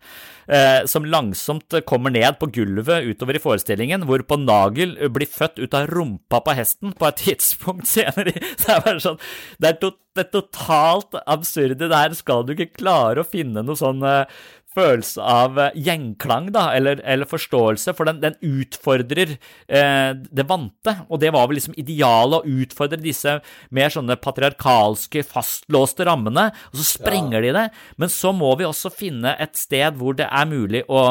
[0.52, 5.78] eh, som langsomt kommer ned på gulvet utover i forestillingen, hvorpå Nagel blir født ut
[5.78, 8.36] av rumpa på hesten på et tidspunkt senere.
[8.56, 9.20] Så det er bare sånn
[9.60, 11.92] Det er, to, det totalt absurde.
[11.92, 14.40] Der skal du ikke klare å finne noe sånn eh,
[14.76, 19.36] følelse av gjengklang gjenklang, da, eller, eller forståelse, for den, den utfordrer
[19.68, 20.96] eh, det vante.
[21.10, 23.40] Og det var vel liksom idealet, å utfordre disse
[23.72, 27.46] mer sånne patriarkalske, fastlåste rammene, og så sprenger ja.
[27.46, 27.68] de det.
[27.98, 31.06] Men så må vi også finne et sted hvor det er mulig å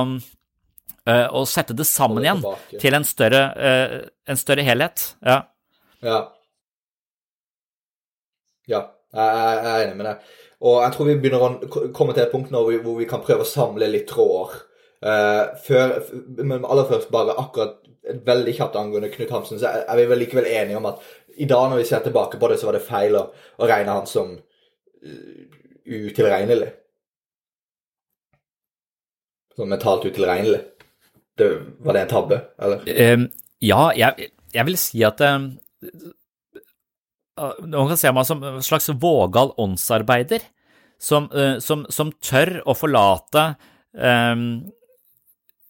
[1.09, 2.43] å sette det sammen igjen
[2.83, 3.95] til en større, uh,
[4.29, 5.07] en større helhet.
[5.25, 5.39] Ja.
[6.05, 6.19] ja.
[8.69, 8.83] Ja,
[9.17, 10.35] jeg er enig med deg.
[10.67, 13.45] Og jeg tror vi begynner å komme til et punkt nå hvor vi, kan prøve
[13.45, 14.65] å samle litt tråder.
[14.99, 15.93] Uh, før,
[16.43, 17.77] men aller først bare akkurat
[18.27, 21.05] veldig kjapt angående Knut Hamsun, så er vi vel likevel enige om at
[21.39, 23.95] i dag når vi ser tilbake på det, så var det feil å, å regne
[23.95, 26.73] han som uh, utilregnelig.
[29.59, 30.65] Sånn mentalt utilregnelig.
[31.39, 31.49] Det,
[31.87, 32.83] var det en tabbe, eller?
[33.15, 33.29] Um,
[33.63, 35.53] ja, jeg, jeg, vil si at um,
[37.65, 40.43] man kan se meg som en slags vågal åndsarbeider,
[40.99, 43.53] som, eh, som, som tør å forlate
[43.95, 44.67] um,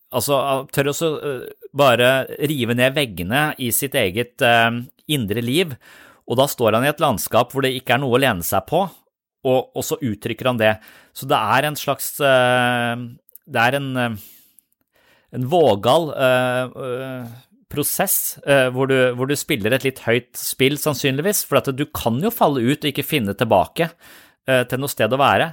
[0.09, 0.39] Altså
[0.73, 2.07] tør også uh, bare
[2.49, 5.75] rive ned veggene i sitt eget um, indre liv,
[6.25, 8.65] og da står han i et landskap hvor det ikke er noe å lene seg
[8.71, 10.73] på, og, og så uttrykker han det.
[11.13, 12.97] Så det er en slags uh,
[13.45, 14.17] Det er en,
[15.37, 16.09] en vågal
[17.73, 21.45] prosess eh, hvor, du, hvor, du, spiller et litt høyt spill, sannsynligvis.
[21.49, 25.13] For at du kan jo falle ut og ikke finne tilbake eh, til noe sted
[25.13, 25.53] å være.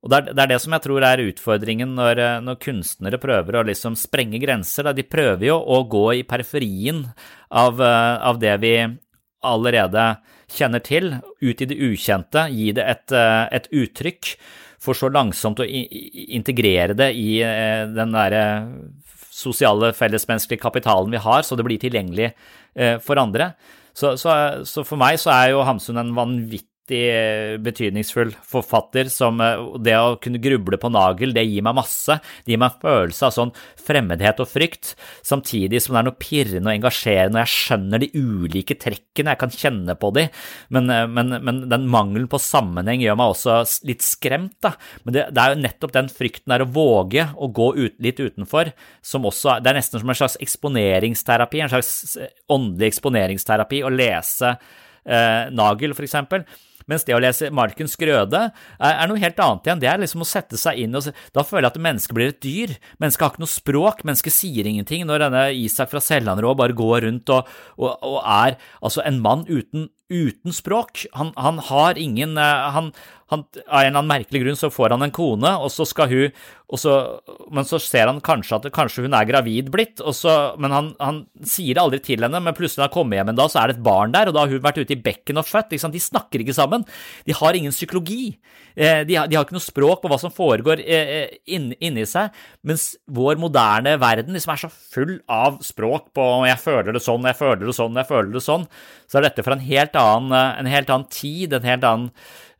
[0.00, 3.20] Og det er, det er, det som jeg tror er utfordringen når, eh, når kunstnere
[3.20, 4.88] prøver å liksom sprenge grenser.
[4.88, 4.96] Da.
[4.96, 7.04] De prøver jo å gå i periferien
[7.50, 8.74] av, eh, av, det vi
[9.44, 10.06] allerede
[10.50, 14.34] kjenner til, ut i det ukjente, gi det et, eh, et uttrykk,
[14.80, 17.36] for så langsomt å integrere det i
[17.92, 18.44] den derre
[19.30, 22.32] sosiale fellesmenneskelige kapitalen vi har, så det blir tilgjengelig
[22.74, 23.52] eh, for andre.
[23.94, 24.34] Så, så,
[24.66, 29.96] så, for meg så er jo Hamsun en vanvittig vanvittig betydningsfull forfatter som eh, det
[29.96, 32.20] å kunne gruble på nagel, det gir meg masse.
[32.44, 36.18] Det gir meg en følelse av sånn fremmedhet og frykt, samtidig som det er noe
[36.18, 40.26] pirrende og engasjerende, og jeg skjønner de ulike trekkene, jeg kan kjenne på de,
[40.70, 44.74] men, eh, men, men den mangelen på sammenheng gjør meg også litt skremt, da.
[45.04, 48.20] Men det, det er jo nettopp den frykten der å våge å gå ut, litt
[48.20, 48.72] utenfor,
[49.04, 52.18] som også Det er nesten som en slags eksponeringsterapi, en slags
[52.50, 54.54] åndelig eksponeringsterapi, å lese
[55.04, 56.44] eh, Nagel, for eksempel.
[56.90, 59.82] Mens det å lese Markens grøde er, noe helt annet igjen.
[59.82, 62.42] Det er liksom å sette seg inn og Da føler jeg at mennesket blir et
[62.42, 62.74] dyr.
[63.02, 64.04] Mennesket har ikke noe språk.
[64.08, 67.48] Mennesket sier ingenting når denne Isak fra Sellanrå bare går rundt og,
[67.78, 71.06] og, og er altså en mann uten, uten språk.
[71.16, 72.90] Han, han, har ingen eh, han,
[73.30, 76.10] han, Av en eller annen merkelig grunn så får han en kone, og så skal
[76.10, 76.40] hun
[76.78, 76.94] så,
[77.50, 81.24] Men så ser han kanskje at kanskje hun er gravid blitt, så, men han, han,
[81.42, 82.42] sier det aldri til henne.
[82.42, 84.36] Men plutselig når han kommer hjem en dag, så er det et barn der, og
[84.36, 85.74] da har hun vært ute i bekken og født.
[85.74, 86.86] De snakker ikke sammen.
[87.26, 88.36] De har ingen psykologi.
[88.76, 91.98] Eh, de har, de har ikke noe språk på hva som foregår eh, inni inn
[92.06, 92.34] seg.
[92.66, 97.26] Mens vår moderne verden liksom er så full av språk på 'jeg føler det sånn,
[97.26, 98.68] jeg føler det sånn, jeg føler det sånn',
[99.10, 102.10] så er dette fra en helt en helt annen tid, en helt annen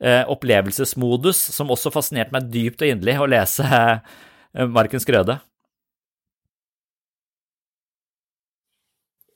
[0.03, 5.35] Eh, opplevelsesmodus, som også fascinerte meg dypt og inderlig å lese eh, Markens grøde.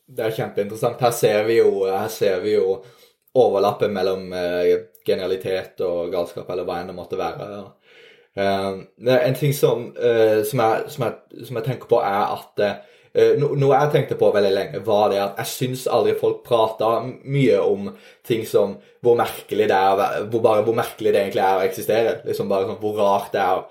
[0.08, 1.04] Det er kjempeinteressant.
[1.04, 2.78] Her ser vi jo, her ser vi jo
[3.36, 4.70] overlappet mellom eh,
[5.04, 7.50] genialitet og galskap, eller hva enn det måtte være.
[8.34, 12.64] Uh, en ting som, uh, som, jeg, som, jeg, som, jeg, tenker på, er at
[13.14, 17.60] Noe jeg tenkte på veldig lenge, var det at jeg syns aldri folk prata mye
[17.62, 17.92] om
[18.26, 18.72] ting som
[19.04, 22.14] hvor merkelig det er hvor, bare, hvor merkelig det egentlig er å eksistere.
[22.26, 23.62] Liksom bare sånn, Hvor rart det er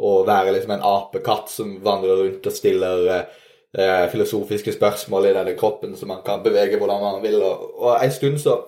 [0.00, 5.56] å være liksom en apekatt som vandrer rundt og stiller eh, filosofiske spørsmål i denne
[5.56, 7.40] kroppen som man kan bevege hvordan man vil.
[7.40, 8.58] Og, og en stund så,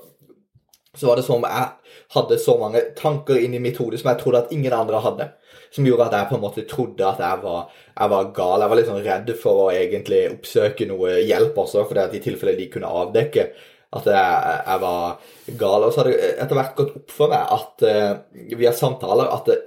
[0.97, 1.69] så var det som jeg
[2.17, 5.29] hadde så mange tanker inni mitt hode som jeg trodde at ingen andre hadde.
[5.73, 8.61] Som gjorde at jeg på en måte trodde at jeg var, jeg var gal.
[8.61, 12.59] Jeg var litt sånn redd for å egentlig oppsøke noe hjelp også, for i tilfelle
[12.59, 13.47] de kunne avdekke
[13.93, 15.85] at jeg, jeg, var gal.
[15.87, 19.51] Og så har det etter hvert gått opp for meg at uh, via samtaler at
[19.51, 19.59] det,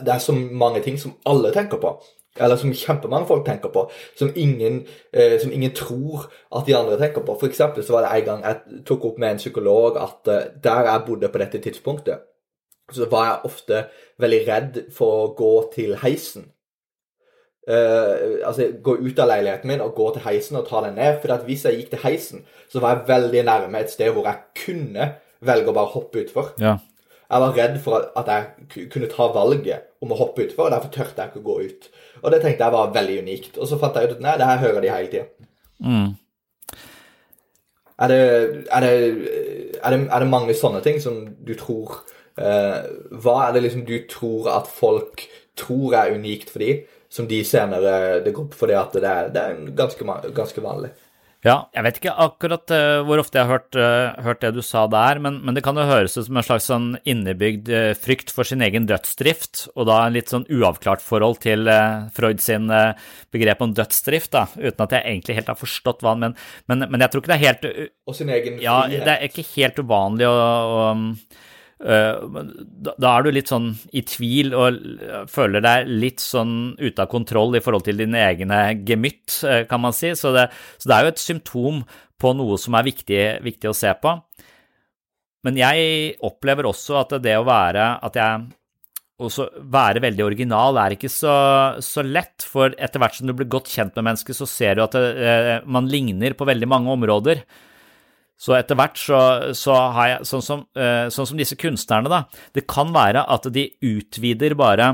[0.00, 1.94] det, er så mange ting som alle tenker på.
[2.34, 3.86] Eller som kjempemange folk tenker på,
[4.18, 4.82] som ingen,
[5.16, 7.38] uh, som ingen tror at de andre tenker på.
[7.40, 10.46] For eksempel så var det en gang jeg tok opp med en psykolog at uh,
[10.64, 12.30] der jeg bodde på dette tidspunktet,
[12.92, 13.86] så var jeg ofte
[14.20, 16.50] veldig redd for å gå til heisen.
[17.64, 21.20] Uh, altså, gå ut av leiligheten min og gå til heisen og ta den ned.
[21.22, 22.42] For at hvis jeg gikk til heisen,
[22.72, 25.14] så var jeg veldig nærme et sted hvor jeg kunne
[25.44, 26.52] velge å bare hoppe utfor.
[26.60, 26.78] Ja.
[27.24, 30.92] Jeg var redd for at jeg kunne ta valget om å hoppe utfor, og derfor
[30.92, 31.88] tørte jeg ikke å gå ut.
[32.20, 33.56] Og det tenkte jeg var veldig unikt.
[33.56, 35.48] Og så fant jeg ut at nei, det her hører de hele tida.
[35.80, 36.12] Mm.
[38.04, 38.20] Er det,
[38.74, 42.02] er, er, er det mange sånne ting som du tror
[42.34, 45.22] Hva er det liksom du tror at folk
[45.54, 49.06] tror er unikt for de, som de senere Det går opp for det at det
[49.06, 50.90] er, det er ganske, ganske vanlig?
[51.44, 54.62] Ja, jeg vet ikke akkurat eh, hvor ofte jeg har hørt, eh, hørt det du
[54.64, 57.90] sa der, men, men det kan jo høres ut som en slags sånn innebygd eh,
[58.00, 61.68] frykt for sin egen dødsdrift, og da en litt sånn uavklart forhold til
[62.16, 62.96] Freud sin eh,
[63.34, 66.38] begrep om dødsdrift, da, uten at jeg egentlig helt har forstått hva han men,
[66.72, 67.68] men, men jeg tror ikke det er helt
[68.08, 70.80] Og sin egen Ja, det er ikke helt uvanlig å, å
[71.84, 74.78] da, da er du litt sånn i tvil og
[75.28, 79.82] føler deg litt sånn ute av kontroll i forhold til dine egne gemytt, øh, kan
[79.84, 80.14] man si.
[80.16, 80.48] Så det,
[80.80, 81.82] så det er jo et symptom
[82.20, 84.16] på noe som er viktig, viktig å se på.
[85.44, 88.46] Men jeg opplever også at det å være at jeg
[89.24, 91.34] også være veldig original er ikke så,
[91.84, 94.84] så lett, for etter hvert som du blir godt kjent med mennesket, så ser du
[94.86, 97.44] at det, eh, man ligner på veldig mange områder.
[98.40, 99.18] Så etter hvert så,
[99.56, 102.24] så har jeg, sånn som, eh, sånn som disse kunstnerne, da,
[102.56, 104.88] det kan være at de utvider bare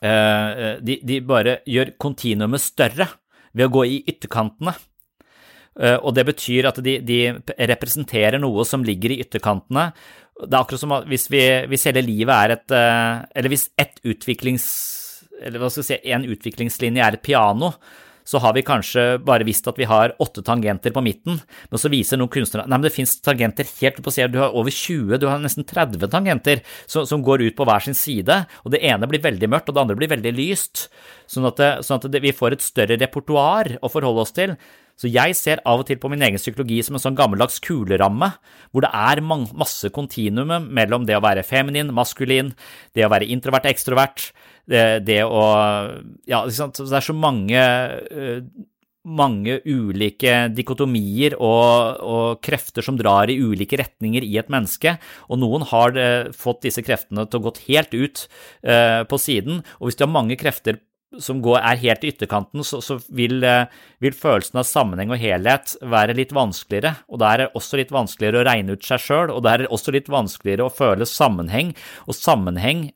[0.00, 3.08] eh, de, de bare gjør kontinuumet større
[3.52, 4.74] ved å gå i ytterkantene.
[5.78, 7.20] Eh, Og det betyr at de, de
[7.68, 9.90] representerer noe som ligger i ytterkantene.
[10.38, 14.00] Det er akkurat som hvis, vi, hvis hele livet er et eh, Eller hvis ett
[14.06, 14.66] utviklings...
[15.38, 17.68] Eller hva skal vi si, en utviklingslinje er et piano,
[18.28, 21.38] så har vi kanskje bare visst at vi har åtte tangenter på midten,
[21.70, 24.56] men så viser noen kunstnere Nei, men det fins tangenter helt på siden, du har
[24.56, 28.42] over 20, du har nesten 30 tangenter som, som går ut på hver sin side,
[28.64, 30.88] og det ene blir veldig mørkt, og det andre blir veldig lyst,
[31.30, 34.54] sånn at, det, sånn at det, vi får et større repertoar å forholde oss til.
[34.98, 38.32] Så jeg ser av og til på min egen psykologi som en sånn gammeldags kuleramme,
[38.74, 42.50] hvor det er masse kontinuum mellom det å være feminin, maskulin,
[42.98, 44.32] det å være introvert, ekstrovert,
[44.68, 45.44] det, det å
[46.28, 46.80] Ja, ikke sant.
[46.80, 48.42] Det er så mange eh,
[49.08, 55.40] mange ulike dikotomier og, og krefter som drar i ulike retninger i et menneske, og
[55.40, 58.26] noen har det, fått disse kreftene til å gått helt ut
[58.62, 60.82] eh, på siden, og hvis du har mange krefter
[61.24, 63.70] som går, er helt i ytterkanten, så, så vil, eh,
[64.04, 66.98] vil følelsen av sammenheng og helhet være litt vanskeligere.
[67.08, 69.64] Og da er det også litt vanskeligere å regne ut seg sjøl, og da er
[69.64, 71.72] det også litt vanskeligere å føle sammenheng.
[72.04, 72.90] Og sammenheng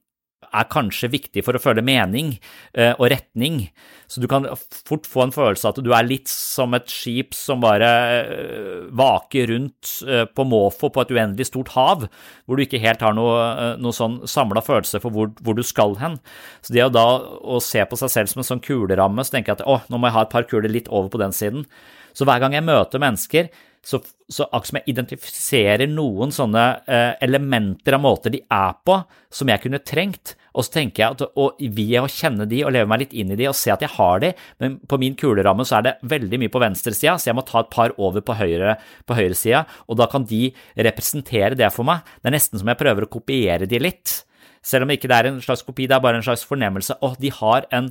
[0.53, 2.35] er kanskje viktig for å føle mening
[2.77, 3.65] eh, og retning.
[4.11, 4.45] Så du kan
[4.85, 7.89] fort få en følelse av at du er litt som et skip som bare
[8.19, 12.07] eh, vaker rundt eh, på måfå på et uendelig stort hav,
[12.45, 15.97] hvor du ikke helt har noe, noe sånn samla følelse for hvor, hvor du skal
[16.03, 16.21] hen.
[16.61, 19.55] Så det å da å se på seg selv som en sånn kuleramme, så tenker
[19.55, 21.67] jeg at å, nå må jeg ha et par kuler litt over på den siden.
[22.13, 23.49] Så hver gang jeg møter mennesker,
[23.83, 23.99] så,
[24.31, 29.01] så akkurat som jeg identifiserer noen sånne eh, elementer av måter de er på,
[29.33, 32.75] som jeg kunne trengt, og så tenker jeg at og ved å kjenne de og
[32.77, 34.33] leve meg litt inn i de og se at jeg har de,
[34.63, 37.65] men på min kuleramme så er det veldig mye på venstresida, så jeg må ta
[37.65, 38.77] et par over på høyre
[39.09, 40.45] på høyresida, og da kan de
[40.77, 42.05] representere det for meg.
[42.21, 44.21] Det er nesten som jeg prøver å kopiere de litt.
[44.63, 46.95] Selv om ikke det er en slags kopi, det er bare en slags fornemmelse.
[47.03, 47.89] Å, de har en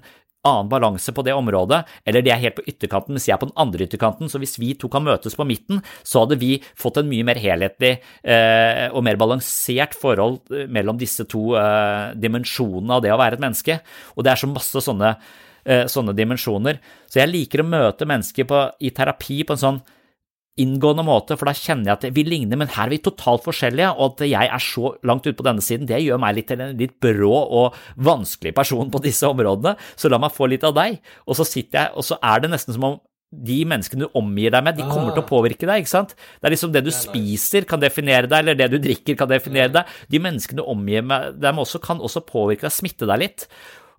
[0.47, 3.49] annen balanse på det området, eller de er helt på ytterkanten, mens jeg er på
[3.49, 4.31] den andre ytterkanten.
[4.31, 7.39] Så hvis vi to kan møtes på midten, så hadde vi fått en mye mer
[7.41, 7.93] helhetlig
[8.23, 13.39] eh, og mer balansert forhold eh, mellom disse to eh, dimensjonene av det å være
[13.39, 13.79] et menneske.
[14.15, 15.15] Og det er så masse sånne,
[15.65, 16.81] eh, sånne dimensjoner.
[17.11, 19.81] Så jeg liker å møte mennesker på, i terapi på en sånn
[20.59, 23.93] inngående måte, for da kjenner jeg at vi ligner, men her er vi totalt forskjellige,
[23.95, 26.63] og at jeg er så langt ute på denne siden, det gjør meg litt til
[26.63, 30.75] en litt brå og vanskelig person på disse områdene, så la meg få litt av
[30.75, 30.99] deg.
[31.25, 32.99] Og så sitter jeg, og så er det nesten som om
[33.31, 36.17] de menneskene du omgir deg med, de kommer til å påvirke deg, ikke sant?
[36.19, 39.71] Det er liksom det du spiser kan definere deg, eller det du drikker kan definere
[39.71, 39.93] deg.
[40.11, 43.47] De menneskene du omgir deg med også, kan også påvirke deg, smitte deg litt.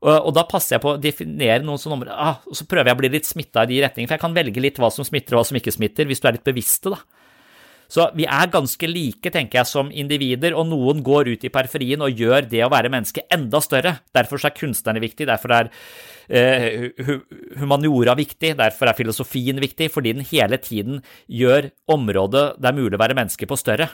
[0.02, 2.96] Og, da passer jeg på å definere noen sånne områder, ah, og så prøver jeg
[2.96, 5.36] å bli litt smitta i de retningene, for jeg kan velge litt hva som smitter
[5.36, 6.98] og hva som ikke smitter, hvis du er litt bevisste, da.
[7.92, 12.00] Så vi er ganske like, tenker jeg, som individer, og noen går ut i periferien
[12.02, 13.98] og gjør det å være menneske enda større.
[14.16, 15.68] Derfor er kunstnerne viktig, derfor er
[16.32, 16.88] eh,
[17.60, 22.96] humaniora viktig, derfor er filosofien viktig, fordi den hele tiden gjør området det er mulig
[22.96, 23.90] å være menneske på større.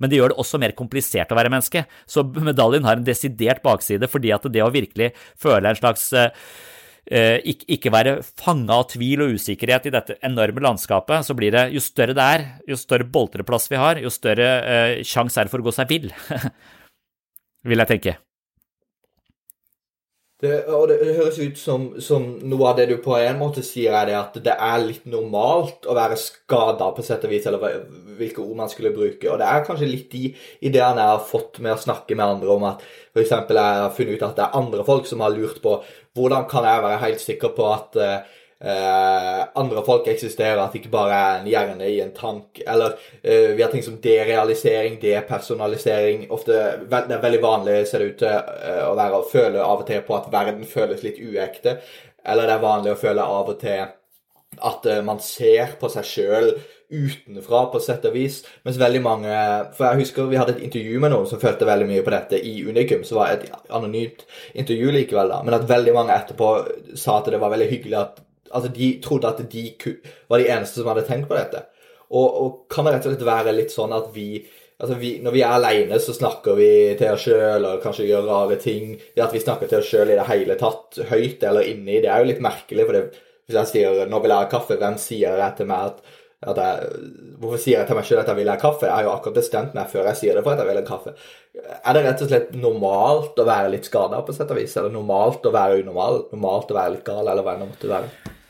[0.00, 1.84] Men det gjør det også mer komplisert å være menneske.
[2.06, 6.30] Så medaljen har en desidert bakside, fordi at det å virkelig føle en slags eh,
[7.10, 11.68] eh, ikke, være fanga av tvil og usikkerhet i dette enorme landskapet, så blir det
[11.76, 15.54] jo større det er, jo større boltreplass vi har, jo større eh, sjanse er det
[15.54, 16.12] for å gå seg vill.
[17.68, 18.18] Vil jeg tenke.
[20.42, 23.62] Det, og det, det høres ut som, som, noe av det du på en måte
[23.62, 27.46] sier, er det at det er litt normalt å være skada, på sett og vis,
[27.46, 27.62] eller
[28.18, 29.28] hvilke ord man skulle bruke.
[29.30, 30.32] Og det er kanskje litt de
[30.66, 32.82] ideene jeg har fått med å snakke med andre om at
[33.12, 33.30] f.eks.
[33.30, 35.76] jeg har funnet ut at det er andre folk som har lurt på
[36.18, 40.82] hvordan kan jeg være helt sikker på at uh, eh, andre folk eksisterer, at det
[40.82, 42.62] ikke bare er en hjerne i en tank.
[42.66, 46.28] Eller eh, vi har ting som derealisering, depersonalisering.
[46.30, 49.82] Ofte, Det er veldig vanlig, ser det ut til, eh, å være å føle av
[49.82, 51.80] og til på at verden føles litt uekte.
[52.24, 53.90] Eller det er vanlig å føle av og til
[54.60, 56.50] at uh, man ser på seg sjøl
[56.92, 58.42] utenfra, på sett og vis.
[58.66, 59.36] Mens veldig mange
[59.78, 62.36] For jeg husker vi hadde et intervju med noen som følte veldig mye på dette
[62.36, 65.40] i Unikum, som var et anonymt intervju likevel, da.
[65.46, 66.50] Men at veldig mange etterpå
[67.00, 68.20] sa at det var veldig hyggelig at
[68.52, 69.64] Altså, de trodde at de
[70.28, 71.64] var de eneste som hadde tenkt på dette.
[72.12, 74.44] Og, og kan det rett og slett være litt sånn at vi
[74.82, 78.24] Altså vi, Når vi er alene, så snakker vi til oss sjøl og kanskje gjør
[78.26, 78.96] rare ting.
[79.14, 82.10] Det at vi snakker til oss sjøl i det hele tatt, høyt eller inni, det
[82.10, 82.88] er jo litt merkelig.
[82.88, 85.86] for det, Hvis jeg sier 'nå vil jeg ha kaffe', hvem sier jeg til meg
[85.86, 86.02] at,
[86.50, 86.98] at jeg,
[87.38, 88.86] Hvorfor sier jeg til meg sjøl at jeg vil ha kaffe?
[88.86, 90.88] Jeg har jo akkurat bestemt meg før jeg sier det for at jeg vil ha
[90.90, 91.14] kaffe.
[91.86, 94.76] Er det rett og slett normalt å være litt skada, på sett og vis?
[94.76, 96.24] Er det normalt å være unormal?
[96.32, 98.40] Normalt å være litt gal, eller hva det måtte være?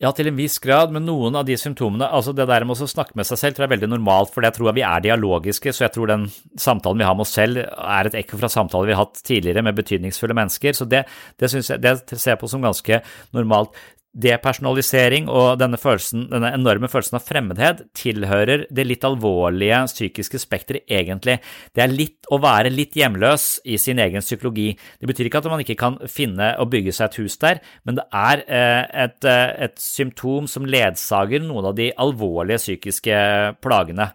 [0.00, 2.88] Ja, til en viss grad, men noen av de symptomene altså Det der med å
[2.88, 5.74] snakke med seg selv tror jeg er veldig normalt, for jeg tror vi er dialogiske,
[5.76, 6.24] så jeg tror den
[6.56, 9.64] samtalen vi har med oss selv, er et ekko fra samtaler vi har hatt tidligere
[9.66, 10.78] med betydningsfulle mennesker.
[10.78, 11.02] Så det,
[11.36, 13.02] det, jeg, det ser jeg på som ganske
[13.36, 13.76] normalt
[14.10, 20.84] depersonalisering og denne, følelsen, denne enorme følelsen av fremmedhet tilhører det litt alvorlige psykiske spekteret,
[20.90, 21.38] egentlig.
[21.76, 24.72] Det er litt å være litt hjemløs i sin egen psykologi.
[24.98, 28.00] Det betyr ikke at man ikke kan finne og bygge seg et hus der, men
[28.00, 33.24] det er eh, et, eh, et symptom som ledsager noen av de alvorlige psykiske
[33.62, 34.10] plagene.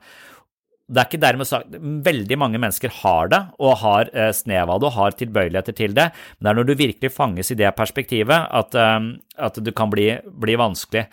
[0.86, 4.82] Det er ikke dermed sagt Veldig mange mennesker har det, og har eh, snev av
[4.82, 7.72] det og har tilbøyeligheter til det, men det er når du virkelig fanges i det
[7.78, 9.08] perspektivet at, eh,
[9.48, 10.12] at det kan bli,
[10.46, 11.08] bli vanskelig.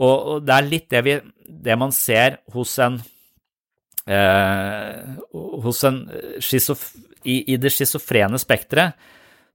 [0.00, 1.18] Og, det er litt det, vi,
[1.48, 2.98] det man ser hos en
[4.08, 5.16] eh,
[5.64, 6.02] hos en
[6.40, 6.88] schizof,
[7.26, 8.96] i, i det schizofrene spekteret,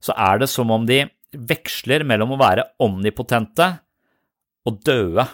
[0.02, 3.68] så er det som om de veksler mellom å være omnipotente
[4.68, 5.24] og døde,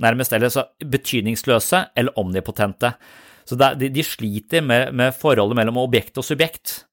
[0.00, 2.94] nærmest, eller så betydningsløse eller omnipotente.
[3.48, 6.84] Så de, de sliter med, med, forholdet mellom objekt og subjekt.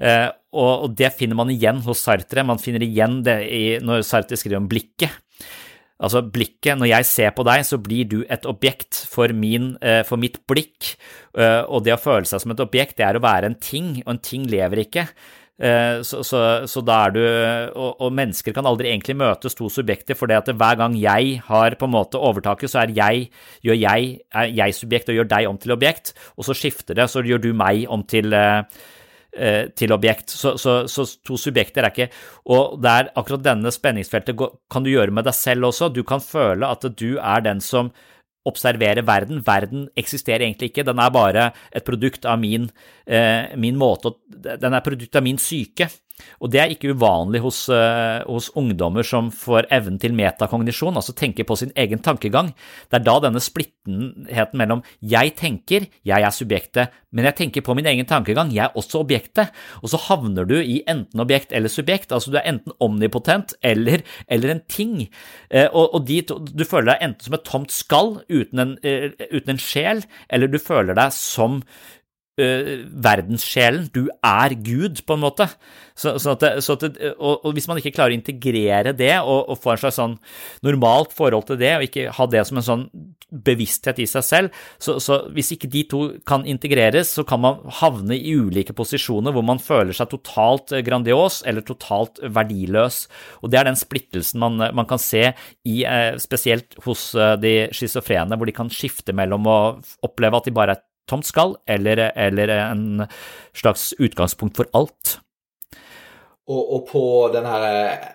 [0.00, 2.46] Eh, og, og, det finner man igjen hos Sartre.
[2.46, 5.18] Man finner igjen det i, når Sartre skriver om blikket.
[6.00, 10.00] Altså blikket, Når jeg ser på deg, så blir du et objekt for, min, eh,
[10.08, 10.94] for mitt blikk.
[11.36, 13.98] Eh, og det å føle seg som et objekt, det er å være en ting,
[14.06, 15.04] og en ting lever ikke.
[15.60, 19.68] Eh, så, så, så, da er du og, og, mennesker kan aldri egentlig møtes to
[19.68, 23.26] subjekter, for det at hver gang jeg har på en måte overtaket, så er jeg,
[23.66, 27.10] gjør jeg, er jeg subjekt og gjør deg om til objekt, og så skifter det,
[27.12, 28.64] så gjør du meg om til uh,
[29.78, 30.32] til objekt.
[30.34, 32.08] Så, så, så, to subjekter er ikke
[32.50, 34.34] Og det er akkurat denne spenningsfeltet
[34.66, 35.86] kan du gjøre med deg selv også.
[35.94, 37.92] Du kan føle at du er den som
[38.48, 39.42] observere verden.
[39.46, 42.70] Verden eksisterer egentlig ikke, den er bare et produkt av min,
[43.06, 45.88] eh, min måte Den er produkt av min syke.
[46.40, 51.14] Og det er ikke uvanlig hos, uh, hos, ungdommer som får evnen til metakognisjon, altså
[51.16, 52.52] tenker på sin egen tankegang.
[52.90, 57.74] Det er da denne splittenheten mellom jeg tenker, jeg er subjektet, men jeg tenker på
[57.74, 59.54] min egen tankegang, jeg er også objektet.
[59.82, 64.04] Og så havner du i enten objekt eller subjekt, altså du er enten omnipotent eller,
[64.30, 64.96] eller en ting.
[65.52, 69.08] Uh, og, og de, du føler deg enten som et tomt skall uten en, uh,
[69.30, 71.60] uten en sjel, eller du føler deg som
[73.06, 73.88] verdenssjelen.
[73.94, 75.48] Du er Gud, på en måte.
[76.00, 79.50] Så, så det, så det, og, og, hvis man ikke klarer å integrere det og,
[79.52, 80.16] og få en slags sånn
[80.64, 82.84] normalt forhold til det, og ikke ha det som en sånn
[83.30, 87.60] bevissthet i seg selv, så, så hvis ikke de to kan integreres, så kan man
[87.80, 93.04] havne i ulike posisjoner hvor man føler seg totalt eh, grandios eller totalt verdiløs.
[93.44, 97.10] Og det er den splittelsen man, man kan se i, eh, spesielt hos
[97.42, 99.58] de schizofrene, hvor de kan skifte mellom å
[100.06, 103.04] oppleve at de bare er tomt skall, eller, eller en
[103.56, 105.18] slags utgangspunkt for alt.
[106.50, 107.64] Og, og, på den her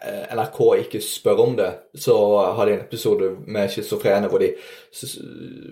[0.03, 2.15] eh, NRK ikke spør om det, så
[2.57, 4.43] har de en episode med schizofrene hvor,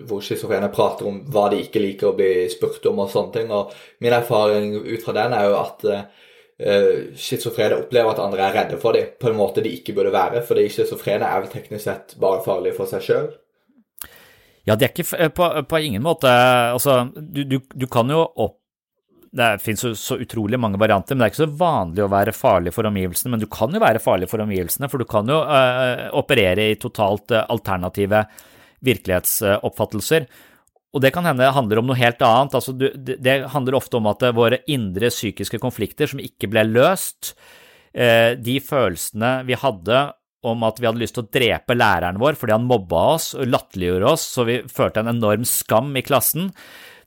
[0.08, 3.52] hvor schizofrene prater om hva de ikke liker å bli spurt om og sånne ting.
[3.52, 8.56] Og min erfaring ut fra den er jo at uh, schizofrene opplever at andre er
[8.62, 10.40] redde for dem på en måte de ikke burde være.
[10.48, 13.28] Fordi schizofrene er vel teknisk sett bare farlige for seg sjøl.
[14.64, 16.30] Ja, det er ikke eh, på, på ingen måte
[16.72, 18.60] Altså, du, du, du kan jo opp
[19.34, 22.34] det finnes jo så utrolig mange varianter, men det er ikke så vanlig å være
[22.36, 23.32] farlig for omgivelsene.
[23.32, 26.76] Men du kan jo være farlig for omgivelsene, for du kan jo uh, operere i
[26.78, 28.20] totalt uh, alternative
[28.86, 30.28] virkelighetsoppfattelser.
[30.94, 32.54] Og det kan hende handler om noe helt annet.
[32.54, 37.34] Altså, du, det, handler ofte om at våre indre psykiske konflikter som ikke ble løst,
[37.98, 40.04] uh, de følelsene vi hadde
[40.46, 43.48] om at vi hadde lyst til å drepe læreren vår fordi han mobba oss og
[43.48, 46.52] latterliggjorde oss, så vi følte en enorm skam i klassen.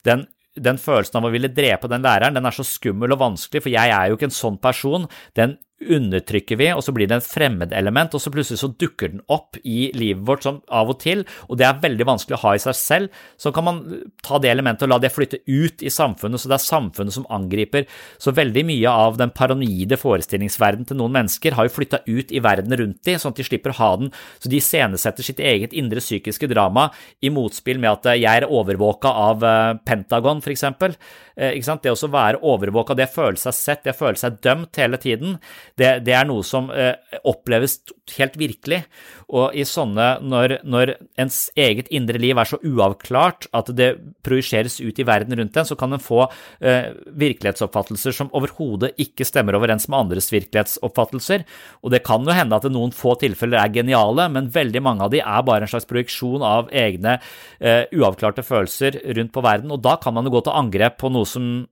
[0.07, 0.27] Den
[0.57, 3.73] den følelsen av å ville drepe den læreren, den er så skummel og vanskelig, for
[3.73, 5.05] jeg er jo ikke en sånn person.
[5.37, 9.21] Den undertrykker vi, og så blir det en fremmedelement, og så plutselig så dukker den
[9.33, 12.53] opp i livet vårt som av og til, og det er veldig vanskelig å ha
[12.57, 13.19] i seg selv.
[13.37, 13.81] Så kan man
[14.25, 17.27] ta det elementet og la det flytte ut i samfunnet, så det er samfunnet som
[17.33, 17.85] angriper.
[18.21, 22.41] Så veldig mye av den paranoide forestillingsverdenen til noen mennesker har jo flytta ut i
[22.43, 24.11] verden rundt dem, sånn at de slipper å ha den.
[24.41, 26.89] Så de iscenesetter sitt eget indre psykiske drama
[27.21, 30.97] i motspill med at jeg er overvåka av eh, Pentagon, for eksempel.
[31.37, 31.53] Eh,
[31.83, 34.97] det å være overvåka, det å føle seg sett, det å føle seg dømt hele
[34.97, 35.37] tiden,
[35.77, 36.95] det, det er noe som eh,
[37.29, 37.79] oppleves
[38.17, 38.81] helt virkelig.
[39.27, 43.89] Og i sånne, når, når, ens eget indre liv er så uavklart at det
[44.23, 46.23] projiseres ut i verden rundt en, så kan en få
[46.61, 51.43] eh, virkelighetsoppfattelser som overhodet ikke stemmer overens med andres virkelighetsoppfattelser.
[51.83, 55.13] Og det kan jo hende at noen få tilfeller er geniale, men veldig mange av
[55.13, 57.17] de er bare en slags projeksjon av egne
[57.59, 61.11] eh, uavklarte følelser rundt på verden, og da kan man jo gå til angrep på
[61.11, 61.65] noe som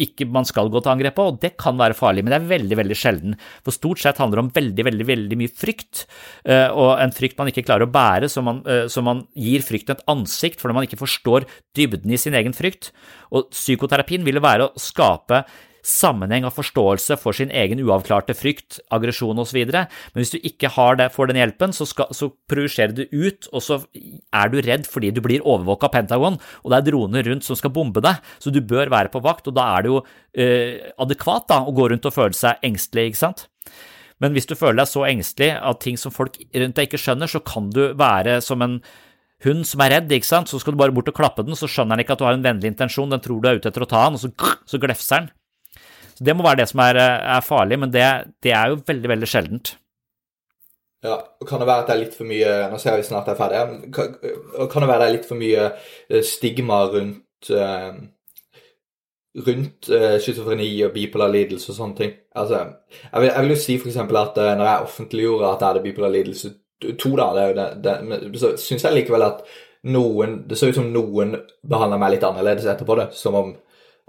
[0.00, 2.50] ikke man skal gå til angrep på, og det kan være farlig, men det er
[2.54, 3.36] veldig veldig sjelden.
[3.66, 6.04] For stort sett handler det om veldig veldig, veldig mye frykt,
[6.44, 9.64] eh, og en frykt man ikke klarer å bære, så man, eh, så man gir
[9.66, 12.92] frykten et ansikt fordi man ikke forstår dybden i sin egen frykt.
[13.30, 15.44] Og psykoterapien vil være å skape
[15.86, 19.58] sammenheng og forståelse for sin egen uavklarte frykt, aggresjon osv.
[19.70, 23.64] Men hvis du ikke det, får den hjelpen, så, skal, så projiserer du ut, og
[23.64, 23.80] så
[24.32, 27.58] er du redd fordi du blir overvåka av Pentagon, og det er droner rundt som
[27.58, 30.00] skal bombe deg, så du bør være på vakt, og da er det jo
[30.34, 33.46] eh, adekvat da, å gå rundt og føle seg engstelig, ikke sant?
[34.20, 37.30] Men hvis du føler deg så engstelig at ting som folk rundt deg ikke skjønner,
[37.30, 38.82] så kan du være som en
[39.46, 41.68] hund som er redd, ikke sant, så skal du bare bort og klappe den, så
[41.70, 43.86] skjønner den ikke at du har en vennlig intensjon, den tror du er ute etter
[43.86, 45.30] å ta den, og så, så glefser den.
[46.20, 48.04] Så Det må være det som er, er farlig, men det,
[48.44, 49.72] det, er jo veldig, veldig sjeldent.
[51.00, 53.28] Ja, og Kan det være at det er litt for mye Nå ser vi snart
[53.32, 53.92] er ferdig.
[53.96, 54.18] Kan,
[54.68, 57.94] kan det være det er litt for mye eh, stigma rundt uh,
[59.46, 62.12] rundt uh, schizofreni og bipolar lidelse og sånne ting?
[62.36, 62.66] Altså,
[63.06, 63.96] jeg vil, jeg vil jo si f.eks.
[63.96, 66.52] at uh, når jeg offentliggjorde at jeg hadde bipolar lidelse
[67.00, 69.44] to, da, det er jo det, det, så syns jeg likevel at
[69.88, 71.30] noen Det så ut som noen
[71.64, 73.06] behandla meg litt annerledes etterpå det.
[73.16, 73.54] Som om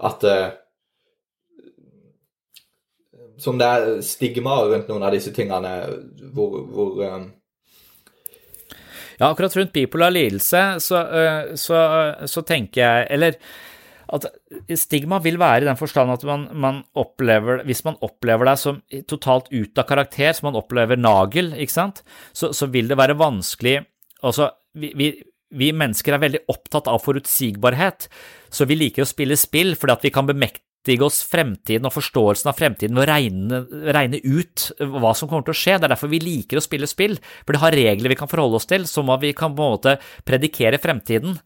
[0.04, 0.50] at uh,
[3.42, 5.72] som det er stigma rundt noen av disse tingene
[6.34, 7.28] hvor, hvor um...
[9.18, 11.82] Ja, akkurat rundt bipolar lidelse så, uh, så,
[12.26, 13.36] så, tenker jeg Eller
[14.12, 14.26] at
[14.76, 18.80] stigma vil være i den forstand at man, man, opplever Hvis man opplever deg som
[19.08, 22.02] totalt ut av karakter, som man opplever nagel, ikke sant,
[22.32, 23.78] så, så vil det være vanskelig
[24.22, 25.12] Altså, vi, vi,
[25.58, 28.06] vi mennesker er veldig opptatt av forutsigbarhet,
[28.52, 31.94] så vi liker å spille spill fordi at vi kan bemekte berettige oss fremtiden og
[31.94, 33.60] forståelsen av fremtiden ved å regne,
[33.94, 35.78] regne, ut hva som kommer til å skje.
[35.78, 38.58] Det er derfor vi liker å spille spill, for det har regler vi kan forholde
[38.58, 39.96] oss til, som at vi kan på en måte
[40.26, 41.38] predikere fremtiden.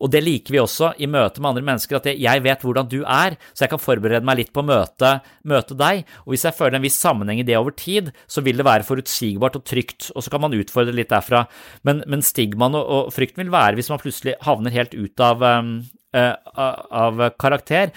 [0.00, 3.02] Og det liker vi også i møte med andre mennesker, at jeg vet hvordan du
[3.02, 6.04] er, så jeg kan forberede meg litt på å møte, møte deg.
[6.24, 8.86] Og hvis jeg føler en viss sammenheng i det over tid, så vil det være
[8.86, 11.46] forutsigbart og trygt, og så kan man utfordre litt derfra.
[11.86, 15.42] Men, men stigmaen og, og, frykten vil være hvis man plutselig havner helt ut av,
[15.42, 15.78] um,
[16.14, 17.90] uh, av karakter.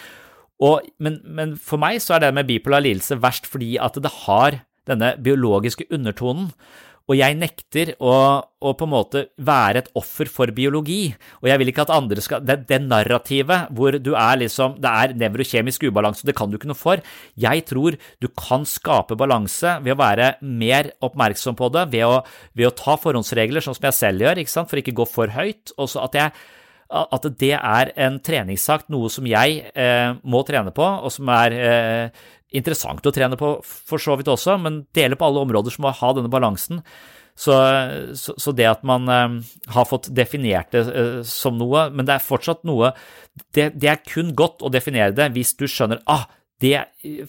[0.64, 4.14] Og, men, men, for meg så er det med bipolar lidelse verst fordi at det
[4.26, 6.52] har denne biologiske undertonen.
[7.08, 8.14] Og jeg nekter å,
[8.44, 11.14] å, på en måte være et offer for biologi.
[11.40, 14.92] Og jeg vil ikke at andre skal Det, det narrativet hvor du er liksom Det
[14.92, 17.00] er nevrokjemisk ubalanse, det kan du ikke noe for.
[17.40, 22.20] Jeg tror du kan skape balanse ved å være mer oppmerksom på det, ved å,
[22.52, 25.32] ved å ta forhåndsregler, sånn som jeg selv gjør, ikke sant, for ikke gå for
[25.32, 25.78] høyt.
[25.80, 26.36] Og så at jeg
[26.88, 31.56] at det er en treningssak, noe som jeg eh, må trene på, og som er
[31.58, 35.88] eh, interessant å trene på for så vidt også, men deler på alle områder som
[35.88, 36.82] må ha denne balansen.
[37.38, 37.54] Så,
[38.18, 39.36] så, så det at man eh,
[39.76, 42.96] har fått definert det eh, som noe, men det er fortsatt noe
[43.54, 46.26] det, det, er kun godt å definere det hvis du skjønner ah,
[46.64, 46.74] det,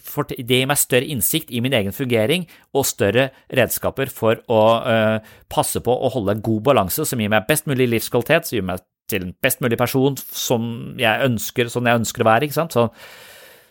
[0.00, 4.62] for, det, gir meg større innsikt i min egen fungering og større redskaper for å
[4.80, 8.56] uh, passe på å holde en god balanse som gir meg best mulig livskvalitet, som
[8.56, 8.80] gir meg
[9.10, 10.68] til en best mulig person som
[11.00, 12.48] jeg ønsker, sånn jeg ønsker å være.
[12.48, 12.76] ikke sant?
[12.76, 12.88] Så,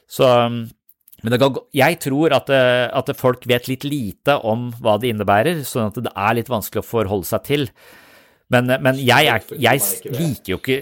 [0.09, 0.31] så
[1.23, 1.39] men det,
[1.77, 6.13] jeg tror at, at, folk vet litt lite om hva det innebærer, sånn at det
[6.13, 7.67] er litt vanskelig å forholde seg til.
[8.53, 9.83] Men, men jeg, er, jeg,
[10.13, 10.79] liker jo ikke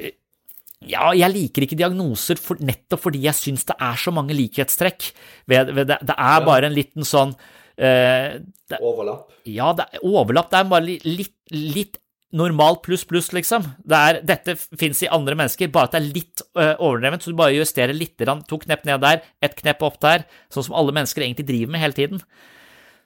[0.86, 5.08] ja, jeg liker ikke diagnoser for, nettopp fordi jeg syns det er så mange likhetstrekk.
[5.50, 9.32] Ved, ved det, det, er bare en liten sånn uh, det, Overlapp?
[9.50, 10.52] Ja, det, overlapp.
[10.52, 11.98] Det er bare litt, litt
[12.36, 13.66] normal pluss pluss, liksom.
[13.88, 17.32] Det er, dette fins i andre mennesker, bare at det er litt uh, overdrevent, så
[17.32, 20.96] du bare justerer litt, to knepp ned der, ett knepp opp der, sånn som alle
[20.96, 22.26] mennesker egentlig driver med hele tiden.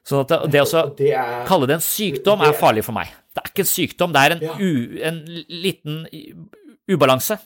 [0.07, 0.83] Så det, det å
[1.47, 3.11] kalle det en sykdom er farlig for meg.
[3.35, 4.71] Det er ikke en sykdom, det er en, u,
[5.05, 5.23] en
[5.67, 6.03] liten
[6.89, 7.37] ubalanse.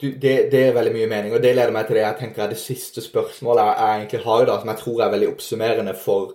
[0.00, 2.46] Du, det, det, er veldig mye mening, og det leder meg til det jeg tenker
[2.46, 5.94] er det siste spørsmålet jeg, jeg egentlig har, da, som jeg tror er veldig oppsummerende
[6.06, 6.32] for,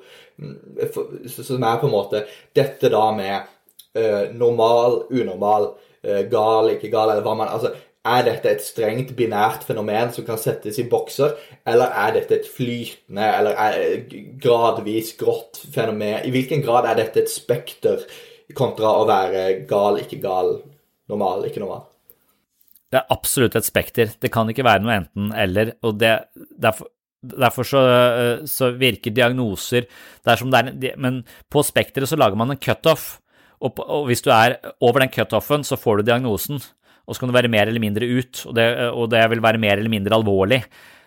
[0.94, 2.22] for Som er på en måte
[2.54, 3.55] dette da med
[3.98, 5.74] uh, normal, unormal,
[6.06, 7.74] eh, gal, ikke gal, eller hva man altså,
[8.06, 11.34] er dette et strengt binært fenomen som kan settes i bokser,
[11.66, 13.58] eller er dette et flytende eller
[14.42, 16.22] gradvis grått fenomen?
[16.22, 18.06] I hvilken grad er dette et spekter
[18.58, 20.60] kontra å være gal, ikke gal,
[21.10, 21.88] normal, ikke normal?
[22.94, 24.12] Det er absolutt et spekter.
[24.22, 25.74] Det kan ikke være noe enten-eller.
[25.84, 26.14] og det,
[26.62, 26.92] derfor,
[27.26, 27.82] derfor så,
[28.48, 29.88] så, virker diagnoser
[30.24, 33.18] det er, Men på spekteret så lager man en cutoff,
[33.62, 36.64] og, og hvis du er over den cutoffen, så får du diagnosen
[37.06, 39.62] og så kan det være mer eller mindre ut, og det, og det vil være
[39.62, 40.62] mer eller mindre alvorlig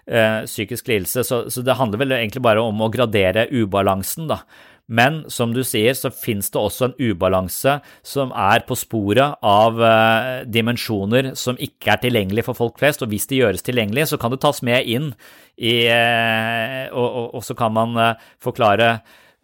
[0.06, 1.24] eh, psykisk lidelse.
[1.26, 4.42] Så, så, det handler vel egentlig bare om å gradere ubalansen, da.
[4.88, 7.74] Men som du sier, så finnes det også en ubalanse
[8.06, 13.12] som er på sporet av eh, dimensjoner som ikke er tilgjengelig for folk flest, og
[13.12, 15.10] hvis de gjøres tilgjengelig, så kan det tas med inn
[15.58, 18.94] i eh, og, og, og, så kan man eh, forklare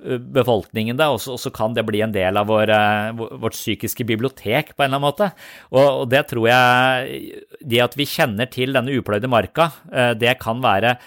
[0.02, 4.74] befolkningen, da, og så kan det bli en del av vår, eh, vårt psykiske bibliotek
[4.74, 5.28] på en eller annen måte.
[5.70, 10.60] Og, det tror jeg Det at vi kjenner til denne upløyde marka, eh, det kan
[10.60, 10.98] være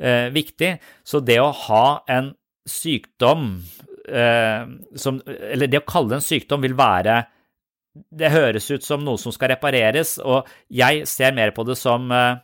[0.00, 0.78] eh, viktig.
[1.04, 2.34] Så det å ha en
[2.66, 3.62] sykdom
[4.08, 4.64] eh,
[4.96, 7.26] som Eller det å kalle det en sykdom vil være
[7.94, 12.10] Det høres ut som noe som skal repareres, og jeg ser mer på det som
[12.10, 12.38] eh,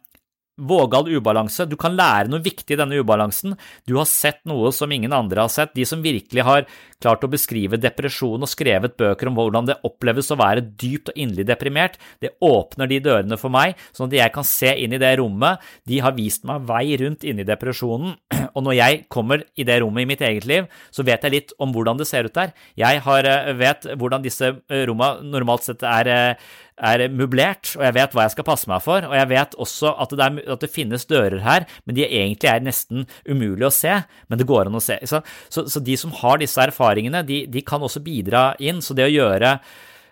[0.56, 1.66] vågal ubalanse.
[1.68, 3.56] Du kan lære noe viktig i denne ubalansen.
[3.86, 5.74] Du har sett noe som ingen andre har sett.
[5.76, 6.66] De som virkelig har
[7.02, 11.20] klart å beskrive depresjon og skrevet bøker om hvordan det oppleves å være dypt og
[11.20, 15.00] inderlig deprimert, det åpner de dørene for meg, sånn at jeg kan se inn i
[15.02, 15.60] det rommet.
[15.84, 18.16] De har vist meg vei rundt inni depresjonen,
[18.56, 21.56] og når jeg kommer i det rommet i mitt eget liv, så vet jeg litt
[21.62, 22.54] om hvordan det ser ut der.
[22.80, 27.84] Jeg har, eh, vet hvordan disse eh, rommene normalt sett er eh, er møblert, og
[27.86, 29.04] jeg vet hva jeg skal passe meg for.
[29.08, 32.50] Og jeg vet også at det, er, at det finnes dører her, men de egentlig
[32.52, 33.94] er nesten umulig å se.
[34.28, 34.98] Men det går an å se.
[35.08, 38.82] Så, så, så de som har disse erfaringene, de, de, kan også bidra inn.
[38.84, 39.56] Så det å gjøre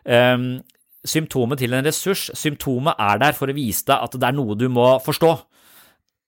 [0.08, 0.48] um,
[1.04, 4.56] symptomet til en ressurs Symptomet er der for å vise deg at det er noe
[4.56, 5.34] du må forstå.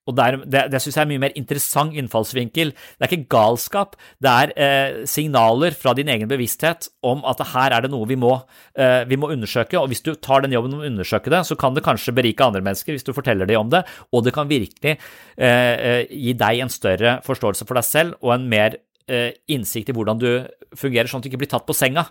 [0.07, 2.73] Og der, Det, det syns jeg er en mye mer interessant innfallsvinkel.
[2.73, 7.75] Det er ikke galskap, det er eh, signaler fra din egen bevissthet om at her
[7.75, 8.37] er det noe vi må,
[8.79, 9.79] eh, vi må, undersøke.
[9.81, 12.45] Og hvis du tar den jobben med å undersøke det, så kan det kanskje berike
[12.45, 16.33] andre mennesker hvis du forteller dem om det, og det kan virkelig eh, eh gi
[16.39, 20.31] deg en større forståelse for deg selv og en mer Eh, innsikt i hvordan du
[20.75, 22.09] fungerer, sånn at du ikke blir tatt på senga.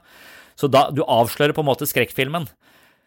[0.55, 2.47] Så da, du avslører på en måte skrekkfilmen.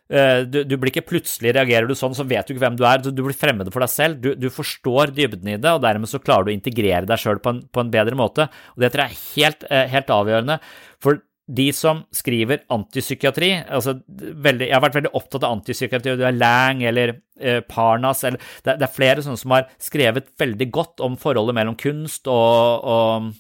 [0.09, 2.85] Eh, du, du, blir ikke plutselig reagerer du sånn, så vet du ikke hvem du
[2.89, 3.03] er.
[3.05, 4.21] Du, blir fremmed for deg selv.
[4.25, 7.41] Du, du, forstår dybden i det, og dermed så klarer du å integrere deg sjøl
[7.45, 8.49] på, på, en bedre måte.
[8.77, 10.61] Og det tror jeg er helt, eh, helt avgjørende.
[11.05, 16.37] For de som skriver antipsykiatri altså Jeg har vært veldig opptatt av antipsykiatri, du er
[16.37, 21.05] Lang eller eh, Parnas eller det, det, er flere sånne som har skrevet veldig godt
[21.07, 23.33] om forholdet mellom kunst og, og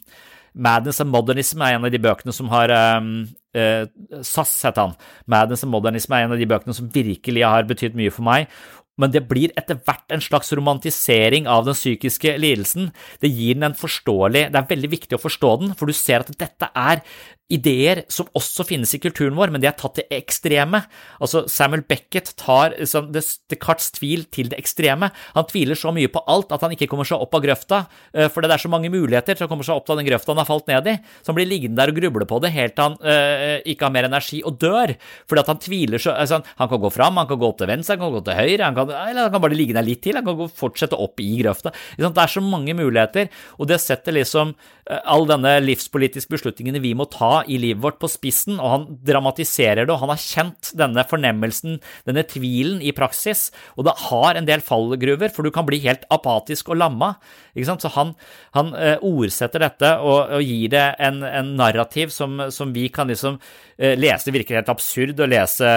[0.59, 3.13] Madness and Modernism er en av de bøkene som har um,
[3.57, 3.85] uh,
[4.27, 4.97] SAS heter han.
[5.31, 8.51] Madness and Modernism er en av de bøkene som virkelig har betydd mye for meg.
[8.99, 12.93] Men det blir etter hvert en slags romantisering av den psykiske lidelsen.
[13.23, 16.25] Det gir den en forståelig Det er veldig viktig å forstå den, for du ser
[16.25, 17.05] at dette er
[17.49, 20.83] ideer som også finnes i kulturen vår, men de er tatt til ekstreme.
[21.17, 25.09] Altså, Samuel Beckett tar liksom, Descartes' tvil til det ekstreme.
[25.33, 27.81] Han tviler så mye på alt at han ikke kommer seg opp av grøfta,
[28.13, 30.31] for fordi det er så mange muligheter til å komme seg opp av den grøfta
[30.31, 30.95] han har falt ned i.
[31.19, 33.95] Så han blir liggende der og gruble på det helt til han øh, ikke har
[33.97, 34.93] mer energi og dør.
[35.27, 37.71] Fordi at han tviler så altså, Han kan gå fram, han kan gå opp til
[37.71, 40.03] venstre, han kan gå til høyre, han kan, eller han kan bare ligge der litt
[40.05, 41.73] til, han kan fortsette opp i grøfta.
[41.99, 43.29] Det er så mange muligheter,
[43.59, 44.55] og det setter liksom
[44.89, 49.85] all denne livspolitiske beslutningene vi må ta i livet vårt, på spissen, og han dramatiserer
[49.85, 51.79] det, og han har kjent denne fornemmelsen,
[52.09, 56.07] denne tvilen, i praksis, og det har en del fallgruver, for du kan bli helt
[56.15, 57.15] apatisk og lamma.
[57.59, 58.15] Så han,
[58.55, 63.11] han uh, ordsetter dette og, og, gir det en, en narrativ som, som, vi kan
[63.11, 64.29] liksom uh, lese.
[64.29, 65.69] Det virker helt absurd å lese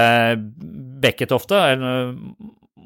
[1.01, 1.57] Beckett ofte.
[1.73, 2.13] Eller,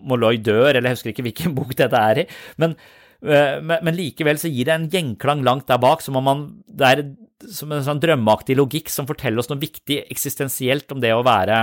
[0.05, 2.29] Molloy dør, eller jeg husker ikke hvilken bok dette er i.
[2.61, 2.77] men
[3.25, 6.45] Eh, men, men, likevel så gir det en gjenklang langt der bak, som om man,
[6.67, 7.03] det er
[7.51, 11.59] som en sånn drømmeaktig logikk som forteller oss noe viktig eksistensielt om det å være,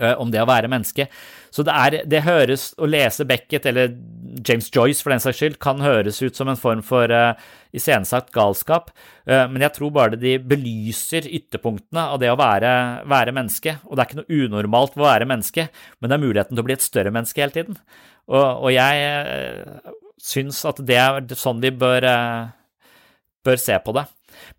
[0.00, 1.08] eh, om det å være menneske.
[1.50, 3.90] Så det, er, det høres Å lese Beckett, eller
[4.46, 7.32] James Joyce for den saks skyld, kan høres ut som en form for uh,
[7.76, 8.92] iscenesatt galskap,
[9.28, 12.72] uh, men jeg tror bare de belyser ytterpunktene av det å være,
[13.10, 13.78] være, menneske.
[13.88, 15.66] Og det er ikke noe unormalt ved å være menneske,
[15.98, 17.80] men det er muligheten til å bli et større menneske hele tiden.
[18.30, 22.06] Og, og jeg uh, syns at det er sånn vi bør
[23.46, 24.04] bør se på det.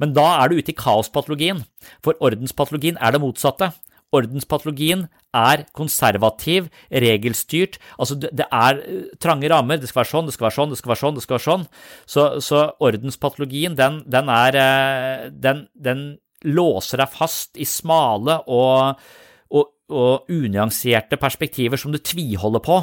[0.02, 1.64] Men da er du ute i kaospatologien,
[2.06, 3.72] for ordenspatologien er det motsatte.
[4.12, 7.78] Ordenspatologien er konservativ, regelstyrt.
[7.98, 9.80] Altså, det, er eh, trange rammer.
[9.80, 11.18] Det skal være sånn, det skal være sånn, det skal være sånn.
[11.18, 11.66] det skal være sånn.
[12.14, 16.06] Så, så ordenspatologien, den, den er eh, den, den,
[16.42, 18.98] låser deg fast i smale og,
[19.54, 22.80] og, og unyanserte perspektiver som du tviholder på.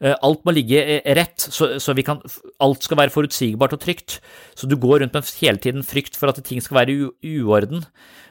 [0.00, 2.22] Eh, alt må ligge rett, så, så kan,
[2.62, 4.18] alt skal være forutsigbart og trygt.
[4.56, 7.84] Så du går rundt med hele tiden frykt for at ting skal være i uorden.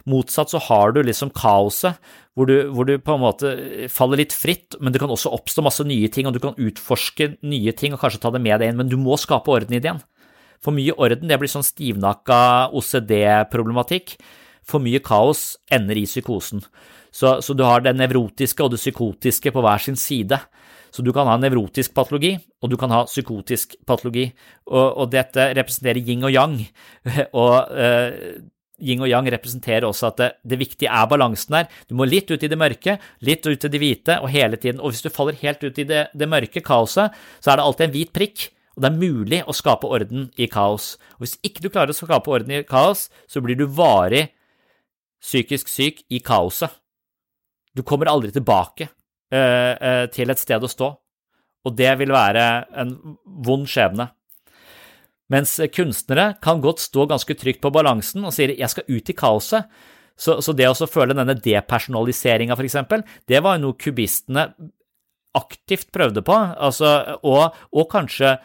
[0.10, 2.00] Motsatt så har du liksom kaoset,
[2.34, 3.54] hvor du, hvor du, på en måte
[3.92, 7.36] faller litt fritt, men det kan også oppstå masse nye ting, og du kan utforske
[7.46, 9.82] nye ting og kanskje ta det med deg inn, men du må skape orden i
[9.82, 10.04] det igjen.
[10.64, 12.40] For mye orden, det blir sånn stivnakka
[12.76, 14.18] OCD-problematikk.
[14.68, 16.64] For mye kaos ender i psykosen.
[17.12, 20.38] Så, så, du har det nevrotiske og det psykotiske på hver sin side.
[20.92, 22.34] Så du kan ha nevrotisk patologi,
[22.64, 24.28] og du kan ha psykotisk patologi.
[24.70, 26.56] Og, og dette representerer yin og yang.
[27.42, 28.40] Og uh,
[28.80, 31.68] yin og yang representerer også at det, det, viktige er balansen der.
[31.90, 32.98] Du må litt ut i det mørke,
[33.28, 34.80] litt ut i det hvite, og hele tiden.
[34.80, 37.88] Og hvis du faller helt ut i det, det mørke kaoset, så er det alltid
[37.88, 38.50] en hvit prikk.
[38.78, 40.94] Og det er mulig å skape orden i kaos.
[41.18, 44.30] Og hvis ikke du klarer å skape orden i kaos, så blir du varig
[45.20, 46.72] psykisk syk i kaoset.
[47.76, 48.88] Du kommer aldri tilbake
[49.30, 50.88] til et sted å stå,
[51.66, 52.46] og det vil være
[52.82, 52.96] en
[53.46, 54.08] vond skjebne.
[55.30, 59.14] Mens kunstnere kan godt stå ganske trygt på balansen og sier 'jeg skal ut i
[59.14, 59.70] kaoset'.
[60.18, 64.50] Så, så det å føle denne depersonaliseringa, eksempel, det var jo noe kubistene
[65.38, 68.38] aktivt prøvde på, altså, og, og, kanskje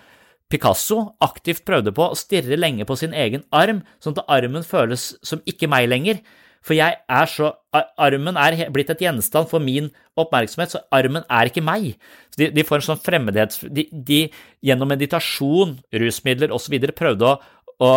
[0.52, 5.16] Picasso aktivt prøvde på å stirre lenge på sin egen arm, sånn at armen føles
[5.24, 6.20] som ikke meg lenger.
[6.64, 9.88] For jeg er så Armen er blitt et gjenstand for min
[10.20, 11.96] oppmerksomhet, så armen er ikke meg.
[12.38, 13.64] De, de får en sånn fremmedhets...
[13.66, 14.20] De, de
[14.64, 16.76] gjennom meditasjon, rusmidler osv.
[16.94, 17.34] prøvde å,
[17.82, 17.90] å,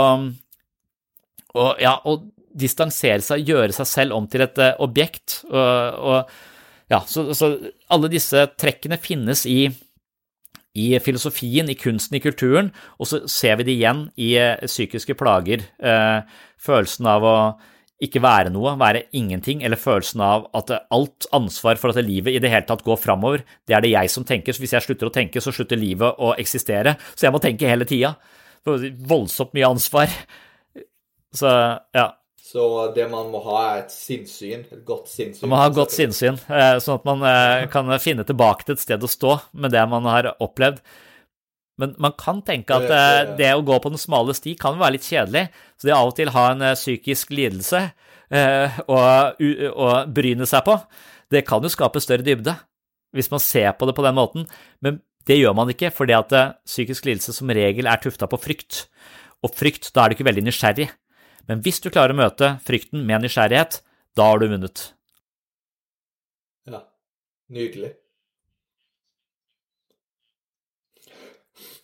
[1.53, 2.17] å, ja, å
[2.57, 5.43] distansere seg, gjøre seg selv om til et uh, objekt.
[5.45, 6.33] Og, og,
[6.89, 7.53] ja, så, så,
[7.93, 9.67] alle disse trekkene finnes i,
[10.73, 15.17] i filosofien, i kunsten, i kulturen, og så ser vi det igjen i uh, psykiske
[15.21, 15.69] plager.
[15.77, 16.25] Uh,
[16.65, 17.37] følelsen av å
[18.03, 22.41] ikke være noe, være ingenting, eller følelsen av at alt ansvar for at livet i
[22.43, 24.53] det hele tatt går framover, det er det jeg som tenker.
[24.53, 26.93] Så hvis jeg slutter å tenke, så slutter livet å eksistere.
[27.15, 28.13] Så jeg må tenke hele tida.
[28.67, 30.13] Voldsomt mye ansvar.
[31.33, 31.49] Så
[31.97, 32.11] ja.
[32.47, 32.63] Så
[32.95, 35.43] det man må ha, er et sinnssyn, et godt sinnssyn?
[35.43, 38.83] Man må ha godt sinnssyn, eh, sånn at man eh, kan finne tilbake til et
[38.85, 40.79] sted å stå med det man har opplevd.
[41.81, 44.95] Men man kan tenke at eh, det å gå på den smale sti kan være
[44.95, 45.45] litt kjedelig.
[45.77, 47.83] Så det å av og til ha en eh, psykisk lidelse
[48.33, 50.77] eh, å bryne seg på,
[51.33, 52.55] det kan jo skape større dybde,
[53.13, 54.47] hvis man ser på det på den måten.
[54.81, 56.33] Men det gjør man ikke, fordi at
[56.65, 58.85] psykisk lidelse som regel er tufta på frykt.
[59.45, 60.87] Og frykt, da er du ikke veldig nysgjerrig.
[61.47, 63.81] Men hvis du klarer å møte frykten med nysgjerrighet,
[64.17, 64.87] da har du vunnet.
[66.67, 66.81] Ja,
[67.53, 67.93] nydelig.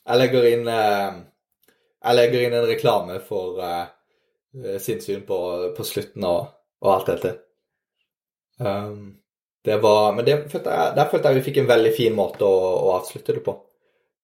[0.04, 1.20] Jeg legger inn eh,
[2.04, 3.86] Jeg legger inn en reklame for uh,
[4.84, 5.38] syn på,
[5.74, 6.50] på slutten og,
[6.84, 7.32] og alt dette.
[8.60, 9.14] Um,
[9.64, 12.44] det var Men det følte jeg, der følte jeg vi fikk en veldig fin måte
[12.44, 13.56] å, å avslutte det på.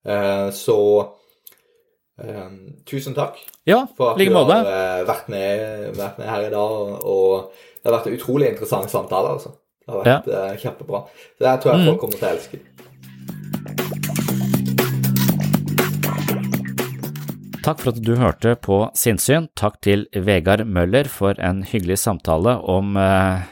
[0.04, 0.76] Uh, så
[2.20, 6.52] um, tusen takk ja, for at du har uh, vært, med, vært, med, her i
[6.52, 6.76] dag.
[6.76, 9.38] Og, og, det har vært en utrolig interessant samtale.
[9.38, 9.56] altså.
[9.80, 10.46] Det har vært ja.
[10.68, 11.06] kjempebra.
[11.38, 12.02] Så det tror jeg folk mm.
[12.04, 12.89] kommer til å elske.
[17.70, 19.44] Takk for at du hørte på Sinnsyn.
[19.60, 23.44] Takk til Vegard Møller for en hyggelig samtale om eh,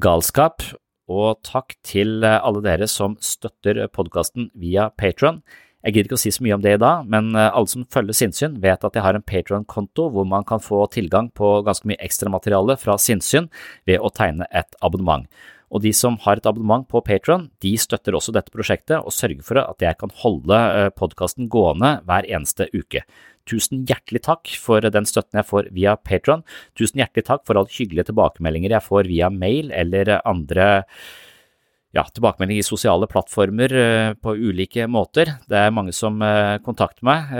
[0.00, 0.64] galskap.
[1.12, 5.42] Og takk til eh, alle dere som støtter podkasten via Patron.
[5.84, 7.84] Jeg gidder ikke å si så mye om det i dag, men eh, alle som
[7.92, 11.92] følger Sinnsyn, vet at jeg har en Patron-konto hvor man kan få tilgang på ganske
[11.92, 13.52] mye ekstramateriale fra Sinnsyn
[13.84, 15.28] ved å tegne et abonnement.
[15.72, 19.40] Og de som har et abonnement på Patron, de støtter også dette prosjektet og sørger
[19.46, 23.06] for at jeg kan holde eh, podkasten gående hver eneste uke.
[23.48, 26.44] Tusen hjertelig takk for den støtten jeg får via Patron.
[26.78, 30.68] Tusen hjertelig takk for alle hyggelige tilbakemeldinger jeg får via mail eller andre
[31.96, 35.38] ja, tilbakemeldinger i sosiale plattformer eh, på ulike måter.
[35.48, 37.32] Det er mange som eh, kontakter meg,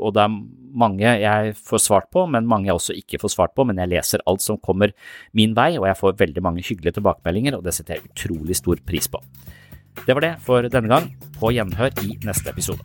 [0.00, 0.34] og det er
[0.80, 3.66] mange jeg får svart på, men mange jeg også ikke får svart på.
[3.68, 4.94] Men jeg leser alt som kommer
[5.36, 8.82] min vei, og jeg får veldig mange hyggelige tilbakemeldinger, og det setter jeg utrolig stor
[8.86, 9.22] pris på.
[10.06, 11.10] Det var det for denne gang.
[11.40, 12.84] På gjenhør i neste episode.